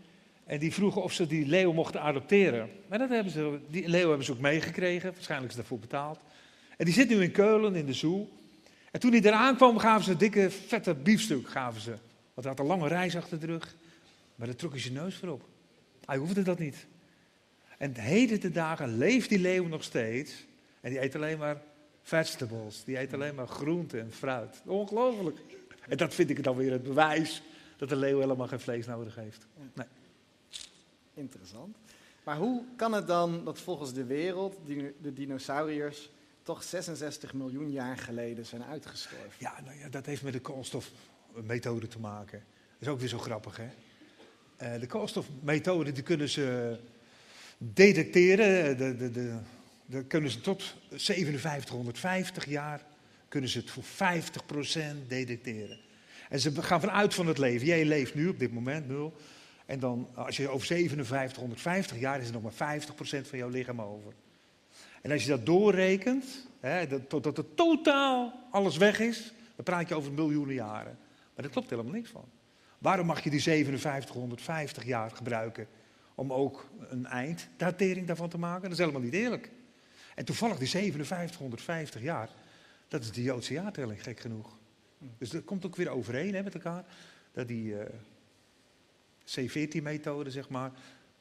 En 0.44 0.58
die 0.58 0.72
vroegen 0.72 1.02
of 1.02 1.12
ze 1.12 1.26
die 1.26 1.46
leeuw 1.46 1.72
mochten 1.72 2.00
adopteren. 2.00 2.70
Maar 2.88 2.98
dat 2.98 3.08
hebben 3.08 3.32
ze, 3.32 3.58
die 3.68 3.88
leeuw 3.88 4.08
hebben 4.08 4.26
ze 4.26 4.32
ook 4.32 4.38
meegekregen, 4.38 5.12
waarschijnlijk 5.12 5.50
is 5.50 5.56
daarvoor 5.56 5.78
betaald. 5.78 6.18
En 6.76 6.84
die 6.84 6.94
zit 6.94 7.08
nu 7.08 7.22
in 7.22 7.32
Keulen 7.32 7.74
in 7.74 7.86
de 7.86 7.92
Zoel. 7.92 8.32
En 8.90 9.00
toen 9.00 9.10
hij 9.10 9.20
daar 9.20 9.32
aankwam, 9.32 9.78
gaven 9.78 10.04
ze 10.04 10.10
een 10.10 10.18
dikke, 10.18 10.50
vette 10.50 10.94
biefstuk. 10.94 11.48
Gaven 11.48 11.80
ze. 11.80 11.90
Want 12.34 12.46
hij 12.46 12.48
had 12.48 12.58
een 12.58 12.66
lange 12.66 12.88
reis 12.88 13.16
achter 13.16 13.40
de 13.40 13.46
rug. 13.46 13.76
Maar 14.34 14.46
daar 14.46 14.56
trok 14.56 14.70
hij 14.70 14.80
zijn 14.80 14.94
neus 14.94 15.16
voor 15.16 15.28
op. 15.28 15.48
Hij 16.04 16.16
hoefde 16.16 16.42
dat 16.42 16.58
niet. 16.58 16.86
En 17.78 17.94
heden 17.94 18.40
de 18.40 18.50
dagen 18.50 18.98
leeft 18.98 19.28
die 19.28 19.38
leeuw 19.38 19.66
nog 19.66 19.82
steeds. 19.82 20.32
En 20.80 20.90
die 20.90 21.02
eet 21.02 21.14
alleen 21.14 21.38
maar 21.38 21.62
vegetables. 22.02 22.84
Die 22.84 22.98
eet 22.98 23.14
alleen 23.14 23.34
maar 23.34 23.48
groente 23.48 23.98
en 23.98 24.12
fruit. 24.12 24.62
Ongelooflijk. 24.64 25.38
En 25.88 25.96
dat 25.96 26.14
vind 26.14 26.30
ik 26.30 26.42
dan 26.42 26.56
weer 26.56 26.72
het 26.72 26.82
bewijs 26.82 27.42
dat 27.76 27.88
de 27.88 27.96
leeuw 27.96 28.18
helemaal 28.18 28.46
geen 28.46 28.60
vlees 28.60 28.86
nodig 28.86 29.14
heeft. 29.14 29.46
Nee. 29.72 29.86
Interessant. 31.14 31.76
Maar 32.24 32.36
hoe 32.36 32.62
kan 32.76 32.92
het 32.92 33.06
dan 33.06 33.44
dat 33.44 33.58
volgens 33.58 33.92
de 33.92 34.04
wereld 34.04 34.56
de 35.00 35.12
dinosauriërs 35.12 36.10
toch 36.44 36.62
66 36.62 37.34
miljoen 37.34 37.70
jaar 37.70 37.98
geleden 37.98 38.46
zijn 38.46 38.64
uitgestorven? 38.64 39.32
Ja, 39.38 39.60
nou 39.64 39.78
ja 39.78 39.88
dat 39.88 40.06
heeft 40.06 40.22
met 40.22 40.32
de 40.32 40.40
koolstofmethode 40.40 41.88
te 41.88 41.98
maken. 41.98 42.38
Dat 42.72 42.80
is 42.80 42.88
ook 42.88 43.00
weer 43.00 43.08
zo 43.08 43.18
grappig, 43.18 43.56
hè? 43.56 43.68
Uh, 44.74 44.80
de 44.80 44.86
koolstofmethode 44.86 45.92
die 45.92 46.02
kunnen 46.02 46.28
ze 46.28 46.78
detecteren. 47.58 48.76
De, 48.76 48.96
de, 48.96 49.10
de, 49.10 49.38
de, 49.86 50.04
kunnen 50.04 50.30
ze 50.30 50.40
tot 50.40 50.74
5750 50.90 52.46
jaar 52.46 52.84
kunnen 53.28 53.50
ze 53.50 53.58
het 53.58 53.70
voor 53.70 53.84
50% 53.84 55.06
detecteren. 55.08 55.78
En 56.28 56.40
ze 56.40 56.62
gaan 56.62 56.80
vanuit 56.80 57.14
van 57.14 57.26
het 57.26 57.38
leven. 57.38 57.66
Jij 57.66 57.84
leeft 57.84 58.14
nu 58.14 58.28
op 58.28 58.38
dit 58.38 58.52
moment 58.52 58.88
nul. 58.88 59.16
En 59.66 59.78
dan, 59.78 60.08
als 60.14 60.36
je 60.36 60.48
over 60.48 60.66
5750 60.66 61.98
jaar 61.98 62.20
is 62.20 62.26
er 62.26 62.32
nog 62.32 62.42
maar 62.42 62.80
50% 62.80 62.86
van 63.28 63.38
jouw 63.38 63.48
lichaam 63.48 63.80
over. 63.80 64.12
En 65.04 65.10
als 65.10 65.22
je 65.22 65.28
dat 65.28 65.46
doorrekent, 65.46 66.24
hè, 66.60 66.86
dat, 66.86 67.08
totdat 67.08 67.38
er 67.38 67.54
totaal 67.54 68.32
alles 68.50 68.76
weg 68.76 69.00
is, 69.00 69.32
dan 69.56 69.64
praat 69.64 69.88
je 69.88 69.94
over 69.94 70.12
miljoenen 70.12 70.54
jaren. 70.54 70.98
Maar 71.34 71.44
daar 71.44 71.50
klopt 71.50 71.70
helemaal 71.70 71.92
niks 71.92 72.10
van. 72.10 72.24
Waarom 72.78 73.06
mag 73.06 73.24
je 73.24 73.30
die 73.30 73.42
5750 73.42 74.84
jaar 74.84 75.10
gebruiken 75.10 75.66
om 76.14 76.32
ook 76.32 76.68
een 76.88 77.06
einddatering 77.06 78.06
daarvan 78.06 78.28
te 78.28 78.38
maken? 78.38 78.62
Dat 78.62 78.72
is 78.72 78.78
helemaal 78.78 79.00
niet 79.00 79.12
eerlijk. 79.12 79.50
En 80.14 80.24
toevallig 80.24 80.58
die 80.58 80.68
5750 80.68 82.02
jaar, 82.02 82.28
dat 82.88 83.02
is 83.02 83.12
de 83.12 83.22
Joodse 83.22 83.52
jaartelling, 83.52 84.02
gek 84.02 84.20
genoeg. 84.20 84.56
Dus 85.18 85.30
dat 85.30 85.44
komt 85.44 85.66
ook 85.66 85.76
weer 85.76 85.88
overeen 85.88 86.34
hè, 86.34 86.42
met 86.42 86.54
elkaar. 86.54 86.84
Dat 87.32 87.48
die 87.48 87.72
uh, 87.72 87.80
C14-methode, 89.26 90.30
zeg 90.30 90.48
maar, 90.48 90.70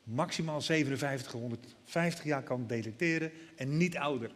maximaal 0.03 0.61
5750 0.61 2.23
jaar 2.23 2.43
kan 2.43 2.67
detecteren 2.67 3.31
en 3.55 3.77
niet 3.77 3.97
ouder. 3.97 4.31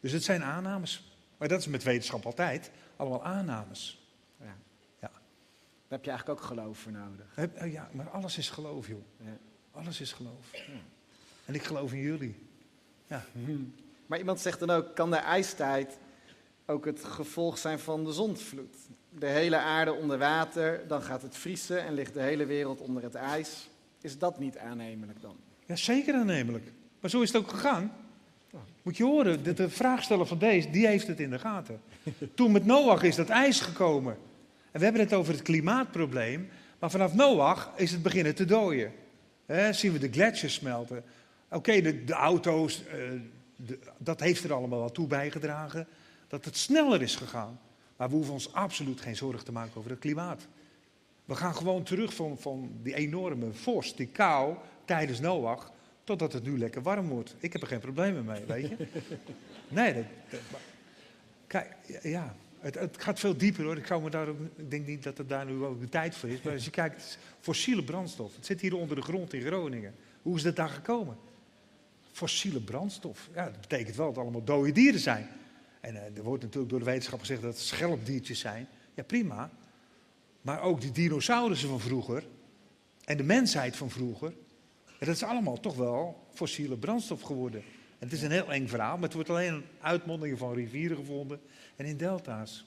Dus 0.00 0.12
het 0.12 0.24
zijn 0.24 0.44
aannames. 0.44 1.16
Maar 1.36 1.48
dat 1.48 1.60
is 1.60 1.66
met 1.66 1.82
wetenschap 1.82 2.26
altijd. 2.26 2.70
Allemaal 2.96 3.24
aannames. 3.24 4.06
Ja. 4.40 4.56
ja. 5.00 5.10
Daar 5.10 5.10
heb 5.88 6.04
je 6.04 6.10
eigenlijk 6.10 6.40
ook 6.40 6.46
geloof 6.46 6.78
voor 6.78 6.92
nodig. 6.92 7.26
Eh, 7.34 7.72
ja, 7.72 7.90
maar 7.92 8.10
alles 8.10 8.38
is 8.38 8.50
geloof, 8.50 8.88
joh. 8.88 9.02
Ja. 9.16 9.36
Alles 9.70 10.00
is 10.00 10.12
geloof. 10.12 10.52
Ja. 10.52 10.58
En 11.44 11.54
ik 11.54 11.62
geloof 11.62 11.92
in 11.92 12.00
jullie. 12.00 12.46
Ja. 13.06 13.24
Maar 14.06 14.20
iemand 14.20 14.40
zegt 14.40 14.58
dan 14.58 14.70
ook, 14.70 14.94
kan 14.94 15.10
de 15.10 15.16
ijstijd 15.16 15.98
ook 16.66 16.84
het 16.84 17.04
gevolg 17.04 17.58
zijn 17.58 17.78
van 17.78 18.04
de 18.04 18.12
zondvloed? 18.12 18.76
De 19.08 19.26
hele 19.26 19.56
aarde 19.56 19.92
onder 19.92 20.18
water, 20.18 20.88
dan 20.88 21.02
gaat 21.02 21.22
het 21.22 21.36
vriezen 21.36 21.84
en 21.84 21.92
ligt 21.92 22.14
de 22.14 22.20
hele 22.20 22.46
wereld 22.46 22.80
onder 22.80 23.02
het 23.02 23.14
ijs. 23.14 23.68
Is 24.02 24.18
dat 24.18 24.38
niet 24.38 24.58
aannemelijk 24.58 25.20
dan? 25.20 25.36
Ja, 25.66 25.76
zeker 25.76 26.14
aannemelijk. 26.14 26.72
Maar 27.00 27.10
zo 27.10 27.20
is 27.20 27.32
het 27.32 27.42
ook 27.42 27.50
gegaan. 27.50 27.92
Moet 28.82 28.96
je 28.96 29.04
horen, 29.04 29.42
de, 29.42 29.52
de 29.52 29.70
vraagsteller 29.70 30.26
van 30.26 30.38
deze, 30.38 30.70
die 30.70 30.86
heeft 30.86 31.06
het 31.06 31.20
in 31.20 31.30
de 31.30 31.38
gaten. 31.38 31.80
Toen 32.34 32.52
met 32.52 32.64
Noach 32.64 33.02
is 33.02 33.16
dat 33.16 33.28
ijs 33.28 33.60
gekomen. 33.60 34.16
En 34.70 34.78
we 34.78 34.84
hebben 34.84 35.02
het 35.02 35.12
over 35.12 35.32
het 35.32 35.42
klimaatprobleem. 35.42 36.48
Maar 36.78 36.90
vanaf 36.90 37.14
Noach 37.14 37.72
is 37.76 37.90
het 37.90 38.02
beginnen 38.02 38.34
te 38.34 38.44
dooien. 38.44 38.92
He, 39.46 39.72
zien 39.72 39.92
we 39.92 39.98
de 39.98 40.12
gletsjers 40.12 40.54
smelten. 40.54 41.04
Oké, 41.50 41.80
de, 41.80 42.04
de, 42.04 42.12
auto's, 42.12 42.82
uh, 42.94 43.76
dat 43.98 44.20
heeft 44.20 44.44
er 44.44 44.52
allemaal 44.52 44.78
wel 44.78 44.92
toe 44.92 45.06
bijgedragen. 45.06 45.86
Dat 46.28 46.44
het 46.44 46.56
sneller 46.56 47.02
is 47.02 47.16
gegaan. 47.16 47.60
Maar 47.96 48.08
we 48.08 48.14
hoeven 48.14 48.32
ons 48.32 48.52
absoluut 48.52 49.00
geen 49.00 49.16
zorgen 49.16 49.44
te 49.44 49.52
maken 49.52 49.76
over 49.76 49.90
het 49.90 50.00
klimaat. 50.00 50.46
We 51.24 51.34
gaan 51.34 51.54
gewoon 51.54 51.82
terug 51.82 52.14
van, 52.14 52.38
van 52.38 52.70
die 52.82 52.94
enorme 52.94 53.52
vorst, 53.52 53.96
die 53.96 54.06
kou 54.06 54.56
tijdens 54.84 55.20
Noach, 55.20 55.72
totdat 56.04 56.32
het 56.32 56.42
nu 56.42 56.58
lekker 56.58 56.82
warm 56.82 57.08
wordt. 57.08 57.34
Ik 57.38 57.52
heb 57.52 57.62
er 57.62 57.68
geen 57.68 57.80
problemen 57.80 58.24
mee, 58.24 58.44
weet 58.44 58.68
je. 58.68 58.76
Nee, 59.68 59.94
dat, 59.94 60.04
kijk, 61.46 61.76
ja, 62.02 62.34
het, 62.58 62.74
het, 62.74 63.02
gaat 63.02 63.18
veel 63.18 63.36
dieper 63.36 63.64
hoor. 63.64 63.76
Ik, 63.76 63.86
zou 63.86 64.02
me 64.02 64.10
daar 64.10 64.28
ook, 64.28 64.38
ik 64.56 64.70
denk 64.70 64.86
niet 64.86 65.02
dat 65.02 65.18
er 65.18 65.26
daar 65.26 65.46
nu 65.46 65.64
ook 65.64 65.80
de 65.80 65.88
tijd 65.88 66.16
voor 66.16 66.28
is. 66.28 66.42
Maar 66.42 66.52
als 66.52 66.64
je 66.64 66.70
kijkt, 66.70 67.18
fossiele 67.40 67.84
brandstof. 67.84 68.36
Het 68.36 68.46
zit 68.46 68.60
hier 68.60 68.76
onder 68.76 68.96
de 68.96 69.02
grond 69.02 69.32
in 69.32 69.40
Groningen. 69.40 69.94
Hoe 70.22 70.36
is 70.36 70.42
dat 70.42 70.56
daar 70.56 70.68
gekomen? 70.68 71.16
Fossiele 72.12 72.60
brandstof. 72.60 73.28
Ja, 73.34 73.44
dat 73.44 73.60
betekent 73.60 73.96
wel 73.96 74.06
dat 74.06 74.14
het 74.14 74.24
allemaal 74.24 74.44
dode 74.44 74.72
dieren 74.72 75.00
zijn. 75.00 75.28
En 75.80 75.94
uh, 75.94 76.16
er 76.16 76.22
wordt 76.22 76.42
natuurlijk 76.42 76.70
door 76.70 76.78
de 76.78 76.84
wetenschap 76.84 77.20
gezegd 77.20 77.42
dat 77.42 77.52
het 77.52 77.62
schelpdiertjes 77.62 78.38
zijn. 78.38 78.68
Ja, 78.94 79.02
prima. 79.02 79.50
Maar 80.42 80.62
ook 80.62 80.80
die 80.80 80.92
dinosaurussen 80.92 81.68
van 81.68 81.80
vroeger 81.80 82.24
en 83.04 83.16
de 83.16 83.22
mensheid 83.22 83.76
van 83.76 83.90
vroeger. 83.90 84.32
dat 84.98 85.08
is 85.08 85.22
allemaal 85.22 85.60
toch 85.60 85.76
wel 85.76 86.26
fossiele 86.34 86.76
brandstof 86.76 87.22
geworden. 87.22 87.62
En 87.98 88.08
het 88.08 88.12
is 88.12 88.22
een 88.22 88.30
heel 88.30 88.52
eng 88.52 88.68
verhaal, 88.68 88.94
maar 88.94 89.04
het 89.04 89.12
wordt 89.12 89.30
alleen 89.30 89.54
in 89.54 89.64
uitmondingen 89.80 90.38
van 90.38 90.54
rivieren 90.54 90.96
gevonden 90.96 91.40
en 91.76 91.84
in 91.84 91.96
delta's. 91.96 92.64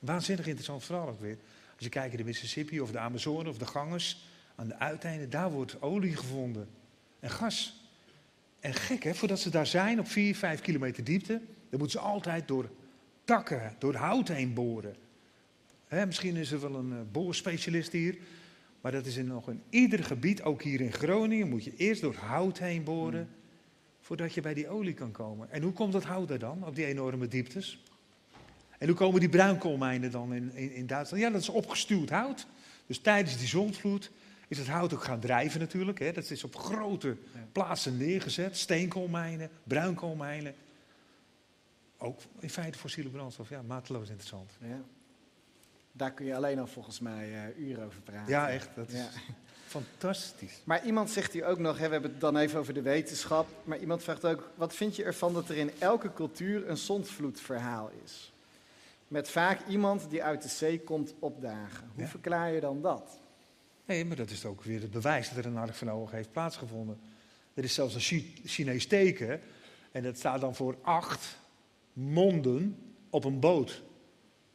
Waanzinnig 0.00 0.46
interessant 0.46 0.84
verhaal 0.84 1.08
ook 1.08 1.20
weer. 1.20 1.38
Als 1.74 1.84
je 1.84 1.88
kijkt 1.88 2.12
in 2.12 2.18
de 2.18 2.24
Mississippi 2.24 2.80
of 2.80 2.90
de 2.90 2.98
Amazone 2.98 3.48
of 3.48 3.58
de 3.58 3.66
Ganges, 3.66 4.28
aan 4.56 4.68
de 4.68 4.78
uiteinden, 4.78 5.30
daar 5.30 5.50
wordt 5.50 5.82
olie 5.82 6.16
gevonden 6.16 6.68
en 7.20 7.30
gas. 7.30 7.82
En 8.60 8.74
gek 8.74 9.02
hè, 9.02 9.14
voordat 9.14 9.40
ze 9.40 9.50
daar 9.50 9.66
zijn 9.66 9.98
op 9.98 10.08
4, 10.08 10.36
5 10.36 10.60
kilometer 10.60 11.04
diepte, 11.04 11.40
dan 11.70 11.78
moeten 11.78 12.00
ze 12.00 12.06
altijd 12.06 12.48
door 12.48 12.70
takken, 13.24 13.74
door 13.78 13.94
hout 13.94 14.28
heen 14.28 14.54
boren. 14.54 14.96
Misschien 16.06 16.36
is 16.36 16.52
er 16.52 16.60
wel 16.60 16.74
een 16.74 16.92
uh, 16.92 16.98
boorspecialist 17.12 17.92
hier. 17.92 18.16
Maar 18.80 18.92
dat 18.92 19.06
is 19.06 19.16
in 19.16 19.26
nog 19.26 19.48
in 19.48 19.62
ieder 19.70 20.04
gebied, 20.04 20.42
ook 20.42 20.62
hier 20.62 20.80
in 20.80 20.92
Groningen, 20.92 21.48
moet 21.48 21.64
je 21.64 21.76
eerst 21.76 22.00
door 22.00 22.14
hout 22.14 22.58
heen 22.58 22.84
boren. 22.84 23.20
Hmm. 23.20 23.42
Voordat 24.00 24.34
je 24.34 24.40
bij 24.40 24.54
die 24.54 24.68
olie 24.68 24.94
kan 24.94 25.10
komen. 25.10 25.50
En 25.50 25.62
hoe 25.62 25.72
komt 25.72 25.92
dat 25.92 26.04
hout 26.04 26.30
er 26.30 26.38
dan 26.38 26.66
op 26.66 26.74
die 26.74 26.84
enorme 26.84 27.28
dieptes? 27.28 27.82
En 28.78 28.86
hoe 28.86 28.96
komen 28.96 29.20
die 29.20 29.28
bruinkoolmijnen 29.28 30.10
dan 30.10 30.34
in, 30.34 30.54
in, 30.54 30.72
in 30.72 30.86
Duitsland? 30.86 31.22
Ja, 31.22 31.30
dat 31.30 31.40
is 31.40 31.48
opgestuwd 31.48 32.10
hout. 32.10 32.46
Dus 32.86 32.98
tijdens 32.98 33.38
die 33.38 33.48
zonsvloed 33.48 34.10
is 34.48 34.58
het 34.58 34.68
hout 34.68 34.94
ook 34.94 35.04
gaan 35.04 35.20
drijven 35.20 35.60
natuurlijk. 35.60 35.98
Hè. 35.98 36.12
Dat 36.12 36.30
is 36.30 36.44
op 36.44 36.56
grote 36.56 37.16
plaatsen 37.52 37.96
neergezet. 37.96 38.56
Steenkoolmijnen, 38.56 39.50
bruinkoolmijnen. 39.62 40.54
Ook 41.98 42.20
in 42.40 42.50
feite 42.50 42.78
fossiele 42.78 43.10
brandstof. 43.10 43.48
Ja, 43.48 43.62
mateloos 43.62 44.08
interessant. 44.08 44.50
Ja. 44.60 44.84
Daar 45.96 46.12
kun 46.12 46.26
je 46.26 46.36
alleen 46.36 46.58
al 46.58 46.66
volgens 46.66 47.00
mij 47.00 47.28
uh, 47.28 47.68
uren 47.68 47.84
over 47.84 48.00
praten. 48.00 48.32
Ja, 48.32 48.50
echt. 48.50 48.68
Dat 48.74 48.88
is 48.88 49.00
fantastisch. 49.66 50.60
Maar 50.64 50.84
iemand 50.84 51.10
zegt 51.10 51.32
hier 51.32 51.44
ook 51.44 51.58
nog, 51.58 51.78
hè, 51.78 51.86
we 51.86 51.92
hebben 51.92 52.10
het 52.10 52.20
dan 52.20 52.36
even 52.36 52.58
over 52.58 52.74
de 52.74 52.82
wetenschap. 52.82 53.48
Maar 53.64 53.78
iemand 53.78 54.02
vraagt 54.02 54.24
ook, 54.24 54.50
wat 54.54 54.74
vind 54.74 54.96
je 54.96 55.04
ervan 55.04 55.32
dat 55.34 55.48
er 55.48 55.56
in 55.56 55.70
elke 55.78 56.12
cultuur 56.12 56.68
een 56.68 56.76
zondvloedverhaal 56.76 57.90
is? 58.04 58.32
Met 59.08 59.30
vaak 59.30 59.66
iemand 59.68 60.10
die 60.10 60.22
uit 60.22 60.42
de 60.42 60.48
zee 60.48 60.80
komt 60.80 61.14
opdagen. 61.18 61.90
Hoe 61.94 62.06
verklaar 62.06 62.52
je 62.52 62.60
dan 62.60 62.82
dat? 62.82 63.18
Nee, 63.84 64.04
maar 64.04 64.16
dat 64.16 64.30
is 64.30 64.44
ook 64.44 64.62
weer 64.62 64.80
het 64.80 64.90
bewijs 64.90 65.28
dat 65.28 65.38
er 65.38 65.46
een 65.46 65.56
ark 65.56 65.74
van 65.74 65.86
Noach 65.86 66.10
heeft 66.10 66.32
plaatsgevonden. 66.32 67.00
Er 67.54 67.64
is 67.64 67.74
zelfs 67.74 67.94
een 67.94 68.24
Chinees 68.44 68.86
teken. 68.86 69.40
En 69.92 70.02
dat 70.02 70.16
staat 70.16 70.40
dan 70.40 70.54
voor 70.54 70.76
acht 70.82 71.38
monden 71.92 72.78
op 73.10 73.24
een 73.24 73.40
boot. 73.40 73.82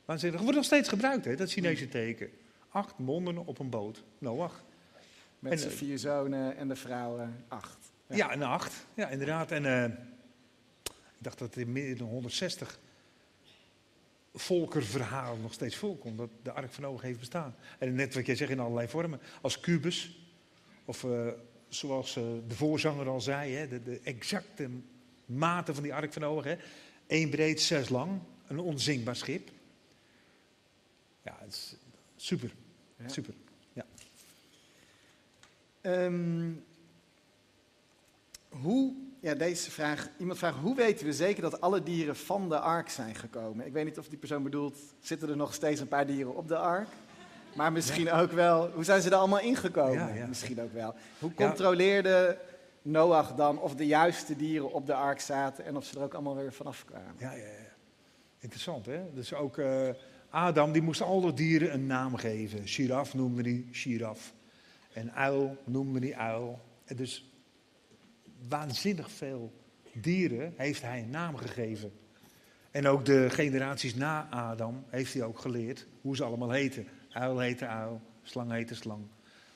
Waanzinnig. 0.10 0.42
Wordt 0.42 0.56
nog 0.56 0.66
steeds 0.66 0.90
gebruikt, 0.90 1.26
hè, 1.26 1.36
dat 1.36 1.52
Chinese 1.52 1.88
teken. 1.88 2.30
Acht 2.70 2.98
monden 2.98 3.46
op 3.46 3.60
een 3.60 3.70
boot. 3.70 4.04
Noach. 4.18 4.64
Met 5.40 5.60
zijn 5.60 5.72
vier 5.72 5.98
zonen 5.98 6.58
en 6.58 6.68
de 6.68 6.76
vrouwen 6.76 7.46
acht. 7.48 7.78
Ja, 8.08 8.16
ja 8.16 8.32
en 8.32 8.42
acht. 8.42 8.86
Ja, 8.94 9.10
inderdaad. 9.10 9.52
En 9.52 9.64
uh, 9.64 9.84
ik 9.84 9.92
dacht 11.18 11.40
dat 11.40 11.56
er 11.56 11.68
meer 11.68 11.98
dan 11.98 12.08
160 12.08 12.80
volkerverhalen 14.34 15.42
nog 15.42 15.54
steeds 15.54 15.76
voorkomt. 15.76 16.18
Dat 16.18 16.30
de 16.44 16.52
Ark 16.52 16.72
van 16.72 16.84
Noach 16.84 17.02
heeft 17.02 17.20
bestaan. 17.20 17.56
En 17.80 17.96
net 17.96 18.14
wat 18.14 18.26
jij 18.26 18.36
zegt 18.36 18.52
in 18.52 18.60
allerlei 18.60 18.88
vormen. 18.88 19.20
Als 19.42 19.60
kubus. 19.60 20.20
Of 20.86 21.04
uh, 21.04 21.28
zoals 21.68 22.18
uh, 22.18 22.24
de 22.48 22.56
voorzanger 22.56 23.08
al 23.08 23.22
zei. 23.22 23.54
Hè, 23.54 23.68
de, 23.68 23.84
de, 23.84 24.00
exacte 24.04 24.70
mate 25.26 25.74
van 25.74 25.84
die 25.84 25.94
Ark 25.94 26.14
van 26.14 26.22
Noach. 26.22 26.44
Hè. 26.44 26.56
Eén 27.08 27.30
breed, 27.30 27.62
zes 27.62 27.90
lang. 27.90 28.20
Een 28.48 28.60
onzinkbaar 28.60 29.16
schip. 29.16 29.50
Ja, 31.22 31.38
het 31.40 31.54
is 31.54 31.76
super. 32.16 32.52
Ja. 32.98 33.08
Super. 33.08 33.34
Ja. 33.74 33.86
Um, 35.82 36.64
hoe 38.50 38.94
ja, 39.20 39.34
deze 39.34 39.72
vraag. 39.72 40.10
Iemand 40.18 40.38
vraagt: 40.38 40.58
hoe 40.58 40.76
weten 40.76 41.06
we 41.06 41.14
zeker 41.14 41.42
dat 41.42 41.62
alle 41.62 41.84
dieren 41.84 42.16
van 42.16 42.50
de 42.50 42.60
ark 42.60 42.90
zijn 42.90 43.16
gekomen? 43.16 43.66
Ik 43.66 43.74
weet 43.74 43.86
niet 43.86 43.98
of 43.98 44.08
die 44.08 44.18
persoon 44.18 44.44
bedoelt: 44.44 44.78
zitten 45.00 45.30
er 45.30 45.38
nog 45.38 45.54
steeds 45.54 45.82
een 45.82 45.88
paar 45.88 46.06
dieren 46.06 46.36
op 46.36 46.48
de 46.48 46.58
ark? 46.58 46.88
Maar 47.56 47.72
misschien 47.72 48.12
ook 48.12 48.32
wel, 48.32 48.72
hoe 48.72 48.84
zijn 48.84 49.02
ze 49.02 49.10
er 49.10 49.16
allemaal 49.16 49.40
ingekomen? 49.40 49.94
Ja, 49.94 50.14
ja. 50.14 50.28
Misschien 50.28 50.62
ook 50.62 50.74
wel. 50.74 50.96
Hoe 51.20 51.34
controleerde 51.34 52.38
Noach 52.82 53.36
dan 53.36 53.60
of 53.60 53.76
de 53.76 53.86
juiste 53.86 54.36
dieren 54.36 54.72
op 54.72 54.86
de 54.86 54.94
ark 54.94 55.20
zaten 55.20 55.66
en 55.66 55.78
of 55.78 55.86
ze 55.86 55.98
er 55.98 56.04
ook 56.04 56.14
allemaal 56.14 56.36
weer 56.36 56.54
vanaf 56.54 56.86
kwamen? 56.86 57.16
Ja, 57.18 57.32
ja, 57.32 57.46
ja. 57.46 57.74
Interessant, 58.40 58.86
hè? 58.86 59.14
Dus 59.14 59.34
ook 59.34 59.58
eh, 59.58 59.90
Adam, 60.30 60.72
die 60.72 60.82
moest 60.82 61.02
alle 61.02 61.34
dieren 61.34 61.74
een 61.74 61.88
naam 61.88 62.16
geven. 62.16 62.68
Giraf 62.68 63.14
noemde 63.14 63.42
hij 63.42 63.66
giraf. 63.72 64.34
En 64.94 65.14
uil 65.14 65.58
noemde 65.66 66.00
hij 66.00 66.16
uil. 66.16 66.60
Dus 66.96 67.32
waanzinnig 68.48 69.12
veel 69.12 69.54
dieren 69.94 70.54
heeft 70.58 70.82
hij 70.82 71.00
een 71.00 71.10
naam 71.10 71.36
gegeven. 71.36 71.92
En 72.72 72.88
ook 72.88 73.06
de 73.06 73.30
generaties 73.30 73.96
na 73.96 74.28
Adam 74.30 74.84
heeft 74.88 75.14
hij 75.14 75.24
ook 75.24 75.40
geleerd 75.40 75.88
hoe 76.02 76.16
ze 76.16 76.24
allemaal 76.24 76.52
heten. 76.52 76.88
Uil 77.10 77.40
heette 77.40 77.66
uil, 77.66 78.02
slang 78.24 78.52
heette 78.52 78.76
slang. 78.76 79.04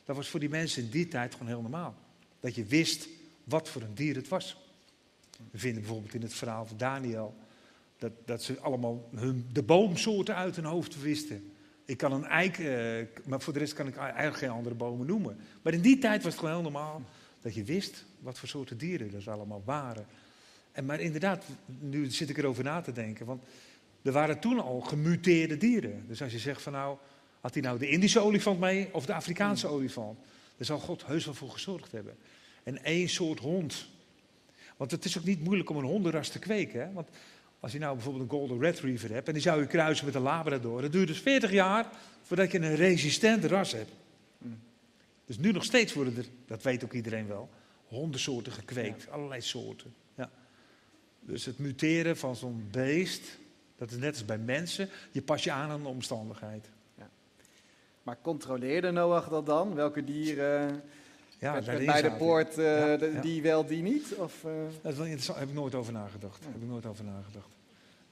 Dat 0.03 0.15
was 0.15 0.29
voor 0.29 0.39
die 0.39 0.49
mensen 0.49 0.83
in 0.83 0.89
die 0.89 1.07
tijd 1.07 1.31
gewoon 1.33 1.47
heel 1.47 1.61
normaal. 1.61 1.95
Dat 2.39 2.55
je 2.55 2.65
wist 2.65 3.07
wat 3.43 3.69
voor 3.69 3.81
een 3.81 3.95
dier 3.95 4.15
het 4.15 4.27
was. 4.27 4.57
We 5.51 5.57
vinden 5.57 5.81
bijvoorbeeld 5.81 6.13
in 6.13 6.21
het 6.21 6.33
verhaal 6.33 6.65
van 6.65 6.77
Daniel 6.77 7.35
dat, 8.03 8.11
dat 8.25 8.43
ze 8.43 8.59
allemaal 8.59 9.09
hun, 9.15 9.45
de 9.51 9.63
boomsoorten 9.63 10.35
uit 10.35 10.55
hun 10.55 10.65
hoofd 10.65 11.01
wisten. 11.01 11.51
Ik 11.85 11.97
kan 11.97 12.11
een 12.11 12.25
eik, 12.25 12.57
eh, 12.59 13.25
maar 13.25 13.41
voor 13.41 13.53
de 13.53 13.59
rest 13.59 13.73
kan 13.73 13.87
ik 13.87 13.95
eigenlijk 13.95 14.37
geen 14.37 14.49
andere 14.49 14.75
bomen 14.75 15.07
noemen. 15.07 15.37
Maar 15.61 15.73
in 15.73 15.81
die 15.81 15.97
tijd 15.97 16.23
was 16.23 16.31
het 16.31 16.39
gewoon 16.39 16.53
heel 16.53 16.71
normaal 16.71 17.01
dat 17.41 17.53
je 17.53 17.63
wist 17.63 18.05
wat 18.19 18.39
voor 18.39 18.47
soorten 18.47 18.77
dieren 18.77 19.13
er 19.13 19.31
allemaal 19.31 19.61
waren. 19.65 20.05
En 20.71 20.85
maar 20.85 20.99
inderdaad, 20.99 21.45
nu 21.65 22.05
zit 22.05 22.29
ik 22.29 22.37
erover 22.37 22.63
na 22.63 22.81
te 22.81 22.91
denken, 22.91 23.25
want 23.25 23.43
er 24.01 24.11
waren 24.11 24.39
toen 24.39 24.59
al 24.59 24.81
gemuteerde 24.81 25.57
dieren. 25.57 26.03
Dus 26.07 26.21
als 26.21 26.31
je 26.31 26.39
zegt 26.39 26.61
van 26.61 26.73
nou, 26.73 26.97
had 27.41 27.53
hij 27.53 27.63
nou 27.63 27.79
de 27.79 27.89
Indische 27.89 28.19
olifant 28.19 28.59
mee 28.59 28.89
of 28.91 29.05
de 29.05 29.13
Afrikaanse 29.13 29.67
olifant? 29.67 30.19
Daar 30.57 30.65
zal 30.65 30.79
God 30.79 31.05
heus 31.05 31.25
wel 31.25 31.33
voor 31.33 31.49
gezorgd 31.49 31.91
hebben. 31.91 32.15
En 32.63 32.83
één 32.83 33.09
soort 33.09 33.39
hond. 33.39 33.87
Want 34.77 34.91
het 34.91 35.05
is 35.05 35.17
ook 35.17 35.23
niet 35.23 35.43
moeilijk 35.43 35.69
om 35.69 35.77
een 35.77 35.83
hondenras 35.83 36.29
te 36.29 36.39
kweken. 36.39 36.81
Hè? 36.81 36.91
Want 36.91 37.09
als 37.63 37.71
je 37.71 37.79
nou 37.79 37.93
bijvoorbeeld 37.93 38.23
een 38.23 38.37
Golden 38.37 38.59
Retriever 38.59 39.11
hebt 39.11 39.27
en 39.27 39.33
die 39.33 39.41
zou 39.41 39.61
je 39.61 39.67
kruisen 39.67 40.05
met 40.05 40.15
een 40.15 40.21
Labrador, 40.21 40.81
dat 40.81 40.91
duurt 40.91 41.07
dus 41.07 41.19
40 41.19 41.51
jaar 41.51 41.89
voordat 42.21 42.51
je 42.51 42.59
een 42.59 42.75
resistent 42.75 43.45
ras 43.45 43.71
hebt. 43.71 43.91
Dus 45.25 45.37
nu 45.37 45.51
nog 45.51 45.63
steeds 45.63 45.93
worden 45.93 46.17
er, 46.17 46.25
dat 46.47 46.63
weet 46.63 46.83
ook 46.83 46.93
iedereen 46.93 47.27
wel, 47.27 47.49
hondensoorten 47.87 48.51
gekweekt, 48.51 49.09
allerlei 49.09 49.41
soorten. 49.41 49.93
Ja. 50.15 50.29
Dus 51.19 51.45
het 51.45 51.59
muteren 51.59 52.17
van 52.17 52.35
zo'n 52.35 52.67
beest, 52.71 53.37
dat 53.77 53.91
is 53.91 53.97
net 53.97 54.13
als 54.13 54.25
bij 54.25 54.37
mensen, 54.37 54.89
je 55.11 55.21
pas 55.21 55.43
je 55.43 55.51
aan 55.51 55.69
aan 55.69 55.81
de 55.81 55.87
omstandigheid. 55.87 56.69
Maar 58.03 58.17
controleerde 58.21 58.91
Noach 58.91 59.29
dat 59.29 59.45
dan? 59.45 59.75
Welke 59.75 60.03
dieren 60.03 60.83
Ja, 61.39 61.61
daarin 61.61 61.85
bij 61.85 62.01
de 62.01 62.11
poort, 62.11 62.57
eh, 62.57 62.99
Ja, 62.99 63.05
ja. 63.05 63.21
die 63.21 63.41
wel, 63.41 63.65
die 63.65 63.81
niet? 63.81 64.13
Of, 64.17 64.43
eh, 64.43 64.51
Dat 64.81 64.91
is 64.91 64.97
wel 64.97 65.05
interessant, 65.05 65.27
daar 65.27 65.47
heb 65.47 65.49
ik 65.49 65.61
nooit 65.61 65.75
over 65.75 65.93
nagedacht. 65.93 66.43
Ja. 66.43 66.51
Heb 66.51 66.61
ik 66.61 66.67
nooit 66.67 66.85
over 66.85 67.03
nagedacht. 67.03 67.52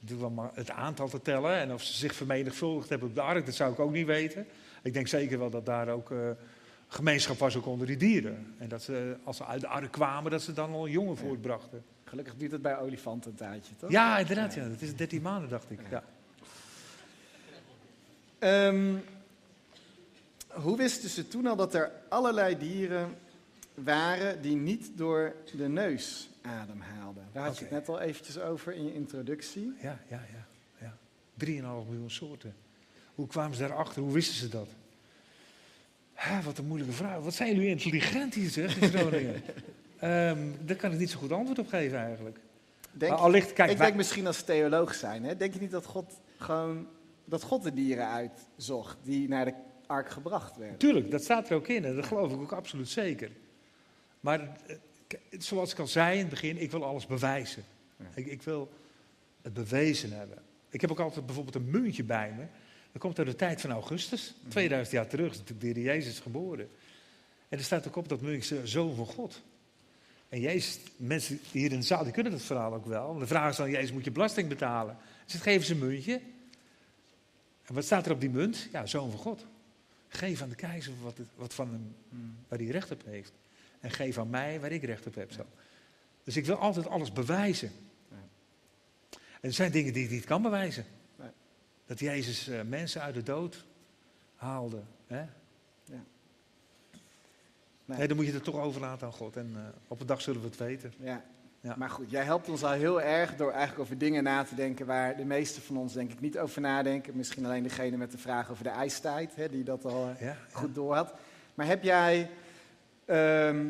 Wel 0.07 0.29
maar 0.29 0.51
het 0.53 0.69
aantal 0.69 1.09
te 1.09 1.21
tellen 1.21 1.55
en 1.55 1.73
of 1.73 1.83
ze 1.83 1.93
zich 1.93 2.15
vermenigvuldigd 2.15 2.89
hebben 2.89 3.07
op 3.07 3.15
de 3.15 3.21
ark, 3.21 3.45
dat 3.45 3.55
zou 3.55 3.73
ik 3.73 3.79
ook 3.79 3.91
niet 3.91 4.05
weten. 4.05 4.45
Ik 4.83 4.93
denk 4.93 5.07
zeker 5.07 5.39
wel 5.39 5.49
dat 5.49 5.65
daar 5.65 5.89
ook 5.89 6.11
eh, 6.11 6.17
gemeenschap 6.87 7.37
was 7.37 7.55
ook 7.55 7.65
onder 7.65 7.87
die 7.87 7.97
dieren. 7.97 8.55
En 8.57 8.69
dat 8.69 8.83
ze, 8.83 9.15
als 9.23 9.37
ze 9.37 9.45
uit 9.45 9.61
de 9.61 9.67
ark 9.67 9.91
kwamen, 9.91 10.31
dat 10.31 10.41
ze 10.41 10.53
dan 10.53 10.71
al 10.73 10.87
jongen 10.87 11.15
Ja. 11.15 11.19
voortbrachten. 11.21 11.83
gelukkig 12.03 12.35
duurt 12.35 12.51
het 12.51 12.61
bij 12.61 12.77
olifanten 12.77 13.31
een 13.31 13.37
tijdje, 13.37 13.75
toch? 13.75 13.91
Ja, 13.91 14.17
inderdaad, 14.17 14.53
ja. 14.53 14.67
Dat 14.67 14.81
is 14.81 14.95
13 14.95 15.21
maanden, 15.21 15.49
dacht 15.49 15.71
ik. 15.71 15.79
Ja. 15.89 16.03
Ehm, 18.39 18.93
hoe 20.47 20.77
wisten 20.77 21.09
ze 21.09 21.27
toen 21.27 21.47
al 21.47 21.55
dat 21.55 21.73
er 21.73 21.91
allerlei 22.09 22.57
dieren 22.57 23.15
waren 23.73 24.41
die 24.41 24.55
niet 24.55 24.91
door 24.95 25.33
de 25.57 25.67
neus 25.67 26.29
ademhaalden? 26.41 27.27
Daar 27.31 27.43
had 27.45 27.57
je 27.57 27.63
het 27.63 27.73
net 27.73 27.89
al 27.89 27.99
eventjes 27.99 28.39
over 28.39 28.73
in 28.73 28.85
je 28.85 28.93
introductie. 28.93 29.73
Ja, 29.81 29.99
ja, 30.09 30.21
ja. 30.33 30.45
ja. 31.37 31.45
3,5 31.45 31.51
miljoen 31.87 32.09
soorten. 32.11 32.55
Hoe 33.15 33.27
kwamen 33.27 33.55
ze 33.57 33.67
daarachter? 33.67 34.01
Hoe 34.01 34.13
wisten 34.13 34.35
ze 34.35 34.47
dat? 34.49 34.67
Ha, 36.13 36.41
wat 36.41 36.57
een 36.57 36.65
moeilijke 36.65 36.93
vraag. 36.95 37.19
Wat 37.23 37.33
zijn 37.33 37.53
jullie 37.55 37.69
intelligent 37.69 38.33
hier, 38.33 38.49
zeg, 38.49 38.77
in 38.77 38.89
Groningen. 38.89 39.41
Ehm, 39.99 40.47
daar 40.65 40.75
kan 40.75 40.91
ik 40.91 40.99
niet 40.99 41.09
zo 41.09 41.17
goed 41.19 41.31
antwoord 41.31 41.59
op 41.59 41.67
geven, 41.67 41.97
eigenlijk. 41.97 42.39
Denk, 42.91 43.11
Maar 43.11 43.21
allicht, 43.21 43.53
kijk, 43.53 43.71
ik 43.71 43.77
wij- 43.77 43.85
denk 43.85 43.97
misschien 43.97 44.27
als 44.27 44.43
theoloog 44.43 44.93
zijn. 44.95 45.23
Hè? 45.23 45.37
Denk 45.37 45.53
je 45.53 45.59
niet 45.59 45.71
dat 45.71 45.85
God 45.85 46.19
gewoon 46.37 46.87
dat 47.25 47.43
God 47.43 47.63
de 47.63 47.73
dieren 47.73 48.07
uitzocht 48.07 48.97
die 49.03 49.27
naar 49.27 49.45
de 49.45 49.53
ark 49.87 50.09
gebracht 50.09 50.57
werden? 50.57 50.77
Tuurlijk, 50.77 51.11
dat 51.11 51.23
staat 51.23 51.49
er 51.49 51.55
ook 51.55 51.67
in 51.67 51.85
en 51.85 51.95
dat 51.95 52.05
geloof 52.05 52.31
ik 52.33 52.39
ook 52.39 52.51
absoluut 52.51 52.89
zeker. 52.89 53.31
Maar 54.19 54.39
eh, 54.39 54.75
zoals 55.37 55.71
ik 55.71 55.79
al 55.79 55.87
zei 55.87 56.13
in 56.13 56.19
het 56.19 56.29
begin, 56.29 56.57
ik 56.57 56.71
wil 56.71 56.83
alles 56.85 57.05
bewijzen. 57.05 57.63
Ik, 58.13 58.25
ik 58.25 58.41
wil 58.41 58.71
het 59.41 59.53
bewezen 59.53 60.11
hebben. 60.11 60.37
Ik 60.69 60.81
heb 60.81 60.91
ook 60.91 60.99
altijd 60.99 61.25
bijvoorbeeld 61.25 61.55
een 61.55 61.69
muntje 61.69 62.03
bij 62.03 62.33
me. 62.37 62.45
Dat 62.91 63.01
komt 63.01 63.17
uit 63.17 63.27
de 63.27 63.35
tijd 63.35 63.61
van 63.61 63.71
Augustus. 63.71 64.33
2000 64.47 64.95
jaar 64.95 65.07
terug 65.07 65.31
is 65.31 65.37
natuurlijk 65.37 65.73
de 65.75 65.79
Heer 65.81 65.93
Jezus 65.95 66.19
geboren. 66.19 66.69
En 67.49 67.57
er 67.57 67.63
staat 67.63 67.87
ook 67.87 67.95
op 67.95 68.09
dat 68.09 68.21
muntje 68.21 68.67
zoon 68.67 68.95
van 68.95 69.05
God. 69.05 69.41
En 70.29 70.39
Jezus, 70.39 70.79
mensen 70.95 71.39
hier 71.51 71.71
in 71.71 71.79
de 71.79 71.85
zaal, 71.85 72.03
die 72.03 72.13
kunnen 72.13 72.31
dat 72.31 72.41
verhaal 72.41 72.73
ook 72.73 72.85
wel. 72.85 73.17
De 73.17 73.27
vraag 73.27 73.49
is 73.51 73.55
dan, 73.57 73.69
Jezus, 73.69 73.91
moet 73.91 74.03
je 74.03 74.11
belasting 74.11 74.47
betalen? 74.49 74.97
Dus 75.23 75.33
het 75.33 75.41
geven 75.41 75.65
ze 75.65 75.73
een 75.73 75.79
muntje. 75.87 76.21
En 77.65 77.73
wat 77.73 77.83
staat 77.85 78.05
er 78.05 78.11
op 78.11 78.19
die 78.21 78.29
munt? 78.29 78.67
Ja, 78.71 78.85
zoon 78.85 79.09
van 79.11 79.19
God. 79.19 79.45
Geef 80.07 80.41
aan 80.41 80.49
de 80.49 80.55
keizer 80.55 80.93
wat, 81.01 81.17
het- 81.17 81.27
wat 81.35 81.53
van 81.53 81.67
hem, 81.71 81.95
Hmm. 82.09 82.35
waar 82.47 82.59
hij 82.59 82.67
recht 82.67 82.91
op 82.91 83.01
heeft. 83.05 83.31
En 83.81 83.91
geef 83.91 84.17
aan 84.17 84.29
mij 84.29 84.59
waar 84.59 84.71
ik 84.71 84.83
recht 84.83 85.07
op 85.07 85.15
heb. 85.15 85.31
Zo. 85.31 85.45
Dus 86.23 86.37
ik 86.37 86.45
wil 86.45 86.55
altijd 86.55 86.87
alles 86.87 87.11
bewijzen. 87.11 87.71
En 89.41 89.49
er 89.49 89.53
zijn 89.53 89.71
dingen 89.71 89.93
die 89.93 90.03
ik 90.03 90.09
niet 90.09 90.25
kan 90.25 90.41
bewijzen. 90.41 90.85
Dat 91.85 91.99
Jezus 91.99 92.47
eh, 92.47 92.61
mensen 92.61 93.01
uit 93.01 93.13
de 93.13 93.23
dood 93.23 93.65
haalde. 94.35 94.81
Hè? 95.07 95.23
Nee. 95.85 95.99
Nee, 97.85 98.07
dan 98.07 98.17
moet 98.17 98.25
je 98.25 98.33
het 98.33 98.43
toch 98.43 98.59
overlaten 98.59 99.07
aan 99.07 99.13
God. 99.13 99.35
En 99.35 99.51
eh, 99.55 99.61
op 99.87 99.99
een 99.99 100.07
dag 100.07 100.21
zullen 100.21 100.41
we 100.41 100.47
het 100.47 100.57
weten. 100.57 100.93
Ja. 100.97 101.23
Ja. 101.61 101.75
Maar 101.77 101.89
goed, 101.89 102.11
jij 102.11 102.23
helpt 102.23 102.49
ons 102.49 102.63
al 102.63 102.71
heel 102.71 103.01
erg 103.01 103.35
door 103.35 103.51
eigenlijk 103.51 103.79
over 103.81 103.97
dingen 103.97 104.23
na 104.23 104.43
te 104.43 104.55
denken 104.55 104.85
waar 104.85 105.17
de 105.17 105.25
meeste 105.25 105.61
van 105.61 105.77
ons 105.77 105.93
denk 105.93 106.11
ik 106.11 106.19
niet 106.19 106.37
over 106.39 106.61
nadenken. 106.61 107.17
Misschien 107.17 107.45
alleen 107.45 107.63
degene 107.63 107.97
met 107.97 108.11
de 108.11 108.17
vraag 108.17 108.51
over 108.51 108.63
de 108.63 108.69
ijstijd, 108.69 109.35
hè, 109.35 109.49
die 109.49 109.63
dat 109.63 109.85
al 109.85 110.09
eh, 110.09 110.21
Ja, 110.21 110.37
goed 110.51 110.75
door 110.75 110.95
had. 110.95 111.13
Maar 111.53 111.65
heb 111.65 111.83
jij, 111.83 112.29
ehm, 113.11 113.65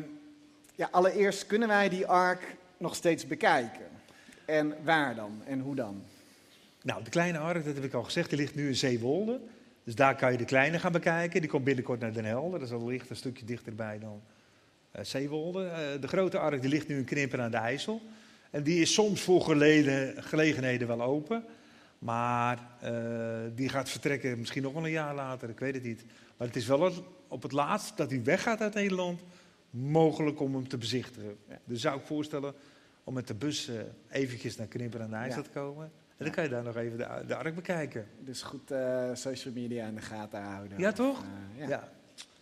ja, 0.74 0.88
allereerst 0.90 1.46
kunnen 1.46 1.68
wij 1.68 1.88
die 1.88 2.06
ark 2.06 2.56
nog 2.76 2.94
steeds 2.94 3.26
bekijken? 3.26 3.86
En 4.44 4.74
waar 4.84 5.14
dan? 5.14 5.42
En 5.46 5.60
hoe 5.60 5.74
dan? 5.74 6.02
Nou, 6.82 7.04
de 7.04 7.10
kleine 7.10 7.38
ark, 7.38 7.64
dat 7.64 7.74
heb 7.74 7.84
ik 7.84 7.94
al 7.94 8.02
gezegd, 8.02 8.28
die 8.30 8.38
ligt 8.38 8.54
nu 8.54 8.68
in 8.68 8.76
Zeewolde. 8.76 9.40
Dus 9.84 9.94
daar 9.94 10.16
kan 10.16 10.32
je 10.32 10.38
de 10.38 10.44
kleine 10.44 10.78
gaan 10.78 10.92
bekijken. 10.92 11.40
Die 11.40 11.50
komt 11.50 11.64
binnenkort 11.64 12.00
naar 12.00 12.12
Den 12.12 12.24
Helder. 12.24 12.58
Dat 12.58 12.68
is 12.68 12.74
al 12.74 12.86
ligt 12.86 13.10
een 13.10 13.16
stukje 13.16 13.44
dichterbij 13.44 13.98
dan 13.98 14.22
eh, 14.90 15.04
Zeewolde. 15.04 15.64
Eh, 15.66 16.00
de 16.00 16.08
grote 16.08 16.38
ark 16.38 16.60
die 16.60 16.70
ligt 16.70 16.88
nu 16.88 16.96
in 16.96 17.04
Krimpen 17.04 17.40
aan 17.40 17.50
de 17.50 17.56
IJssel. 17.56 18.00
En 18.50 18.62
die 18.62 18.80
is 18.80 18.94
soms 18.94 19.20
voor 19.20 19.40
geleden, 19.40 20.22
gelegenheden 20.22 20.88
wel 20.88 21.02
open. 21.02 21.44
Maar 21.98 22.58
eh, 22.80 22.92
die 23.54 23.68
gaat 23.68 23.88
vertrekken 23.88 24.38
misschien 24.38 24.62
nog 24.62 24.72
wel 24.72 24.84
een 24.84 24.90
jaar 24.90 25.14
later, 25.14 25.48
ik 25.48 25.58
weet 25.58 25.74
het 25.74 25.82
niet. 25.82 26.04
Maar 26.36 26.46
het 26.46 26.56
is 26.56 26.66
wel 26.66 26.82
het- 26.84 27.02
op 27.32 27.42
het 27.42 27.52
laatst 27.52 27.96
dat 27.96 28.10
hij 28.10 28.22
weggaat 28.22 28.60
uit 28.60 28.74
Nederland 28.74 29.20
mogelijk 29.70 30.40
om 30.40 30.54
hem 30.54 30.68
te 30.68 30.78
bezichtigen. 30.78 31.36
Ja. 31.48 31.58
Dus 31.64 31.80
zou 31.80 31.98
ik 31.98 32.06
voorstellen 32.06 32.54
om 33.04 33.14
met 33.14 33.26
de 33.26 33.34
bus 33.34 33.68
eh, 33.68 33.76
eventjes 34.10 34.56
naar 34.56 34.66
Krimpen 34.66 35.02
aan 35.02 35.10
de 35.10 35.16
IJssel 35.16 35.42
te 35.42 35.50
komen. 35.50 35.84
En 36.16 36.24
dan 36.24 36.30
kan 36.30 36.44
je 36.44 36.50
daar 36.50 36.62
nog 36.62 36.76
even 36.76 36.98
de, 36.98 37.24
de 37.26 37.36
ark 37.36 37.54
bekijken. 37.54 38.06
Dus 38.20 38.42
goed 38.42 38.70
eh, 38.70 39.10
social 39.12 39.54
media 39.54 39.86
in 39.86 39.94
de 39.94 40.00
gaten 40.00 40.42
houden. 40.42 40.78
Ja, 40.78 40.92
toch? 40.92 41.22
eh, 41.22 41.60
ja. 41.60 41.68
ja. 41.68 41.88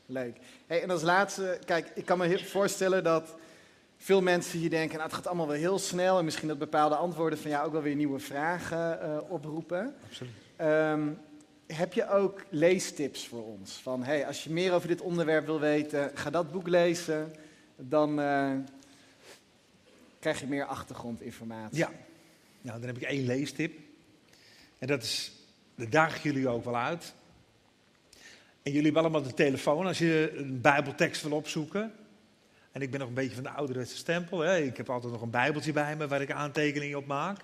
Leuk. 0.07 0.37
Hey, 0.67 0.83
en 0.83 0.91
als 0.91 1.03
laatste, 1.03 1.59
kijk, 1.65 1.93
ik 1.95 2.05
kan 2.05 2.19
me 2.19 2.39
voorstellen 2.39 3.05
dat 3.05 3.35
veel 3.97 4.23
mensen 4.23 4.59
hier 4.59 4.71
denken, 4.71 4.97
nou, 4.97 5.09
het 5.09 5.17
gaat 5.17 5.27
allemaal 5.27 5.47
wel 5.47 5.57
heel 5.57 5.79
snel 5.79 6.19
en 6.19 6.25
misschien 6.25 6.49
dat 6.49 6.59
bepaalde 6.59 6.95
antwoorden 6.95 7.39
van 7.39 7.51
jou 7.51 7.67
ook 7.67 7.73
wel 7.73 7.83
weer 7.83 7.95
nieuwe 7.95 8.19
vragen 8.19 9.31
oproepen. 9.31 9.95
absoluut. 10.09 10.33
Ehm, 10.57 11.09
heb 11.73 11.93
je 11.93 12.09
ook 12.09 12.45
leestips 12.49 13.29
voor 13.29 13.45
ons? 13.45 13.73
Van, 13.73 14.03
hey, 14.03 14.27
als 14.27 14.45
je 14.45 14.51
meer 14.51 14.73
over 14.73 14.89
dit 14.89 15.01
onderwerp 15.01 15.47
wil 15.47 15.61
weten, 15.61 16.11
ga 16.15 16.31
dat 16.31 16.53
boek 16.53 16.69
lezen, 16.69 17.35
dan 17.77 18.21
eh, 18.21 18.53
krijg 20.19 20.41
je 20.41 20.47
meer 20.47 20.65
achtergrondinformatie. 20.65 21.79
Ja. 21.79 21.91
Nou, 22.61 22.79
dan 22.79 22.89
heb 22.89 22.97
ik 22.97 23.03
één 23.03 23.27
leestip. 23.27 23.79
En 24.79 24.87
dat 24.87 25.03
is, 25.03 25.33
dat 25.75 25.91
daag 25.91 26.17
ik 26.17 26.23
jullie 26.23 26.49
ook 26.49 26.65
wel 26.65 26.77
uit. 26.77 27.15
En 28.63 28.73
jullie 28.73 28.83
hebben 28.83 29.03
allemaal 29.03 29.23
de 29.23 29.35
telefoon. 29.35 29.87
Als 29.87 29.99
je 29.99 30.33
een 30.37 30.61
bijbeltekst 30.61 31.23
wil 31.23 31.33
opzoeken, 31.33 31.93
En 32.73 32.83
ik 32.83 32.91
ben 32.91 33.01
nog 33.01 33.09
een 33.09 33.15
beetje 33.15 33.35
van 33.35 33.43
de 33.43 33.51
ouderwetse 33.51 33.97
stempel. 33.97 34.39
Hè. 34.39 34.59
Ik 34.59 34.77
heb 34.77 34.91
altijd 34.91 35.13
nog 35.13 35.23
een 35.23 35.31
bijbeltje 35.31 35.73
bij 35.73 35.97
me 35.97 36.09
waar 36.09 36.21
ik 36.21 36.31
aantekeningen 36.31 36.99
op 36.99 37.07
maak. 37.07 37.41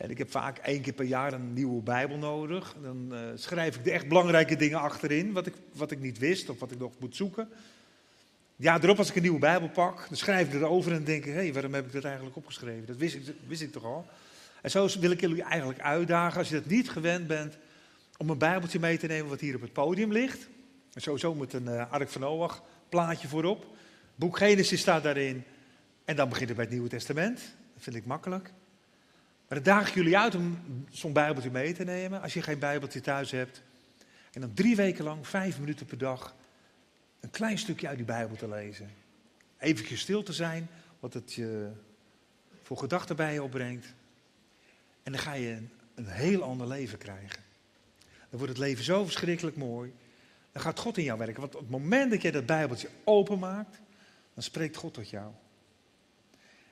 En 0.00 0.10
ik 0.10 0.18
heb 0.18 0.30
vaak 0.30 0.58
één 0.58 0.80
keer 0.80 0.92
per 0.92 1.04
jaar 1.04 1.32
een 1.32 1.52
nieuwe 1.52 1.82
bijbel 1.82 2.16
nodig. 2.16 2.76
Dan 2.82 3.08
uh, 3.12 3.18
schrijf 3.34 3.76
ik 3.76 3.84
de 3.84 3.90
echt 3.90 4.08
belangrijke 4.08 4.56
dingen 4.56 4.80
achterin, 4.80 5.32
wat 5.32 5.46
ik, 5.46 5.54
wat 5.72 5.90
ik 5.90 6.00
niet 6.00 6.18
wist 6.18 6.48
of 6.48 6.58
wat 6.58 6.70
ik 6.70 6.78
nog 6.78 6.92
moet 6.98 7.16
zoeken. 7.16 7.48
Ja, 8.56 8.82
erop 8.82 8.98
als 8.98 9.08
ik 9.08 9.16
een 9.16 9.22
nieuwe 9.22 9.38
bijbel 9.38 9.68
pak, 9.68 10.06
dan 10.08 10.16
schrijf 10.16 10.46
ik 10.46 10.54
erover 10.54 10.92
en 10.92 11.04
denk 11.04 11.24
ik, 11.24 11.34
hé, 11.34 11.52
waarom 11.52 11.74
heb 11.74 11.86
ik 11.86 11.92
dat 11.92 12.04
eigenlijk 12.04 12.36
opgeschreven? 12.36 12.86
Dat 12.86 12.96
wist 12.96 13.14
ik, 13.14 13.22
wist 13.46 13.62
ik 13.62 13.72
toch 13.72 13.84
al? 13.84 14.06
En 14.62 14.70
zo 14.70 14.88
wil 15.00 15.10
ik 15.10 15.20
jullie 15.20 15.42
eigenlijk 15.42 15.80
uitdagen, 15.80 16.38
als 16.38 16.48
je 16.48 16.54
dat 16.54 16.66
niet 16.66 16.90
gewend 16.90 17.26
bent, 17.26 17.56
om 18.16 18.30
een 18.30 18.38
bijbeltje 18.38 18.78
mee 18.78 18.98
te 18.98 19.06
nemen 19.06 19.30
wat 19.30 19.40
hier 19.40 19.54
op 19.54 19.60
het 19.60 19.72
podium 19.72 20.12
ligt. 20.12 20.48
En 20.92 21.00
sowieso 21.00 21.34
met 21.34 21.52
een 21.52 21.66
uh, 21.66 21.92
Ark 21.92 22.08
van 22.08 22.20
Noach 22.20 22.62
plaatje 22.88 23.28
voorop. 23.28 23.66
Boek 24.14 24.36
Genesis 24.36 24.80
staat 24.80 25.02
daarin. 25.02 25.44
En 26.04 26.16
dan 26.16 26.28
begint 26.28 26.48
het 26.48 26.56
bij 26.56 26.64
het 26.64 26.74
Nieuwe 26.74 26.88
Testament. 26.88 27.38
Dat 27.74 27.82
vind 27.82 27.96
ik 27.96 28.06
makkelijk. 28.06 28.52
Maar 29.50 29.62
dan 29.62 29.74
daag 29.74 29.88
ik 29.88 29.94
jullie 29.94 30.18
uit 30.18 30.34
om 30.34 30.58
zo'n 30.90 31.12
bijbeltje 31.12 31.50
mee 31.50 31.72
te 31.72 31.84
nemen, 31.84 32.22
als 32.22 32.34
je 32.34 32.42
geen 32.42 32.58
bijbeltje 32.58 33.00
thuis 33.00 33.30
hebt. 33.30 33.62
En 34.32 34.40
dan 34.40 34.54
drie 34.54 34.76
weken 34.76 35.04
lang, 35.04 35.26
vijf 35.26 35.58
minuten 35.58 35.86
per 35.86 35.98
dag, 35.98 36.34
een 37.20 37.30
klein 37.30 37.58
stukje 37.58 37.88
uit 37.88 37.96
die 37.96 38.06
bijbel 38.06 38.36
te 38.36 38.48
lezen. 38.48 38.90
Even 39.58 39.98
stil 39.98 40.22
te 40.22 40.32
zijn, 40.32 40.68
wat 41.00 41.14
het 41.14 41.32
je 41.32 41.70
voor 42.62 42.76
gedachten 42.76 43.16
bij 43.16 43.32
je 43.32 43.42
opbrengt. 43.42 43.86
En 45.02 45.12
dan 45.12 45.20
ga 45.20 45.32
je 45.32 45.50
een, 45.50 45.70
een 45.94 46.06
heel 46.06 46.42
ander 46.42 46.66
leven 46.66 46.98
krijgen. 46.98 47.42
Dan 48.00 48.38
wordt 48.38 48.48
het 48.48 48.58
leven 48.58 48.84
zo 48.84 49.04
verschrikkelijk 49.04 49.56
mooi. 49.56 49.92
Dan 50.52 50.62
gaat 50.62 50.78
God 50.78 50.96
in 50.96 51.04
jou 51.04 51.18
werken. 51.18 51.40
Want 51.40 51.54
op 51.54 51.60
het 51.60 51.70
moment 51.70 52.10
dat 52.10 52.22
jij 52.22 52.30
dat 52.30 52.46
bijbeltje 52.46 52.88
openmaakt, 53.04 53.80
dan 54.34 54.42
spreekt 54.42 54.76
God 54.76 54.94
tot 54.94 55.10
jou. 55.10 55.32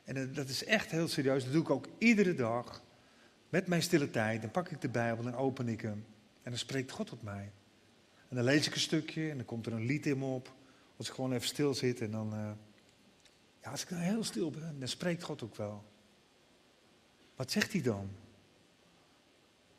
En 0.09 0.32
dat 0.32 0.48
is 0.48 0.64
echt 0.64 0.90
heel 0.90 1.09
serieus. 1.09 1.44
Dat 1.44 1.52
doe 1.52 1.62
ik 1.62 1.70
ook 1.70 1.88
iedere 1.98 2.34
dag. 2.34 2.82
Met 3.48 3.66
mijn 3.66 3.82
stille 3.82 4.11
tijd. 4.11 4.40
Dan 4.40 4.50
pak 4.50 4.68
ik 4.68 4.80
de 4.80 4.88
Bijbel 4.88 5.26
en 5.26 5.34
open 5.34 5.68
ik 5.68 5.80
hem. 5.80 6.04
En 6.42 6.50
dan 6.50 6.59
spreekt 6.59 6.90
God 6.90 7.06
tot 7.06 7.22
mij. 7.22 7.52
En 8.28 8.36
dan 8.36 8.44
lees 8.44 8.66
ik 8.66 8.74
een 8.74 8.80
stukje 8.80 9.30
en 9.30 9.36
dan 9.36 9.46
komt 9.46 9.66
er 9.66 9.72
een 9.72 9.84
lied 9.84 10.06
in 10.06 10.18
me 10.18 10.24
op. 10.24 10.54
Als 10.96 11.09
ik 11.09 11.14
gewoon 11.14 11.32
even 11.32 11.46
stil 11.46 11.74
zit 11.74 12.00
en 12.00 12.11
dan. 12.11 12.34
Uh, 12.34 12.50
ja, 13.62 13.70
als 13.70 13.82
ik 13.82 13.88
dan 13.88 13.98
heel 13.98 14.24
stil 14.24 14.50
ben, 14.50 14.78
dan 14.78 14.88
spreekt 14.88 15.22
God 15.22 15.42
ook 15.42 15.56
wel. 15.56 15.84
Wat 17.36 17.50
zegt 17.50 17.72
hij 17.72 17.82
dan? 17.82 18.11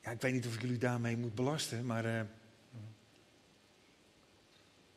Ja, 0.01 0.11
ik 0.11 0.21
weet 0.21 0.33
niet 0.33 0.47
of 0.47 0.55
ik 0.55 0.61
jullie 0.61 0.77
daarmee 0.77 1.17
moet 1.17 1.35
belasten, 1.35 1.85
maar. 1.85 2.05
Uh, 2.05 2.21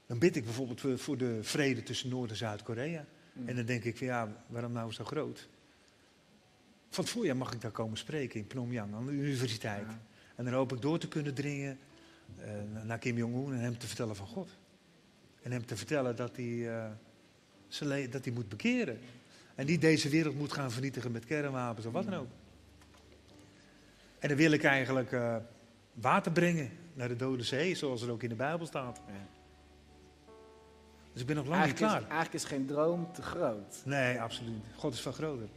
dan 0.06 0.18
bid 0.18 0.36
ik 0.36 0.44
bijvoorbeeld 0.44 1.00
voor 1.00 1.16
de 1.16 1.44
vrede 1.44 1.82
tussen 1.82 2.08
Noord- 2.08 2.30
en 2.30 2.36
Zuid-Korea. 2.36 3.06
Mm. 3.32 3.48
En 3.48 3.56
dan 3.56 3.64
denk 3.64 3.84
ik 3.84 3.96
van 3.96 4.06
ja, 4.06 4.44
waarom 4.46 4.72
nou 4.72 4.92
zo 4.92 5.04
groot? 5.04 5.48
Van 6.90 7.04
het 7.04 7.12
voorjaar 7.12 7.36
mag 7.36 7.52
ik 7.52 7.60
daar 7.60 7.70
komen 7.70 7.98
spreken 7.98 8.40
in 8.40 8.46
Pyongyang 8.46 8.94
aan 8.94 9.06
de 9.06 9.12
universiteit. 9.12 9.86
En 10.34 10.44
dan 10.44 10.54
hoop 10.54 10.72
ik 10.72 10.80
door 10.80 10.98
te 10.98 11.08
kunnen 11.08 11.34
dringen 11.34 11.78
uh, 12.38 12.84
naar 12.84 12.98
Kim 12.98 13.16
Jong-un 13.16 13.52
en 13.52 13.60
hem 13.60 13.78
te 13.78 13.86
vertellen 13.86 14.16
van 14.16 14.26
God. 14.26 14.48
En 15.42 15.52
hem 15.52 15.66
te 15.66 15.76
vertellen 15.76 16.16
dat 16.16 16.36
hij, 16.36 16.44
uh, 16.44 18.10
dat 18.10 18.24
hij 18.24 18.32
moet 18.32 18.48
bekeren. 18.48 18.98
En 19.54 19.66
niet 19.66 19.80
deze 19.80 20.08
wereld 20.08 20.34
moet 20.34 20.52
gaan 20.52 20.70
vernietigen 20.70 21.12
met 21.12 21.24
kernwapens 21.24 21.86
of 21.86 21.92
wat 21.92 22.04
dan 22.04 22.14
ook. 22.14 22.28
En 24.18 24.28
dan 24.28 24.36
wil 24.36 24.52
ik 24.52 24.64
eigenlijk 24.64 25.12
uh, 25.12 25.36
water 25.94 26.32
brengen 26.32 26.70
naar 26.94 27.08
de 27.08 27.16
Dode 27.16 27.42
Zee, 27.42 27.74
zoals 27.74 28.02
er 28.02 28.10
ook 28.10 28.22
in 28.22 28.28
de 28.28 28.34
Bijbel 28.34 28.66
staat. 28.66 29.00
Ja. 29.06 29.41
Dus 31.12 31.20
ik 31.20 31.26
ben 31.26 31.36
nog 31.36 31.46
lang 31.46 31.64
niet 31.64 31.74
klaar. 31.74 32.00
Is, 32.00 32.06
eigenlijk 32.06 32.34
is 32.34 32.44
geen 32.44 32.66
droom 32.66 33.12
te 33.12 33.22
groot. 33.22 33.82
Nee, 33.84 34.20
absoluut. 34.20 34.64
God 34.76 34.94
is 34.94 35.00
veel 35.00 35.12
groter. 35.12 35.48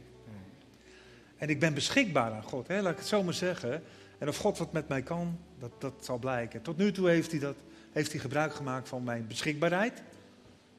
En 1.36 1.48
ik 1.48 1.60
ben 1.60 1.74
beschikbaar 1.74 2.32
aan 2.32 2.42
God, 2.42 2.68
hè? 2.68 2.80
laat 2.80 2.92
ik 2.92 2.98
het 2.98 3.06
zo 3.06 3.22
maar 3.22 3.34
zeggen. 3.34 3.82
En 4.18 4.28
of 4.28 4.36
God 4.36 4.58
wat 4.58 4.72
met 4.72 4.88
mij 4.88 5.02
kan, 5.02 5.38
dat, 5.58 5.70
dat 5.78 5.92
zal 6.00 6.18
blijken. 6.18 6.62
Tot 6.62 6.76
nu 6.76 6.92
toe 6.92 7.08
heeft 7.08 7.30
hij, 7.30 7.40
dat, 7.40 7.56
heeft 7.92 8.12
hij 8.12 8.20
gebruik 8.20 8.54
gemaakt 8.54 8.88
van 8.88 9.04
mijn 9.04 9.26
beschikbaarheid. 9.26 10.02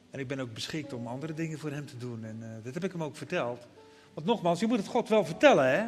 En 0.10 0.20
ik 0.20 0.28
ben 0.28 0.40
ook 0.40 0.54
beschikt 0.54 0.94
om 0.94 1.08
andere 1.08 1.34
dingen 1.34 1.60
voor 1.60 1.72
hem 1.72 1.86
te 1.86 1.98
doen. 1.98 2.24
En 2.24 2.38
uh, 2.42 2.48
dat 2.64 2.74
heb 2.74 2.84
ik 2.84 2.92
hem 2.92 3.04
ook 3.04 3.16
verteld. 3.16 3.68
Want 4.14 4.28
nogmaals, 4.28 4.60
je 4.60 4.68
moet 4.68 4.78
het 4.78 4.88
God 4.88 5.10
wel 5.10 5.26
vertellen, 5.26 5.70
hè. 5.70 5.86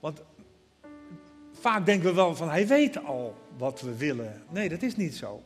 Want 0.00 0.22
vaak 1.52 1.86
denken 1.86 2.08
we 2.08 2.14
wel 2.14 2.36
van, 2.36 2.48
hij 2.50 2.66
weet 2.66 3.04
al 3.04 3.36
wat 3.56 3.80
we 3.80 3.96
willen. 3.96 4.42
Nee, 4.50 4.68
dat 4.68 4.82
is 4.82 4.96
niet 4.96 5.16
zo. 5.16 5.42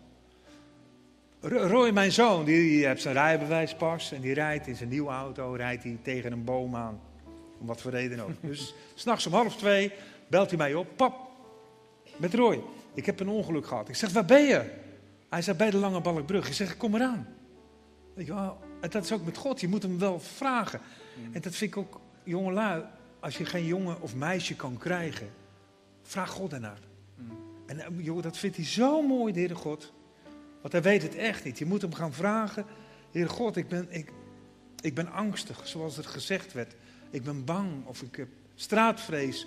Roy, 1.40 1.90
mijn 1.90 2.12
zoon, 2.12 2.44
die 2.44 2.86
heeft 2.86 3.02
zijn 3.02 3.14
rijbewijs 3.14 3.74
pas 3.74 4.12
en 4.12 4.20
die 4.20 4.34
rijdt 4.34 4.66
in 4.66 4.76
zijn 4.76 4.88
nieuwe 4.88 5.10
auto, 5.10 5.52
rijdt 5.52 5.82
hij 5.82 5.98
tegen 6.02 6.32
een 6.32 6.44
boom 6.44 6.76
aan. 6.76 7.00
Om 7.58 7.66
wat 7.66 7.80
voor 7.80 7.90
reden 7.90 8.20
ook. 8.20 8.30
Dus 8.40 8.74
s'nachts 8.94 9.26
om 9.26 9.32
half 9.32 9.56
twee 9.56 9.92
belt 10.28 10.48
hij 10.48 10.58
mij 10.58 10.74
op. 10.74 10.86
Pap, 10.96 11.14
met 12.16 12.34
Roy, 12.34 12.62
ik 12.94 13.06
heb 13.06 13.20
een 13.20 13.28
ongeluk 13.28 13.66
gehad. 13.66 13.88
Ik 13.88 13.94
zeg, 13.94 14.10
waar 14.10 14.24
ben 14.24 14.42
je? 14.42 14.70
Hij 15.28 15.42
zei, 15.42 15.56
bij 15.56 15.70
de 15.70 15.76
Lange 15.76 16.00
Balkbrug. 16.00 16.48
Ik 16.48 16.54
zeg, 16.54 16.76
kom 16.76 16.94
eraan. 16.94 17.26
Je 18.16 18.34
wel, 18.34 18.58
en 18.80 18.90
dat 18.90 19.04
is 19.04 19.12
ook 19.12 19.24
met 19.24 19.36
God, 19.36 19.60
je 19.60 19.68
moet 19.68 19.82
hem 19.82 19.98
wel 19.98 20.20
vragen. 20.20 20.80
Mm. 21.16 21.34
En 21.34 21.40
dat 21.40 21.54
vind 21.54 21.70
ik 21.70 21.76
ook, 21.76 22.00
jongelui, 22.22 22.84
als 23.20 23.38
je 23.38 23.44
geen 23.44 23.66
jongen 23.66 24.00
of 24.00 24.14
meisje 24.14 24.56
kan 24.56 24.78
krijgen, 24.78 25.30
vraag 26.02 26.30
God 26.30 26.52
ernaar. 26.52 26.80
Mm. 27.16 27.30
En 27.66 27.80
eh, 27.80 27.86
joh, 27.96 28.22
dat 28.22 28.38
vindt 28.38 28.56
hij 28.56 28.64
zo 28.64 29.02
mooi, 29.02 29.32
de 29.32 29.38
Heere 29.38 29.54
God. 29.54 29.92
Want 30.60 30.72
hij 30.72 30.82
weet 30.82 31.02
het 31.02 31.14
echt 31.14 31.44
niet. 31.44 31.58
Je 31.58 31.66
moet 31.66 31.82
hem 31.82 31.94
gaan 31.94 32.12
vragen. 32.12 32.64
Heer 33.10 33.28
God, 33.28 33.56
ik 33.56 33.68
ben, 33.68 33.86
ik, 33.90 34.12
ik 34.80 34.94
ben 34.94 35.12
angstig, 35.12 35.66
zoals 35.66 35.98
er 35.98 36.04
gezegd 36.04 36.52
werd. 36.52 36.74
Ik 37.10 37.22
ben 37.22 37.44
bang, 37.44 37.86
of 37.86 38.02
ik 38.02 38.16
heb 38.16 38.28
straatvrees. 38.54 39.46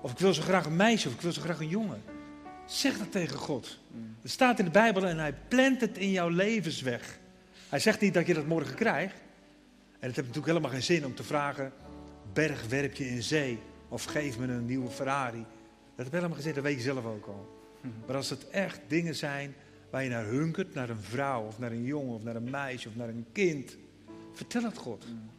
Of 0.00 0.12
ik 0.12 0.18
wil 0.18 0.34
zo 0.34 0.42
graag 0.42 0.64
een 0.64 0.76
meisje, 0.76 1.08
of 1.08 1.14
ik 1.14 1.20
wil 1.20 1.32
zo 1.32 1.40
graag 1.40 1.60
een 1.60 1.68
jongen. 1.68 2.02
Zeg 2.66 2.98
dat 2.98 3.12
tegen 3.12 3.38
God. 3.38 3.78
Het 4.22 4.30
staat 4.30 4.58
in 4.58 4.64
de 4.64 4.70
Bijbel 4.70 5.06
en 5.06 5.18
hij 5.18 5.34
plant 5.48 5.80
het 5.80 5.98
in 5.98 6.10
jouw 6.10 6.28
levensweg. 6.28 7.18
Hij 7.68 7.78
zegt 7.78 8.00
niet 8.00 8.14
dat 8.14 8.26
je 8.26 8.34
dat 8.34 8.46
morgen 8.46 8.74
krijgt. 8.74 9.14
En 9.14 10.10
het 10.10 10.16
heeft 10.16 10.16
natuurlijk 10.16 10.46
helemaal 10.46 10.70
geen 10.70 10.82
zin 10.82 11.04
om 11.04 11.14
te 11.14 11.24
vragen: 11.24 11.72
berg 12.32 12.66
werp 12.66 12.94
je 12.94 13.08
in 13.08 13.22
zee. 13.22 13.58
Of 13.88 14.04
geef 14.04 14.38
me 14.38 14.46
een 14.46 14.66
nieuwe 14.66 14.90
Ferrari. 14.90 15.38
Dat 15.38 15.46
heeft 15.96 16.12
helemaal 16.12 16.34
geen 16.34 16.42
zin, 16.42 16.54
dat 16.54 16.62
weet 16.62 16.76
je 16.76 16.82
zelf 16.82 17.04
ook 17.04 17.26
al. 17.26 17.62
Maar 18.06 18.16
als 18.16 18.30
het 18.30 18.48
echt 18.48 18.80
dingen 18.88 19.14
zijn 19.14 19.54
waar 19.94 20.02
je 20.02 20.10
naar 20.10 20.24
hunkert, 20.24 20.74
naar 20.74 20.88
een 20.88 21.00
vrouw 21.00 21.46
of 21.46 21.58
naar 21.58 21.70
een 21.70 21.84
jongen 21.84 22.14
of 22.14 22.22
naar 22.22 22.36
een 22.36 22.50
meisje 22.50 22.88
of 22.88 22.96
naar 22.96 23.08
een 23.08 23.26
kind. 23.32 23.76
Vertel 24.32 24.62
het 24.62 24.78
God. 24.78 25.06
Mm. 25.08 25.30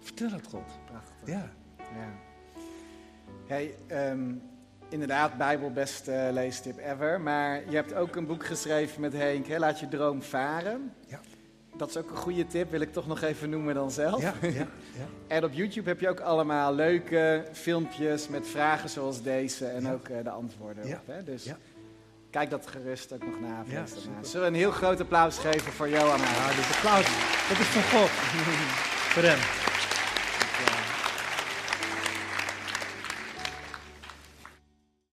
Vertel 0.00 0.30
het 0.30 0.46
God. 0.46 0.70
Prachtig. 0.84 1.14
Ja. 1.24 1.52
ja. 1.78 2.12
Hey, 3.46 3.74
um, 4.10 4.42
inderdaad, 4.88 5.38
Bijbel 5.38 5.72
beste 5.72 6.30
leestip 6.32 6.78
ever. 6.78 7.20
Maar 7.20 7.70
je 7.70 7.76
hebt 7.76 7.94
ook 7.94 8.16
een 8.16 8.26
boek 8.26 8.46
geschreven 8.46 9.00
met 9.00 9.12
Henk, 9.12 9.46
hè? 9.46 9.58
Laat 9.58 9.80
je 9.80 9.88
droom 9.88 10.22
varen. 10.22 10.92
Ja. 11.06 11.20
Dat 11.76 11.88
is 11.88 11.96
ook 11.96 12.10
een 12.10 12.16
goede 12.16 12.46
tip, 12.46 12.70
wil 12.70 12.80
ik 12.80 12.92
toch 12.92 13.06
nog 13.06 13.22
even 13.22 13.50
noemen 13.50 13.74
dan 13.74 13.90
zelf. 13.90 14.22
Ja, 14.22 14.34
ja, 14.42 14.48
ja. 15.00 15.06
en 15.26 15.44
op 15.44 15.52
YouTube 15.52 15.88
heb 15.88 16.00
je 16.00 16.08
ook 16.08 16.20
allemaal 16.20 16.74
leuke 16.74 17.44
filmpjes 17.52 18.28
met 18.28 18.46
vragen 18.46 18.88
zoals 18.88 19.22
deze 19.22 19.66
en 19.66 19.88
ook 19.88 20.08
uh, 20.08 20.16
de 20.22 20.30
antwoorden 20.30 20.86
ja. 20.88 20.96
op. 20.96 21.06
Hè? 21.06 21.22
Dus 21.22 21.44
Kijk 22.36 22.50
dat 22.50 22.66
gerust 22.66 23.12
ook 23.12 23.24
nog 23.24 23.40
na. 23.40 23.62
Ja, 23.66 23.84
Zullen 24.20 24.40
we 24.40 24.46
een 24.46 24.54
heel 24.54 24.70
groot 24.70 25.00
applaus 25.00 25.38
geven 25.38 25.72
voor 25.72 25.88
Johan? 25.88 26.18
Ja, 26.20 26.48
dit 26.48 26.76
applaus, 26.76 27.06
dat 27.48 27.58
is 27.58 27.66
van 27.66 27.82
God. 27.98 28.08
voor 29.12 29.22
hem. 29.22 29.65